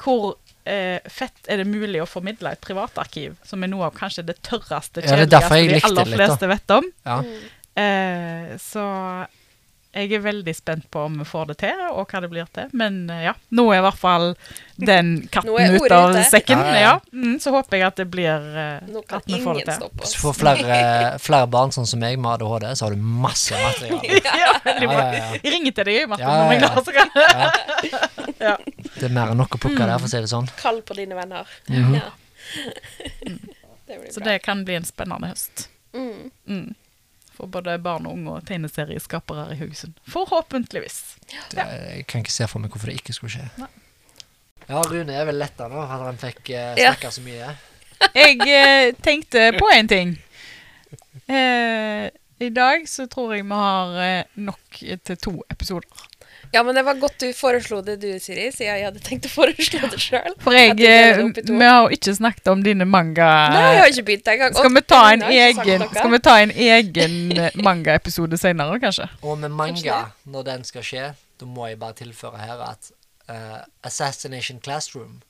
Hvor 0.00 0.34
eh, 0.66 0.98
fett 1.06 1.46
er 1.48 1.62
det 1.62 1.68
mulig 1.70 2.00
å 2.02 2.06
formidle 2.08 2.50
et 2.52 2.60
privatarkiv, 2.64 3.36
som 3.46 3.62
er 3.62 3.70
noe 3.70 3.86
av 3.86 3.94
kanskje 3.96 4.26
det 4.26 4.40
tørreste, 4.42 5.04
Ja, 5.06 5.16
det 5.22 5.30
kjedeligste 5.30 5.60
jeg 5.60 5.70
de 5.70 5.86
aller 5.90 6.16
fleste 6.18 6.48
litt, 6.50 6.54
vet 6.56 6.74
om? 6.78 6.90
ja. 7.06 7.18
Eh, 7.74 8.50
så 8.62 8.82
jeg 9.94 10.12
er 10.12 10.22
veldig 10.24 10.52
spent 10.56 10.86
på 10.90 11.04
om 11.06 11.18
vi 11.20 11.24
får 11.24 11.46
det 11.52 11.54
til, 11.62 11.80
og 11.94 12.10
hva 12.10 12.20
det 12.24 12.28
blir 12.32 12.48
til. 12.54 12.68
Men 12.74 12.96
eh, 13.14 13.20
ja, 13.28 13.34
nå 13.54 13.64
er 13.72 13.78
i 13.78 13.84
hvert 13.86 14.00
fall 14.00 14.26
den 14.76 15.12
katten 15.34 15.76
ut 15.76 15.92
av 15.94 16.16
sekken. 16.28 16.58
Ja, 16.58 16.74
ja. 16.82 16.94
Mm, 17.14 17.36
så 17.40 17.52
håper 17.54 17.78
jeg 17.78 17.86
at 17.86 18.00
det 18.02 18.06
blir 18.10 18.48
eh, 18.58 18.88
Nå 18.90 19.04
kan 19.06 19.22
at 19.22 19.28
vi 19.30 19.38
får 19.44 19.60
det 19.60 19.64
ingen 19.64 19.78
til. 19.78 19.86
oss 19.86 20.00
Hvis 20.02 20.16
du 20.16 20.20
får 20.24 20.36
flere, 20.40 20.78
flere 21.28 21.46
barn 21.54 21.70
sånn 21.76 21.86
som 21.86 22.02
meg 22.02 22.18
med 22.18 22.32
ADHD, 22.34 22.66
så 22.76 22.88
har 22.88 22.96
du 22.98 23.06
masse 23.24 23.54
materiale. 23.54 24.20
ja, 24.42 24.52
veldig 24.66 24.88
Ja, 24.88 24.92
bra. 24.92 25.06
ja, 25.06 25.22
ja. 25.22 25.40
Jeg 25.44 25.52
ringer 25.58 25.78
til 25.78 25.90
deg, 25.92 26.02
Martin, 26.10 26.26
Ja, 26.26 26.36
om 26.42 26.52
jeg 26.52 26.60
klarer 26.64 26.82
det. 26.90 27.88
Ja. 27.92 28.04
ja. 28.50 28.56
Det 28.98 29.08
er 29.08 29.14
mer 29.14 29.32
enn 29.32 29.38
nok 29.40 29.54
å 29.56 29.62
plukke 29.62 29.86
der, 29.86 29.96
for 29.98 30.10
å 30.10 30.12
si 30.12 30.20
det 30.26 30.30
sånn. 30.34 30.50
Kall 30.60 30.82
på 30.86 30.98
dine 30.98 31.16
venner. 31.18 31.46
Mhm. 31.70 31.94
Ja. 32.00 32.10
det 33.86 34.00
blir 34.00 34.10
Så 34.12 34.20
bra. 34.20 34.32
det 34.32 34.38
kan 34.44 34.64
bli 34.66 34.74
en 34.78 34.84
spennende 34.84 35.30
høst. 35.30 35.68
Mm. 35.94 36.74
For 37.34 37.50
både 37.50 37.74
barn 37.82 38.06
og 38.06 38.14
unge 38.14 38.36
og 38.38 38.44
tegneserieskapere 38.46 39.48
her 39.48 39.56
i 39.56 39.60
Haugesund. 39.62 39.96
Forhåpentligvis. 40.10 40.98
Det, 41.50 41.64
jeg 41.64 42.04
kan 42.10 42.22
ikke 42.22 42.34
se 42.34 42.46
for 42.50 42.62
meg 42.62 42.70
hvorfor 42.74 42.92
det 42.92 43.00
ikke 43.00 43.16
skulle 43.16 43.34
skje. 43.34 43.48
Nei. 43.58 43.70
Ja, 44.68 44.80
Rune 44.80 45.12
er 45.12 45.26
vel 45.28 45.36
letta 45.42 45.66
nå, 45.68 45.82
at 45.82 46.04
han 46.06 46.20
fikk 46.20 46.54
uh, 46.54 46.78
Ja. 46.80 46.94
så 47.10 47.20
mye. 47.24 47.50
Jeg 48.14 48.38
eh, 48.48 48.94
tenkte 49.04 49.50
på 49.58 49.68
en 49.74 49.88
ting. 49.88 50.14
Eh, 51.26 52.08
I 52.44 52.48
dag 52.52 52.88
så 52.90 53.06
tror 53.10 53.34
jeg 53.36 53.44
vi 53.46 53.54
har 53.58 53.94
eh, 54.02 54.32
nok 54.36 54.80
til 55.06 55.16
to 55.22 55.34
episoder. 55.52 56.06
Ja, 56.54 56.62
men 56.62 56.76
det 56.78 56.84
var 56.86 56.94
godt 57.02 57.16
du 57.18 57.32
foreslo 57.34 57.80
det 57.82 57.96
du, 57.98 58.06
Siri, 58.22 58.44
siden 58.54 58.76
jeg 58.78 58.84
hadde 58.86 59.00
tenkt 59.02 59.26
å 59.26 59.30
foreslå 59.32 59.88
det 59.90 59.98
sjøl. 59.98 60.36
For 60.44 60.54
jeg, 60.54 60.76
vi 60.78 61.56
har 61.66 61.80
jo 61.82 61.96
ikke 61.96 62.12
snakket 62.14 62.50
om 62.52 62.60
dine 62.62 62.86
manga... 62.86 63.30
Nei, 63.50 63.62
jeg 63.64 63.80
har 63.80 63.90
ikke 63.90 64.04
begynt 64.10 64.28
engang. 64.30 64.54
Skal 64.54 64.74
vi 64.76 64.82
ta 64.92 65.00
en 65.16 65.24
egen, 65.26 65.86
skal 65.96 66.12
vi 66.12 66.20
ta 66.22 66.34
en 66.44 66.52
egen 66.66 67.16
eh, 67.34 67.56
mangaepisode 67.58 68.38
senere, 68.38 68.76
kanskje? 68.84 69.08
Og 69.26 69.40
med 69.42 69.50
manga, 69.50 69.96
når 70.30 70.44
den 70.46 70.62
skal 70.68 70.86
skje, 70.86 71.08
da 71.42 71.48
må 71.50 71.66
jeg 71.72 71.80
bare 71.80 71.96
tilføre 71.98 72.38
her 72.38 72.62
at 72.68 72.90
uh, 73.32 73.64
Assassination 73.82 74.60
Classroom 74.62 75.22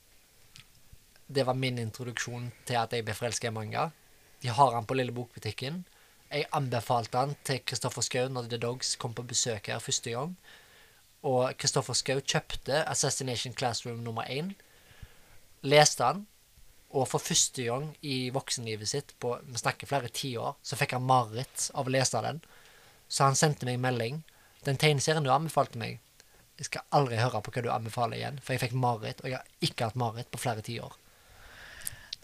Det 1.25 1.45
var 1.47 1.57
min 1.57 1.79
introduksjon 1.81 2.51
til 2.69 2.77
at 2.77 2.93
jeg 2.93 3.01
ble 3.07 3.15
forelska 3.17 3.49
i 3.49 3.55
manga. 3.55 3.87
De 4.45 4.53
har 4.53 4.75
han 4.77 4.85
på 4.85 4.93
Lille 4.93 5.15
Bokbutikken. 5.15 5.81
Jeg 6.29 6.45
anbefalte 6.53 7.17
han 7.17 7.33
til 7.41 7.63
Kristoffer 7.65 8.05
Schou 8.05 8.29
når 8.29 8.51
The 8.51 8.61
Dogs 8.61 8.93
kom 9.01 9.17
på 9.17 9.25
besøk 9.25 9.71
her 9.73 9.81
første 9.81 10.13
gang. 10.13 10.37
Og 11.25 11.55
Kristoffer 11.57 11.97
Schou 11.97 12.21
kjøpte 12.21 12.83
Assassination 12.85 13.55
Classroom 13.57 14.03
nummer 14.05 14.27
én. 14.29 14.53
Leste 15.65 16.05
han. 16.05 16.25
Og 16.95 17.09
for 17.09 17.19
første 17.19 17.65
gang 17.65 17.89
i 18.05 18.29
voksenlivet 18.31 18.87
sitt, 18.87 19.15
på 19.19 19.33
vi 19.43 19.59
snakker 19.59 19.89
flere 19.89 20.11
tiår, 20.13 20.53
så 20.63 20.77
fikk 20.79 20.93
han 20.95 21.07
mareritt 21.07 21.69
av 21.73 21.89
å 21.89 21.91
lese 21.91 22.21
den. 22.23 22.39
Så 23.09 23.25
han 23.25 23.37
sendte 23.37 23.67
meg 23.67 23.81
melding. 23.83 24.21
Den 24.65 24.79
tegneserien 24.81 25.25
du 25.25 25.33
anbefalte 25.33 25.81
meg, 25.81 25.99
jeg 26.55 26.69
skal 26.69 26.85
aldri 26.95 27.17
høre 27.19 27.41
på 27.43 27.51
hva 27.51 27.63
du 27.65 27.71
anbefaler 27.73 28.19
igjen, 28.19 28.37
for 28.39 28.55
jeg 28.55 28.63
fikk 28.63 28.77
mareritt, 28.79 29.19
og 29.25 29.27
jeg 29.27 29.41
har 29.41 29.67
ikke 29.67 29.89
hatt 29.89 29.99
mareritt 29.99 30.29
på 30.31 30.39
flere 30.45 30.63
tiår. 30.65 30.95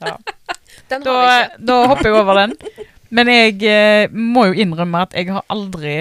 Ja. 0.06 0.18
Da, 0.88 1.50
da 1.60 1.76
hopper 1.84 2.08
jeg 2.08 2.16
over 2.16 2.38
den. 2.40 2.54
Men 3.12 3.28
jeg 3.28 3.58
eh, 3.68 4.12
må 4.12 4.46
jo 4.48 4.56
innrømme 4.64 5.02
at 5.04 5.16
jeg 5.20 5.28
har 5.28 5.44
aldri 5.52 5.96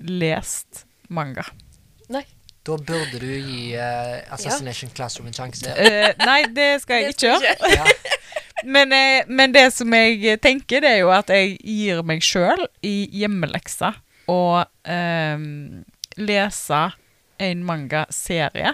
lest 0.00 0.86
manga. 1.12 1.44
Da 2.66 2.76
burde 2.76 3.20
du 3.22 3.28
gi 3.30 3.76
uh, 3.78 4.34
Assassination 4.34 4.90
Classroom 4.94 5.28
en 5.30 5.36
sjanse. 5.36 5.70
Uh, 5.70 6.10
nei, 6.26 6.40
det 6.56 6.70
skal 6.82 7.04
jeg 7.04 7.14
ikke 7.14 7.28
gjøre. 7.28 7.54
ikke. 7.70 8.14
Men, 8.64 8.92
eh, 8.92 9.24
men 9.28 9.52
det 9.52 9.68
som 9.74 9.92
jeg 9.92 10.40
tenker, 10.42 10.80
det 10.80 10.88
er 10.88 11.02
jo 11.04 11.10
at 11.12 11.28
jeg 11.30 11.58
gir 11.60 12.00
meg 12.08 12.24
sjøl 12.24 12.64
i 12.82 13.04
hjemmeleksa 13.12 13.92
å 14.32 14.40
eh, 14.88 15.44
lese 16.16 16.80
en 17.36 17.64
mangaserie. 17.68 18.72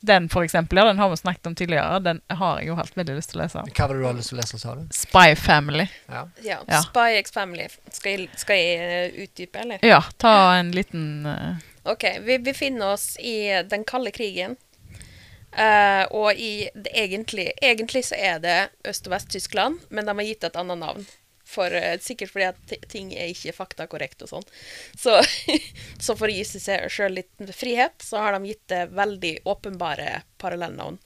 Den 0.00 0.28
for 0.32 0.44
eksempel, 0.46 0.78
ja, 0.78 0.84
den 0.84 0.98
har 0.98 1.10
vi 1.10 1.16
snakket 1.16 1.46
om 1.46 1.54
tidligere. 1.54 1.98
Den 2.00 2.22
har 2.28 2.60
jeg 2.60 2.70
jo 2.70 2.76
hatt 2.78 2.96
veldig 2.96 3.18
lyst 3.18 3.34
til 3.34 3.40
å 3.40 3.42
lese. 3.42 3.64
Hva 3.76 3.88
var 3.88 3.94
det 3.94 4.00
du 4.00 4.06
hadde 4.06 4.22
lyst 4.22 4.32
til 4.32 4.38
å 4.38 4.40
lese, 4.40 4.60
sa 4.62 4.74
du? 4.78 4.86
Spy 4.96 5.34
Family. 5.36 5.86
Ja. 6.08 6.22
Ja, 6.46 6.62
Ja. 6.68 6.80
Spy 6.86 7.18
X 7.20 7.34
Family. 7.36 7.68
Skal 7.92 8.10
jeg, 8.14 8.30
skal 8.40 8.56
jeg 8.56 8.80
eh, 8.80 9.20
utdype, 9.26 9.60
eller? 9.60 9.84
Ja, 9.84 10.00
ta 10.16 10.56
en 10.56 10.72
liten 10.72 11.26
uh... 11.28 11.60
Ok, 11.90 12.04
vi 12.24 12.38
befinner 12.38 12.94
oss 12.94 13.16
i 13.20 13.62
den 13.68 13.84
kalde 13.84 14.12
krigen. 14.16 14.56
Uh, 15.50 16.06
og 16.14 16.38
i 16.38 16.68
det 16.74 16.92
egentlig, 16.94 17.48
egentlig 17.60 18.04
så 18.06 18.14
er 18.14 18.38
det 18.38 18.58
Øst- 18.86 19.08
og 19.08 19.16
Vest-Tyskland, 19.16 19.80
men 19.90 20.06
de 20.06 20.14
har 20.14 20.28
gitt 20.28 20.44
et 20.46 20.56
annet 20.56 20.78
navn. 20.78 21.06
For, 21.50 21.74
eh, 21.74 21.98
sikkert 21.98 22.30
fordi 22.30 22.46
at 22.46 22.74
ting 22.92 23.10
er 23.16 23.32
ikke 23.32 23.56
faktakorrekt 23.56 24.22
og 24.22 24.30
sånn. 24.30 24.46
Så, 24.94 25.16
så 26.04 26.14
for 26.14 26.30
å 26.30 26.34
gi 26.34 26.44
seg 26.46 26.86
sjøl 26.92 27.18
litt 27.18 27.50
frihet, 27.56 27.98
så 28.06 28.22
har 28.22 28.36
de 28.36 28.52
gitt 28.52 28.62
det 28.70 28.84
veldig 28.94 29.34
åpenbare 29.50 30.22
parallellnavn. 30.42 31.00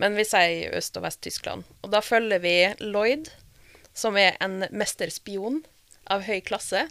Men 0.00 0.16
vi 0.16 0.24
sier 0.26 0.72
Øst- 0.78 0.96
og 0.96 1.04
Vest-Tyskland. 1.04 1.68
Og 1.84 1.92
da 1.92 2.00
følger 2.00 2.40
vi 2.42 2.56
Lloyd, 2.80 3.28
som 3.92 4.16
er 4.16 4.38
en 4.40 4.64
mesterspion 4.72 5.60
av 6.10 6.24
høy 6.24 6.40
klasse, 6.40 6.86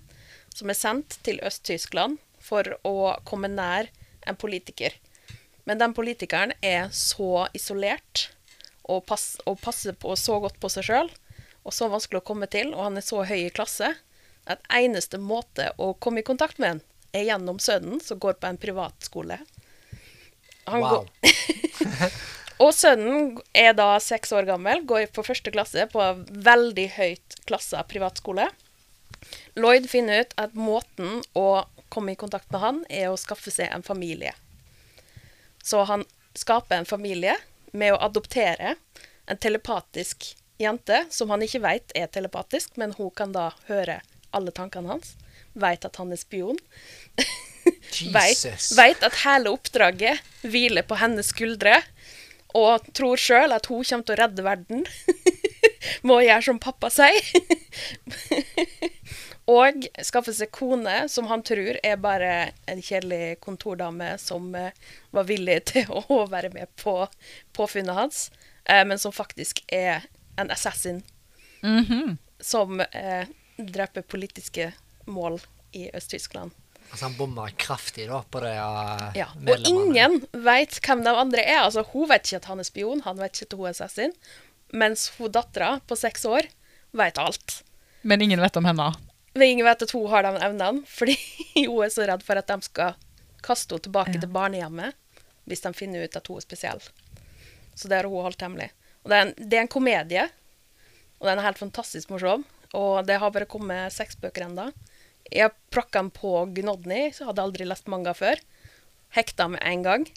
som 0.54 0.70
er 0.70 0.78
sendt 0.78 1.18
til 1.26 1.42
Øst-Tyskland 1.42 2.22
for 2.42 2.78
å 2.88 3.16
komme 3.26 3.50
nær 3.52 3.90
en 4.30 4.38
politiker. 4.38 4.94
Men 5.66 5.82
den 5.82 5.94
politikeren 5.98 6.54
er 6.62 6.90
så 6.94 7.48
isolert 7.58 8.30
og, 8.84 9.06
pass, 9.08 9.36
og 9.46 9.60
passer 9.62 9.96
på 9.98 10.16
så 10.20 10.40
godt 10.44 10.60
på 10.62 10.70
seg 10.74 10.88
sjøl, 10.88 11.12
og 11.64 11.74
så 11.76 11.90
vanskelig 11.92 12.22
å 12.22 12.26
komme 12.26 12.48
til, 12.52 12.74
og 12.74 12.88
han 12.88 12.98
er 13.00 13.06
så 13.06 13.24
høy 13.28 13.46
i 13.46 13.54
klasse, 13.54 13.94
at 14.50 14.64
eneste 14.74 15.20
måte 15.22 15.70
å 15.78 15.92
komme 16.02 16.22
i 16.24 16.26
kontakt 16.28 16.60
med 16.62 16.76
han 16.76 16.82
er 17.14 17.28
gjennom 17.28 17.60
sønnen, 17.60 18.00
som 18.02 18.20
går 18.20 18.40
på 18.42 18.48
en 18.50 18.58
privatskole. 18.62 19.38
Han 20.66 20.82
Wow. 20.82 21.06
går, 21.22 21.32
og 22.64 22.74
sønnen 22.74 23.38
er 23.58 23.74
da 23.78 23.94
seks 24.00 24.32
år 24.34 24.48
gammel, 24.50 24.84
går 24.88 25.10
på 25.14 25.26
første 25.28 25.52
klasse 25.54 25.86
på 25.92 26.02
en 26.02 26.26
veldig 26.30 26.88
høyt 26.98 27.38
klassa 27.50 27.84
privatskole. 27.90 28.48
Lloyd 29.60 29.90
finner 29.92 30.24
ut 30.24 30.34
at 30.42 30.56
måten 30.58 31.22
å 31.38 31.66
komme 31.92 32.14
i 32.16 32.20
kontakt 32.20 32.50
med 32.54 32.64
han, 32.64 32.84
er 32.90 33.12
å 33.12 33.20
skaffe 33.20 33.52
seg 33.52 33.70
en 33.70 33.84
familie. 33.86 34.32
Så 35.62 35.84
han 35.86 36.06
skaper 36.34 36.80
en 36.80 36.90
familie 36.90 37.36
med 37.76 37.94
å 37.94 38.00
adoptere 38.08 38.76
en 39.30 39.38
telepatisk 39.38 40.32
jente, 40.62 41.04
som 41.10 41.32
han 41.34 41.44
ikke 41.46 41.64
vet 41.64 41.94
er 41.98 42.10
telepatisk, 42.14 42.78
men 42.82 42.96
hun 42.98 43.12
kan 43.16 43.34
da 43.36 43.52
høre 43.68 44.00
alle 44.32 44.54
tankene 44.56 44.94
hans. 44.94 45.16
Vet 45.54 45.86
at 45.88 45.98
han 46.00 46.14
er 46.14 46.20
spion. 46.22 46.60
Vet, 48.14 49.04
at 49.04 49.18
hele 49.26 49.52
oppdraget 49.52 50.22
hviler 50.48 50.86
på 50.88 50.98
hennes 51.02 51.28
skuldre, 51.34 51.82
og 52.58 52.88
tror 52.96 53.20
sjøl 53.20 53.54
at 53.56 53.68
hun 53.72 53.84
kommer 53.84 54.08
til 54.08 54.16
å 54.16 54.20
redde 54.22 54.46
verden. 54.46 54.86
Må 56.08 56.22
gjøre 56.24 56.46
som 56.46 56.62
pappa 56.62 56.90
sier. 56.94 57.20
og 59.52 59.88
skaffe 60.06 60.34
seg 60.36 60.52
kone 60.54 61.06
som 61.12 61.28
han 61.32 61.44
tror 61.46 61.80
er 61.84 62.00
bare 62.02 62.52
en 62.70 62.82
kjedelig 62.84 63.40
kontordame 63.44 64.14
som 64.22 64.54
eh, 64.56 64.76
var 65.16 65.28
villig 65.30 65.60
til 65.74 65.90
å 65.92 66.24
være 66.32 66.52
med 66.54 66.72
på 66.82 66.96
påfunnet 67.58 67.98
hans, 67.98 68.26
eh, 68.66 68.84
men 68.88 69.02
som 69.02 69.16
faktisk 69.16 69.64
er 69.68 70.06
en 70.40 70.52
assassin 70.52 71.02
mhm. 71.64 72.18
som 72.40 72.80
eh, 72.80 73.28
dreper 73.58 74.02
politiske 74.02 74.72
mål 75.06 75.40
i 75.72 75.90
Øst-Tyskland. 75.94 76.52
Altså, 76.92 77.06
han 77.06 77.16
bomma 77.16 77.50
kraftig 77.56 78.08
da 78.10 78.20
på 78.28 78.42
det 78.44 78.52
uh, 78.60 79.12
Ja, 79.16 79.30
og 79.48 79.68
ingen 79.68 80.18
vet 80.32 80.80
hvem 80.84 81.04
de 81.06 81.14
andre 81.16 81.44
er. 81.44 81.62
Altså, 81.64 81.86
hun 81.94 82.10
vet 82.10 82.26
ikke 82.28 82.42
at 82.42 82.50
han 82.52 82.60
er 82.60 82.68
spion, 82.68 83.04
han 83.06 83.22
vet 83.22 83.38
ikke 83.38 83.48
at 83.48 83.56
hun 83.60 83.70
er 83.70 83.76
assassin. 83.76 84.16
Mens 84.76 85.08
hun 85.18 85.32
dattera 85.32 85.78
på 85.88 85.96
seks 86.00 86.26
år 86.28 86.50
vet 86.92 87.22
alt. 87.22 87.62
Men 88.02 88.24
ingen 88.26 88.42
vet 88.44 88.60
om 88.60 88.68
henne. 88.68 88.90
Men 89.34 89.48
ingen 89.48 89.68
vet 89.68 89.86
at 89.86 89.94
hun 89.96 90.10
har 90.12 90.28
de 90.28 90.34
evnene, 90.36 90.84
fordi 90.98 91.16
hun 91.62 91.86
er 91.86 91.94
så 91.94 92.08
redd 92.10 92.28
for 92.28 92.42
at 92.42 92.52
de 92.52 92.68
skal 92.68 93.00
kaste 93.42 93.72
henne 93.72 93.88
tilbake 93.88 94.18
Ja. 94.18 94.26
til 94.26 94.36
barnehjemmet 94.36 94.98
hvis 95.50 95.64
de 95.64 95.72
finner 95.74 96.04
ut 96.06 96.16
at 96.16 96.28
hun 96.28 96.38
er 96.38 96.44
spesiell. 96.44 96.84
Så 97.74 97.88
det 97.88 97.98
har 97.98 98.08
hun 98.08 98.28
holdt 98.28 98.44
hemmelig. 98.44 98.70
Og 99.02 99.12
det 99.12 99.18
er 99.18 99.26
en, 99.26 99.34
det 99.38 99.58
er 99.58 99.66
en 99.66 99.72
komedie, 99.72 100.26
og 101.20 101.30
den 101.30 101.40
er 101.40 101.48
helt 101.48 101.62
fantastisk 101.62 102.12
morsom. 102.14 102.46
Og 102.78 103.06
det 103.08 103.20
har 103.20 103.34
bare 103.34 103.50
kommet 103.50 103.94
seks 103.94 104.18
bøker 104.20 104.48
enda. 104.48 104.70
Jeg 105.32 105.54
prakka 105.74 106.02
den 106.02 106.12
på 106.14 106.46
Gnodny, 106.56 107.10
så 107.16 107.28
hadde 107.30 107.44
aldri 107.44 107.68
lest 107.68 107.90
manga 107.92 108.14
før. 108.18 108.40
Hekta 109.16 109.50
med 109.52 109.62
en 109.68 109.84
gang. 109.86 110.08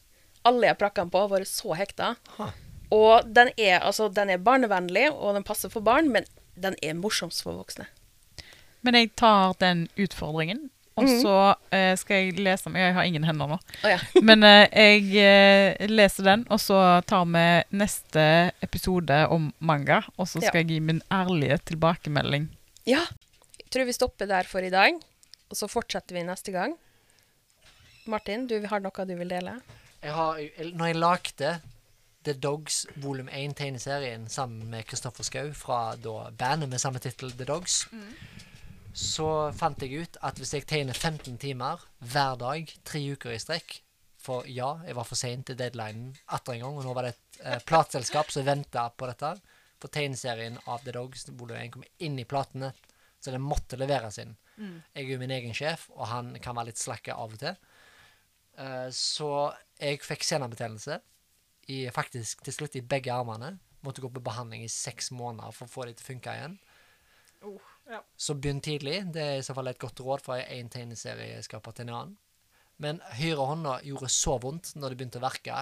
Alle 0.46 0.70
jeg 0.70 0.78
prakka 0.80 1.04
den 1.04 1.12
på, 1.12 1.24
har 1.24 1.32
vært 1.32 1.50
så 1.50 1.74
hekta. 1.78 2.14
Ha. 2.38 2.50
Og 2.94 3.26
den 3.26 3.50
er, 3.56 3.80
altså, 3.80 4.08
den 4.12 4.30
er 4.30 4.42
barnevennlig, 4.42 5.08
og 5.12 5.34
den 5.36 5.46
passer 5.46 5.72
for 5.72 5.84
barn, 5.84 6.10
men 6.14 6.28
den 6.54 6.76
er 6.82 6.96
morsomst 6.98 7.42
for 7.42 7.58
voksne. 7.58 7.88
Men 8.84 8.98
jeg 8.98 9.14
tar 9.18 9.56
den 9.62 9.86
utfordringen, 9.98 10.68
og 10.96 11.04
Mhm. 11.04 11.20
så 11.22 11.34
eh, 11.74 11.96
skal 11.98 12.16
jeg 12.16 12.38
lese 12.38 12.64
den. 12.68 12.76
Jeg 12.76 12.94
har 12.94 13.02
ingen 13.04 13.24
hender 13.24 13.46
nå. 13.50 13.58
Oh, 13.84 13.90
ja. 13.90 13.98
Men 14.22 14.42
eh, 14.46 14.68
jeg 14.70 15.16
eh, 15.80 15.86
leser 15.90 16.22
den, 16.24 16.46
og 16.50 16.60
så 16.62 16.78
tar 17.06 17.24
vi 17.26 17.44
neste 17.76 18.52
episode 18.62 19.26
om 19.28 19.52
manga. 19.58 20.02
Og 20.16 20.26
så 20.28 20.38
skal 20.40 20.60
Ja. 20.60 20.62
jeg 20.62 20.68
gi 20.68 20.78
min 20.80 21.02
ærlige 21.12 21.58
tilbakemelding. 21.66 22.48
Ja. 22.86 23.02
Jeg 23.58 23.70
tror 23.70 23.84
vi 23.86 23.92
stopper 23.92 24.26
der 24.30 24.42
for 24.46 24.60
i 24.62 24.70
dag, 24.70 24.94
og 25.50 25.56
så 25.56 25.66
fortsetter 25.66 26.14
vi 26.14 26.22
neste 26.22 26.52
gang. 26.52 26.76
Martin, 28.06 28.46
du 28.46 28.60
har 28.68 28.80
noe 28.84 29.06
du 29.08 29.14
vil 29.16 29.28
dele? 29.32 29.56
Jeg 30.04 30.12
har, 30.12 30.38
når 30.76 30.86
jeg 30.86 30.96
lagde 31.00 31.52
The 32.24 32.32
Dogs 32.34 32.86
volum 32.96 33.28
1-tegneserien 33.28 34.28
sammen 34.28 34.68
med 34.70 34.84
Kristoffer 34.88 35.24
Schou 35.24 35.50
fra 35.56 35.94
da 35.96 36.30
bandet 36.38 36.68
med 36.70 36.78
samme 36.80 37.00
tittel 37.00 37.32
The 37.32 37.44
Dogs, 37.48 37.86
så 38.94 39.28
fant 39.58 39.82
jeg 39.82 40.04
ut 40.04 40.18
at 40.22 40.38
hvis 40.38 40.54
jeg 40.54 40.66
tegner 40.70 40.94
15 40.94 41.34
timer 41.42 41.82
hver 41.98 42.38
dag, 42.38 42.70
tre 42.86 43.02
uker 43.14 43.34
i 43.34 43.40
strekk, 43.42 43.80
For 44.24 44.46
ja, 44.48 44.78
jeg 44.86 44.96
var 44.96 45.04
for 45.04 45.20
sein 45.20 45.42
til 45.44 45.58
deadlinen 45.60 46.14
atter 46.32 46.54
en 46.54 46.62
gang, 46.62 46.76
og 46.78 46.86
nå 46.86 46.92
var 46.96 47.04
det 47.04 47.10
et 47.12 47.40
eh, 47.42 47.58
plateselskap 47.68 48.30
som 48.32 48.46
venta 48.46 48.86
på 48.88 49.04
dette. 49.10 49.34
For 49.82 49.92
tegneserien 49.92 50.56
av 50.64 50.80
The 50.80 50.94
Dogs 50.96 51.26
volum 51.28 51.58
1 51.58 51.74
kom 51.74 51.84
inn 52.00 52.16
i 52.16 52.24
platene, 52.24 52.70
så 53.20 53.34
den 53.34 53.44
måtte 53.44 53.76
leveres 53.76 54.16
inn. 54.22 54.32
Jeg 54.94 55.02
er 55.02 55.12
jo 55.12 55.20
min 55.20 55.34
egen 55.34 55.52
sjef, 55.52 55.90
og 55.92 56.06
han 56.08 56.32
kan 56.40 56.56
være 56.56 56.70
litt 56.70 56.80
slakke 56.80 57.12
av 57.12 57.36
og 57.36 57.42
til. 57.42 57.58
Uh, 58.56 58.88
så 58.94 59.28
jeg 59.76 60.00
fikk 60.06 60.24
senebetennelse 60.24 61.00
i, 61.68 61.82
faktisk 61.92 62.44
til 62.46 62.56
slutt 62.56 62.78
i 62.78 62.84
begge 62.94 63.12
armene. 63.12 63.58
Måtte 63.84 64.00
gå 64.00 64.08
på 64.08 64.24
behandling 64.24 64.64
i 64.64 64.72
seks 64.72 65.10
måneder 65.12 65.52
for 65.52 65.66
å 65.66 65.74
få 65.74 65.84
det 65.84 65.98
til 65.98 66.06
å 66.06 66.10
funke 66.12 66.36
igjen. 66.38 66.56
Oh, 67.44 67.72
ja. 67.90 68.00
Så 68.16 68.34
begynn 68.34 68.62
tidlig. 68.64 69.00
Det 69.12 69.22
er 69.22 69.38
i 69.38 69.44
så 69.44 69.54
fall 69.56 69.68
et 69.70 69.80
godt 69.80 70.00
råd 70.04 70.24
fra 70.24 70.38
en 70.42 70.70
tegneserieskaper 70.72 71.76
til 71.76 71.88
en 71.88 71.94
annen. 71.94 72.14
Men 72.82 73.00
høyrehånda 73.18 73.78
gjorde 73.86 74.10
så 74.10 74.38
vondt 74.42 74.72
når 74.78 74.92
det 74.92 74.98
begynte 75.00 75.20
å 75.20 75.24
verke. 75.24 75.58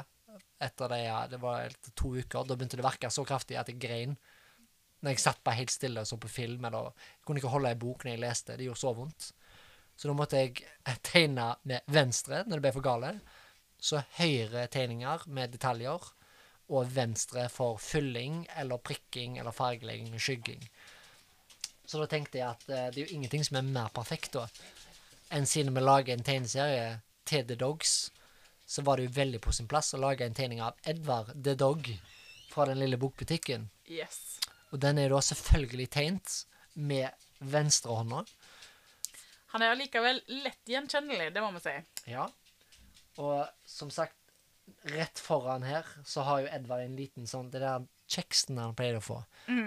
Etter 0.62 0.92
det, 0.92 1.00
ja, 1.04 1.18
det 1.28 1.40
var 1.42 1.74
to 1.98 2.14
uker. 2.14 2.46
Da 2.46 2.56
begynte 2.56 2.78
det 2.78 2.84
å 2.84 2.88
verke 2.88 3.10
så 3.12 3.26
kraftig 3.28 3.58
at 3.60 3.68
jeg 3.72 3.80
grein. 3.82 4.16
Når 5.02 5.16
jeg 5.16 5.24
satt 5.24 5.42
bare 5.44 5.58
helt 5.58 5.74
stille 5.74 6.04
og 6.04 6.08
så 6.08 6.16
på 6.22 6.30
film, 6.30 6.64
eller 6.64 6.92
jeg 6.94 7.26
kunne 7.26 7.42
ikke 7.42 7.52
holde 7.52 7.72
ei 7.74 7.80
bok 7.82 8.06
når 8.06 8.14
jeg 8.14 8.22
leste. 8.22 8.56
Det 8.56 8.68
gjorde 8.68 8.84
så 8.84 8.94
vondt. 8.96 9.32
Så 9.98 10.08
da 10.08 10.16
måtte 10.16 10.40
jeg 10.40 10.62
tegne 11.04 11.52
med 11.68 11.92
venstre 11.92 12.44
når 12.46 12.56
det 12.56 12.64
ble 12.64 12.74
for 12.78 12.86
gale. 12.86 13.12
Så 13.82 14.00
høyre 14.16 14.68
tegninger 14.72 15.26
med 15.34 15.52
detaljer, 15.56 16.06
og 16.72 16.92
venstre 16.94 17.48
for 17.52 17.76
fylling 17.82 18.46
eller 18.56 18.80
prikking 18.80 19.36
eller 19.40 19.52
fargelegging 19.52 20.14
og 20.14 20.22
skygging. 20.22 20.62
Så 21.92 21.98
da 22.00 22.06
tenkte 22.08 22.38
jeg 22.40 22.48
at 22.48 22.62
eh, 22.72 22.86
det 22.88 23.02
er 23.02 23.04
jo 23.04 23.18
ingenting 23.18 23.42
som 23.44 23.58
er 23.58 23.66
mer 23.68 23.90
perfekt 23.92 24.32
da, 24.32 24.46
enn 25.36 25.44
siden 25.44 25.74
vi 25.76 25.82
lager 25.82 26.14
en 26.14 26.24
tegneserie 26.24 26.86
til 27.28 27.42
The 27.50 27.58
Dogs, 27.60 28.06
så 28.64 28.80
var 28.86 28.96
det 28.96 29.10
jo 29.10 29.16
veldig 29.18 29.42
på 29.44 29.52
sin 29.52 29.68
plass 29.68 29.92
å 29.92 30.00
lage 30.00 30.24
en 30.24 30.36
tegning 30.36 30.62
av 30.64 30.78
Edvard 30.88 31.34
The 31.36 31.52
Dog 31.60 31.90
fra 32.48 32.64
den 32.70 32.80
lille 32.80 32.96
bokbutikken. 32.96 33.66
Yes. 33.92 34.40
Og 34.72 34.80
den 34.80 35.02
er 35.02 35.12
da 35.12 35.20
selvfølgelig 35.20 35.90
tegnet 35.92 36.38
med 36.80 37.12
venstrehånda. 37.44 38.22
Han 39.52 39.66
er 39.66 39.74
allikevel 39.74 40.22
lett 40.46 40.72
gjenkjennelig, 40.72 41.28
det 41.36 41.44
må 41.44 41.52
vi 41.58 41.60
si. 41.66 41.76
Ja. 42.08 42.24
Og 43.20 43.68
som 43.68 43.92
sagt, 43.92 44.16
rett 44.96 45.20
foran 45.20 45.68
her 45.68 45.84
så 46.08 46.24
har 46.24 46.40
jo 46.40 46.50
Edvard 46.56 46.86
en 46.86 46.96
liten 46.96 47.26
sånn 47.28 47.50
Det 47.52 47.60
der 47.60 47.84
kjeksen 48.08 48.56
han 48.62 48.72
pleide 48.78 49.02
å 49.02 49.04
få. 49.04 49.20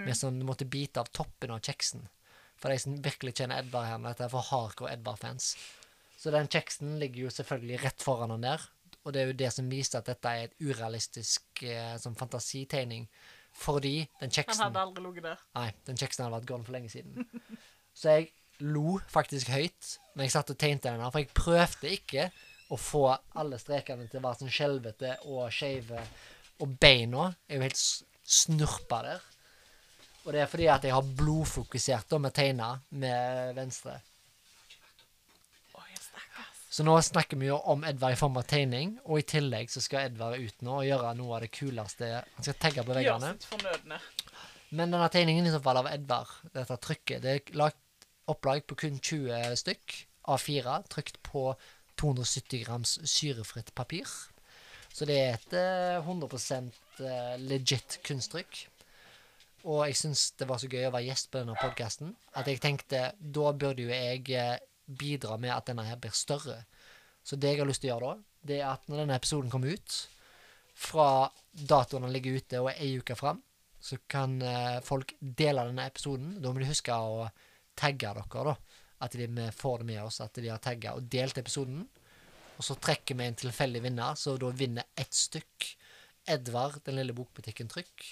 Med 0.08 0.18
sånn 0.18 0.42
du 0.42 0.46
måtte 0.48 0.66
bite 0.66 1.06
av 1.06 1.14
toppen 1.14 1.54
av 1.54 1.62
kjeksen. 1.62 2.08
For 2.66 2.74
de 2.74 2.82
som 2.82 2.94
virkelig 2.98 3.36
kjenner 3.38 3.60
Edvard 3.62 3.86
her, 3.86 3.98
dette 4.02 4.24
er 4.26 4.30
for 4.32 4.42
hardcore 4.42 4.90
Edvard-fans. 4.96 5.52
Så 6.18 6.32
den 6.34 6.48
kjeksen 6.50 6.96
ligger 6.98 7.28
jo 7.28 7.28
selvfølgelig 7.30 7.76
rett 7.84 8.02
foran 8.02 8.32
han 8.34 8.42
der. 8.42 8.64
Og 9.04 9.12
det 9.14 9.20
er 9.20 9.28
jo 9.28 9.36
det 9.38 9.50
som 9.54 9.68
viser 9.70 10.00
at 10.00 10.08
dette 10.10 10.32
er 10.32 10.48
et 10.48 10.56
urealistisk 10.58 11.62
eh, 11.62 11.92
sånn 12.02 12.16
fantasitegning. 12.18 13.04
Fordi 13.54 14.00
den 14.18 14.34
Han 14.34 14.64
hadde 14.64 14.82
aldri 14.82 15.04
ligget 15.04 15.28
der. 15.28 15.44
Nei, 15.54 15.68
den 15.86 16.00
kjeksen 16.00 16.24
hadde 16.24 16.40
vært 16.40 16.48
gone 16.50 16.66
for 16.66 16.74
lenge 16.74 16.90
siden. 16.90 17.22
Så 18.00 18.16
jeg 18.16 18.32
lo 18.66 18.96
faktisk 19.14 19.54
høyt 19.54 19.92
når 20.16 20.26
jeg 20.26 20.34
satt 20.34 20.50
og 20.50 20.58
tegnte 20.58 20.90
den 20.90 21.06
her, 21.06 21.14
for 21.14 21.22
jeg 21.22 21.38
prøvde 21.38 21.94
ikke 21.94 22.28
å 22.74 22.80
få 22.82 23.04
alle 23.38 23.62
strekene 23.62 24.08
til 24.10 24.18
å 24.18 24.26
være 24.26 24.40
sånn 24.42 24.54
skjelvete 24.58 25.14
og 25.30 25.54
skeive. 25.54 26.02
Og 26.66 26.74
beina 26.82 27.28
er 27.46 27.60
jo 27.60 27.68
helt 27.68 27.84
snurpa 28.26 29.04
der. 29.06 29.32
Og 30.26 30.34
det 30.34 30.42
er 30.42 30.50
fordi 30.50 30.66
at 30.66 30.84
jeg 30.84 30.94
har 30.94 31.14
blodfokusert 31.16 32.10
da 32.10 32.18
med 32.18 32.34
tegna 32.34 32.72
med 32.98 33.54
venstre. 33.54 34.00
Så 36.76 36.84
nå 36.84 36.92
snakker 37.00 37.38
vi 37.40 37.46
jo 37.48 37.56
om 37.72 37.86
Edvard 37.88 38.12
i 38.12 38.18
form 38.20 38.34
av 38.36 38.44
tegning, 38.50 38.98
og 39.06 39.22
i 39.22 39.24
tillegg 39.24 39.70
så 39.72 39.80
skal 39.80 40.10
Edvard 40.10 40.36
ut 40.36 40.64
nå 40.66 40.74
og 40.82 40.84
gjøre 40.84 41.14
noe 41.16 41.38
av 41.38 41.46
det 41.46 41.48
kuleste. 41.54 42.10
Han 42.34 42.44
skal 42.44 42.58
tagge 42.60 42.84
på 42.84 42.96
veggene. 42.98 43.30
Men 44.76 44.92
denne 44.92 45.08
tegningen 45.14 45.46
i 45.46 45.54
så 45.54 45.62
fall 45.64 45.80
av 45.80 45.88
Edvard, 45.88 46.34
dette 46.52 46.76
trykket, 46.84 47.22
det 47.24 47.32
er 47.32 47.56
lagt 47.56 48.06
opplag 48.28 48.66
på 48.66 48.76
kun 48.82 48.98
20 48.98 49.56
stykk 49.62 49.96
A4, 50.34 50.76
trykt 50.92 51.22
på 51.24 51.48
270 52.02 52.64
grams 52.66 52.96
syrefritt 53.08 53.72
papir. 53.78 54.10
Så 54.92 55.08
det 55.08 55.16
er 55.22 55.36
et 55.38 55.56
eh, 55.56 56.02
100 56.02 56.28
eh, 57.06 57.36
legit 57.46 58.00
kunsttrykk. 58.04 58.66
Og 59.64 59.86
jeg 59.88 59.96
syns 59.98 60.28
det 60.38 60.48
var 60.48 60.60
så 60.62 60.68
gøy 60.70 60.86
å 60.86 60.92
være 60.94 61.08
gjest 61.08 61.30
på 61.32 61.40
denne 61.40 61.56
podkasten 61.58 62.12
at 62.38 62.50
jeg 62.50 62.60
tenkte 62.62 63.08
da 63.18 63.52
burde 63.56 63.86
jo 63.86 63.90
jeg 63.90 64.26
eh, 64.36 64.58
bidra 64.86 65.38
med 65.40 65.54
at 65.54 65.66
denne 65.70 65.86
her 65.86 65.98
blir 65.98 66.14
større. 66.14 66.60
Så 67.26 67.38
det 67.40 67.54
jeg 67.54 67.62
har 67.62 67.68
lyst 67.68 67.82
til 67.82 67.90
å 67.90 67.96
gjøre 67.96 68.12
da, 68.12 68.36
det 68.46 68.60
er 68.60 68.68
at 68.70 68.86
når 68.86 69.02
denne 69.02 69.18
episoden 69.18 69.50
kommer 69.50 69.74
ut, 69.74 69.96
fra 70.76 71.08
datoen 71.50 72.04
den 72.04 72.12
ligger 72.14 72.36
ute 72.36 72.60
og 72.60 72.70
er 72.70 72.82
ei 72.84 72.92
uke 73.00 73.16
fram, 73.18 73.40
så 73.80 73.98
kan 74.10 74.36
eh, 74.42 74.78
folk 74.84 75.16
dele 75.20 75.64
denne 75.70 75.86
episoden. 75.88 76.36
Da 76.42 76.52
må 76.52 76.60
de 76.60 76.68
huske 76.68 76.94
å 76.94 77.26
tagge 77.78 78.12
dere, 78.12 78.44
da. 78.52 78.56
At 79.04 79.16
de 79.18 79.48
får 79.52 79.82
det 79.82 79.88
med 79.90 80.02
oss, 80.04 80.20
at 80.24 80.38
de 80.40 80.48
har 80.48 80.60
tagga 80.62 80.94
og 80.96 81.08
delt 81.12 81.38
episoden. 81.40 81.82
Og 82.56 82.64
så 82.64 82.76
trekker 82.80 83.18
vi 83.18 83.26
en 83.26 83.36
tilfeldig 83.36 83.82
vinner, 83.84 84.14
så 84.16 84.36
da 84.40 84.52
vinner 84.56 84.88
ett 84.96 85.12
stykk 85.14 85.72
Edvard, 86.26 86.80
den 86.84 86.96
lille 86.98 87.14
bokbutikken 87.14 87.68
Trykk. 87.70 88.06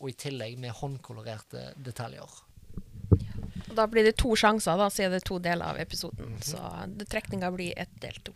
Og 0.00 0.08
i 0.08 0.12
tillegg 0.16 0.58
med 0.58 0.72
håndkolorerte 0.78 1.74
detaljer. 1.76 2.38
Og 3.70 3.74
da 3.76 3.84
blir 3.86 4.06
det 4.08 4.16
to 4.18 4.32
sjanser, 4.38 4.78
da, 4.80 4.88
siden 4.90 5.12
det 5.14 5.20
er 5.22 5.28
to 5.28 5.38
deler 5.38 5.74
av 5.74 5.78
episoden. 5.78 6.38
Så 6.42 6.58
det- 6.96 7.08
trekninga 7.12 7.50
blir 7.54 7.74
ett 7.76 7.92
del 8.00 8.16
to. 8.24 8.32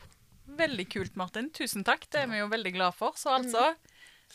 Veldig 0.46 0.88
kult, 0.92 1.16
Martin. 1.16 1.50
Tusen 1.50 1.82
takk. 1.84 2.06
Det 2.10 2.20
er 2.22 2.26
vi 2.30 2.38
jo 2.38 2.46
veldig 2.48 2.72
glad 2.76 2.94
for. 2.94 3.12
Så 3.16 3.32
altså 3.34 3.74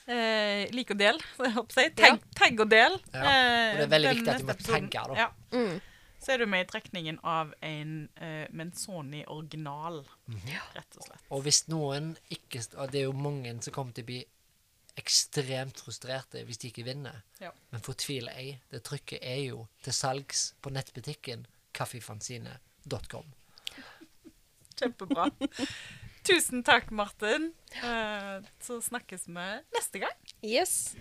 eh, 0.07 0.67
Lik 0.75 0.91
og 0.91 0.97
del. 0.99 1.19
så 1.37 1.45
jeg 1.47 1.53
håper 1.55 1.83
å 1.85 1.95
Tagg, 1.95 2.19
tagg 2.35 2.59
og 2.65 2.69
del. 2.73 2.97
Ja, 3.13 3.21
og 3.21 3.77
det 3.77 3.85
er 3.85 3.93
veldig 3.93 4.11
viktig 4.17 4.33
at 4.33 4.41
du 4.41 4.49
må 4.49 4.57
tagge, 4.59 5.05
da. 5.13 5.15
Ja. 5.15 5.29
Mm. 5.53 5.79
Så 6.19 6.33
er 6.33 6.41
du 6.41 6.45
med 6.51 6.65
i 6.65 6.67
trekningen 6.67 7.19
av 7.23 7.53
en 7.63 8.09
uh, 8.19 8.45
Menzoni 8.51 9.21
original, 9.31 10.01
Mhm. 10.27 10.57
rett 10.75 10.97
og 10.99 11.05
slett. 11.07 11.21
Og 11.31 11.43
hvis 11.45 11.61
noen 11.71 12.17
ikke 12.29 12.59
Og 12.75 12.91
det 12.91 12.99
er 12.99 13.05
jo 13.05 13.13
mange 13.13 13.53
som 13.63 13.71
kommer 13.73 13.93
til 13.95 14.03
å 14.03 14.09
bli 14.09 14.25
ekstremt 14.97 15.81
frustrerte 15.83 16.43
hvis 16.47 16.61
de 16.61 16.71
ikke 16.71 16.85
vinner. 16.87 17.21
Ja. 17.41 17.51
Men 17.71 17.83
fortvil 17.85 18.29
ei. 18.33 18.57
Det 18.71 18.83
trykket 18.87 19.19
er 19.21 19.43
jo 19.49 19.65
til 19.85 19.95
salgs 19.95 20.53
på 20.61 20.73
nettbutikken 20.73 21.45
kaffefanzine.com. 21.77 23.29
Kjempebra. 24.79 25.29
Tusen 26.27 26.63
takk, 26.63 26.91
Martin. 26.91 27.51
Eh, 27.83 28.35
så 28.63 28.81
snakkes 28.83 29.27
vi 29.27 29.49
neste 29.75 30.03
gang. 30.03 30.17
Yes. 30.43 30.95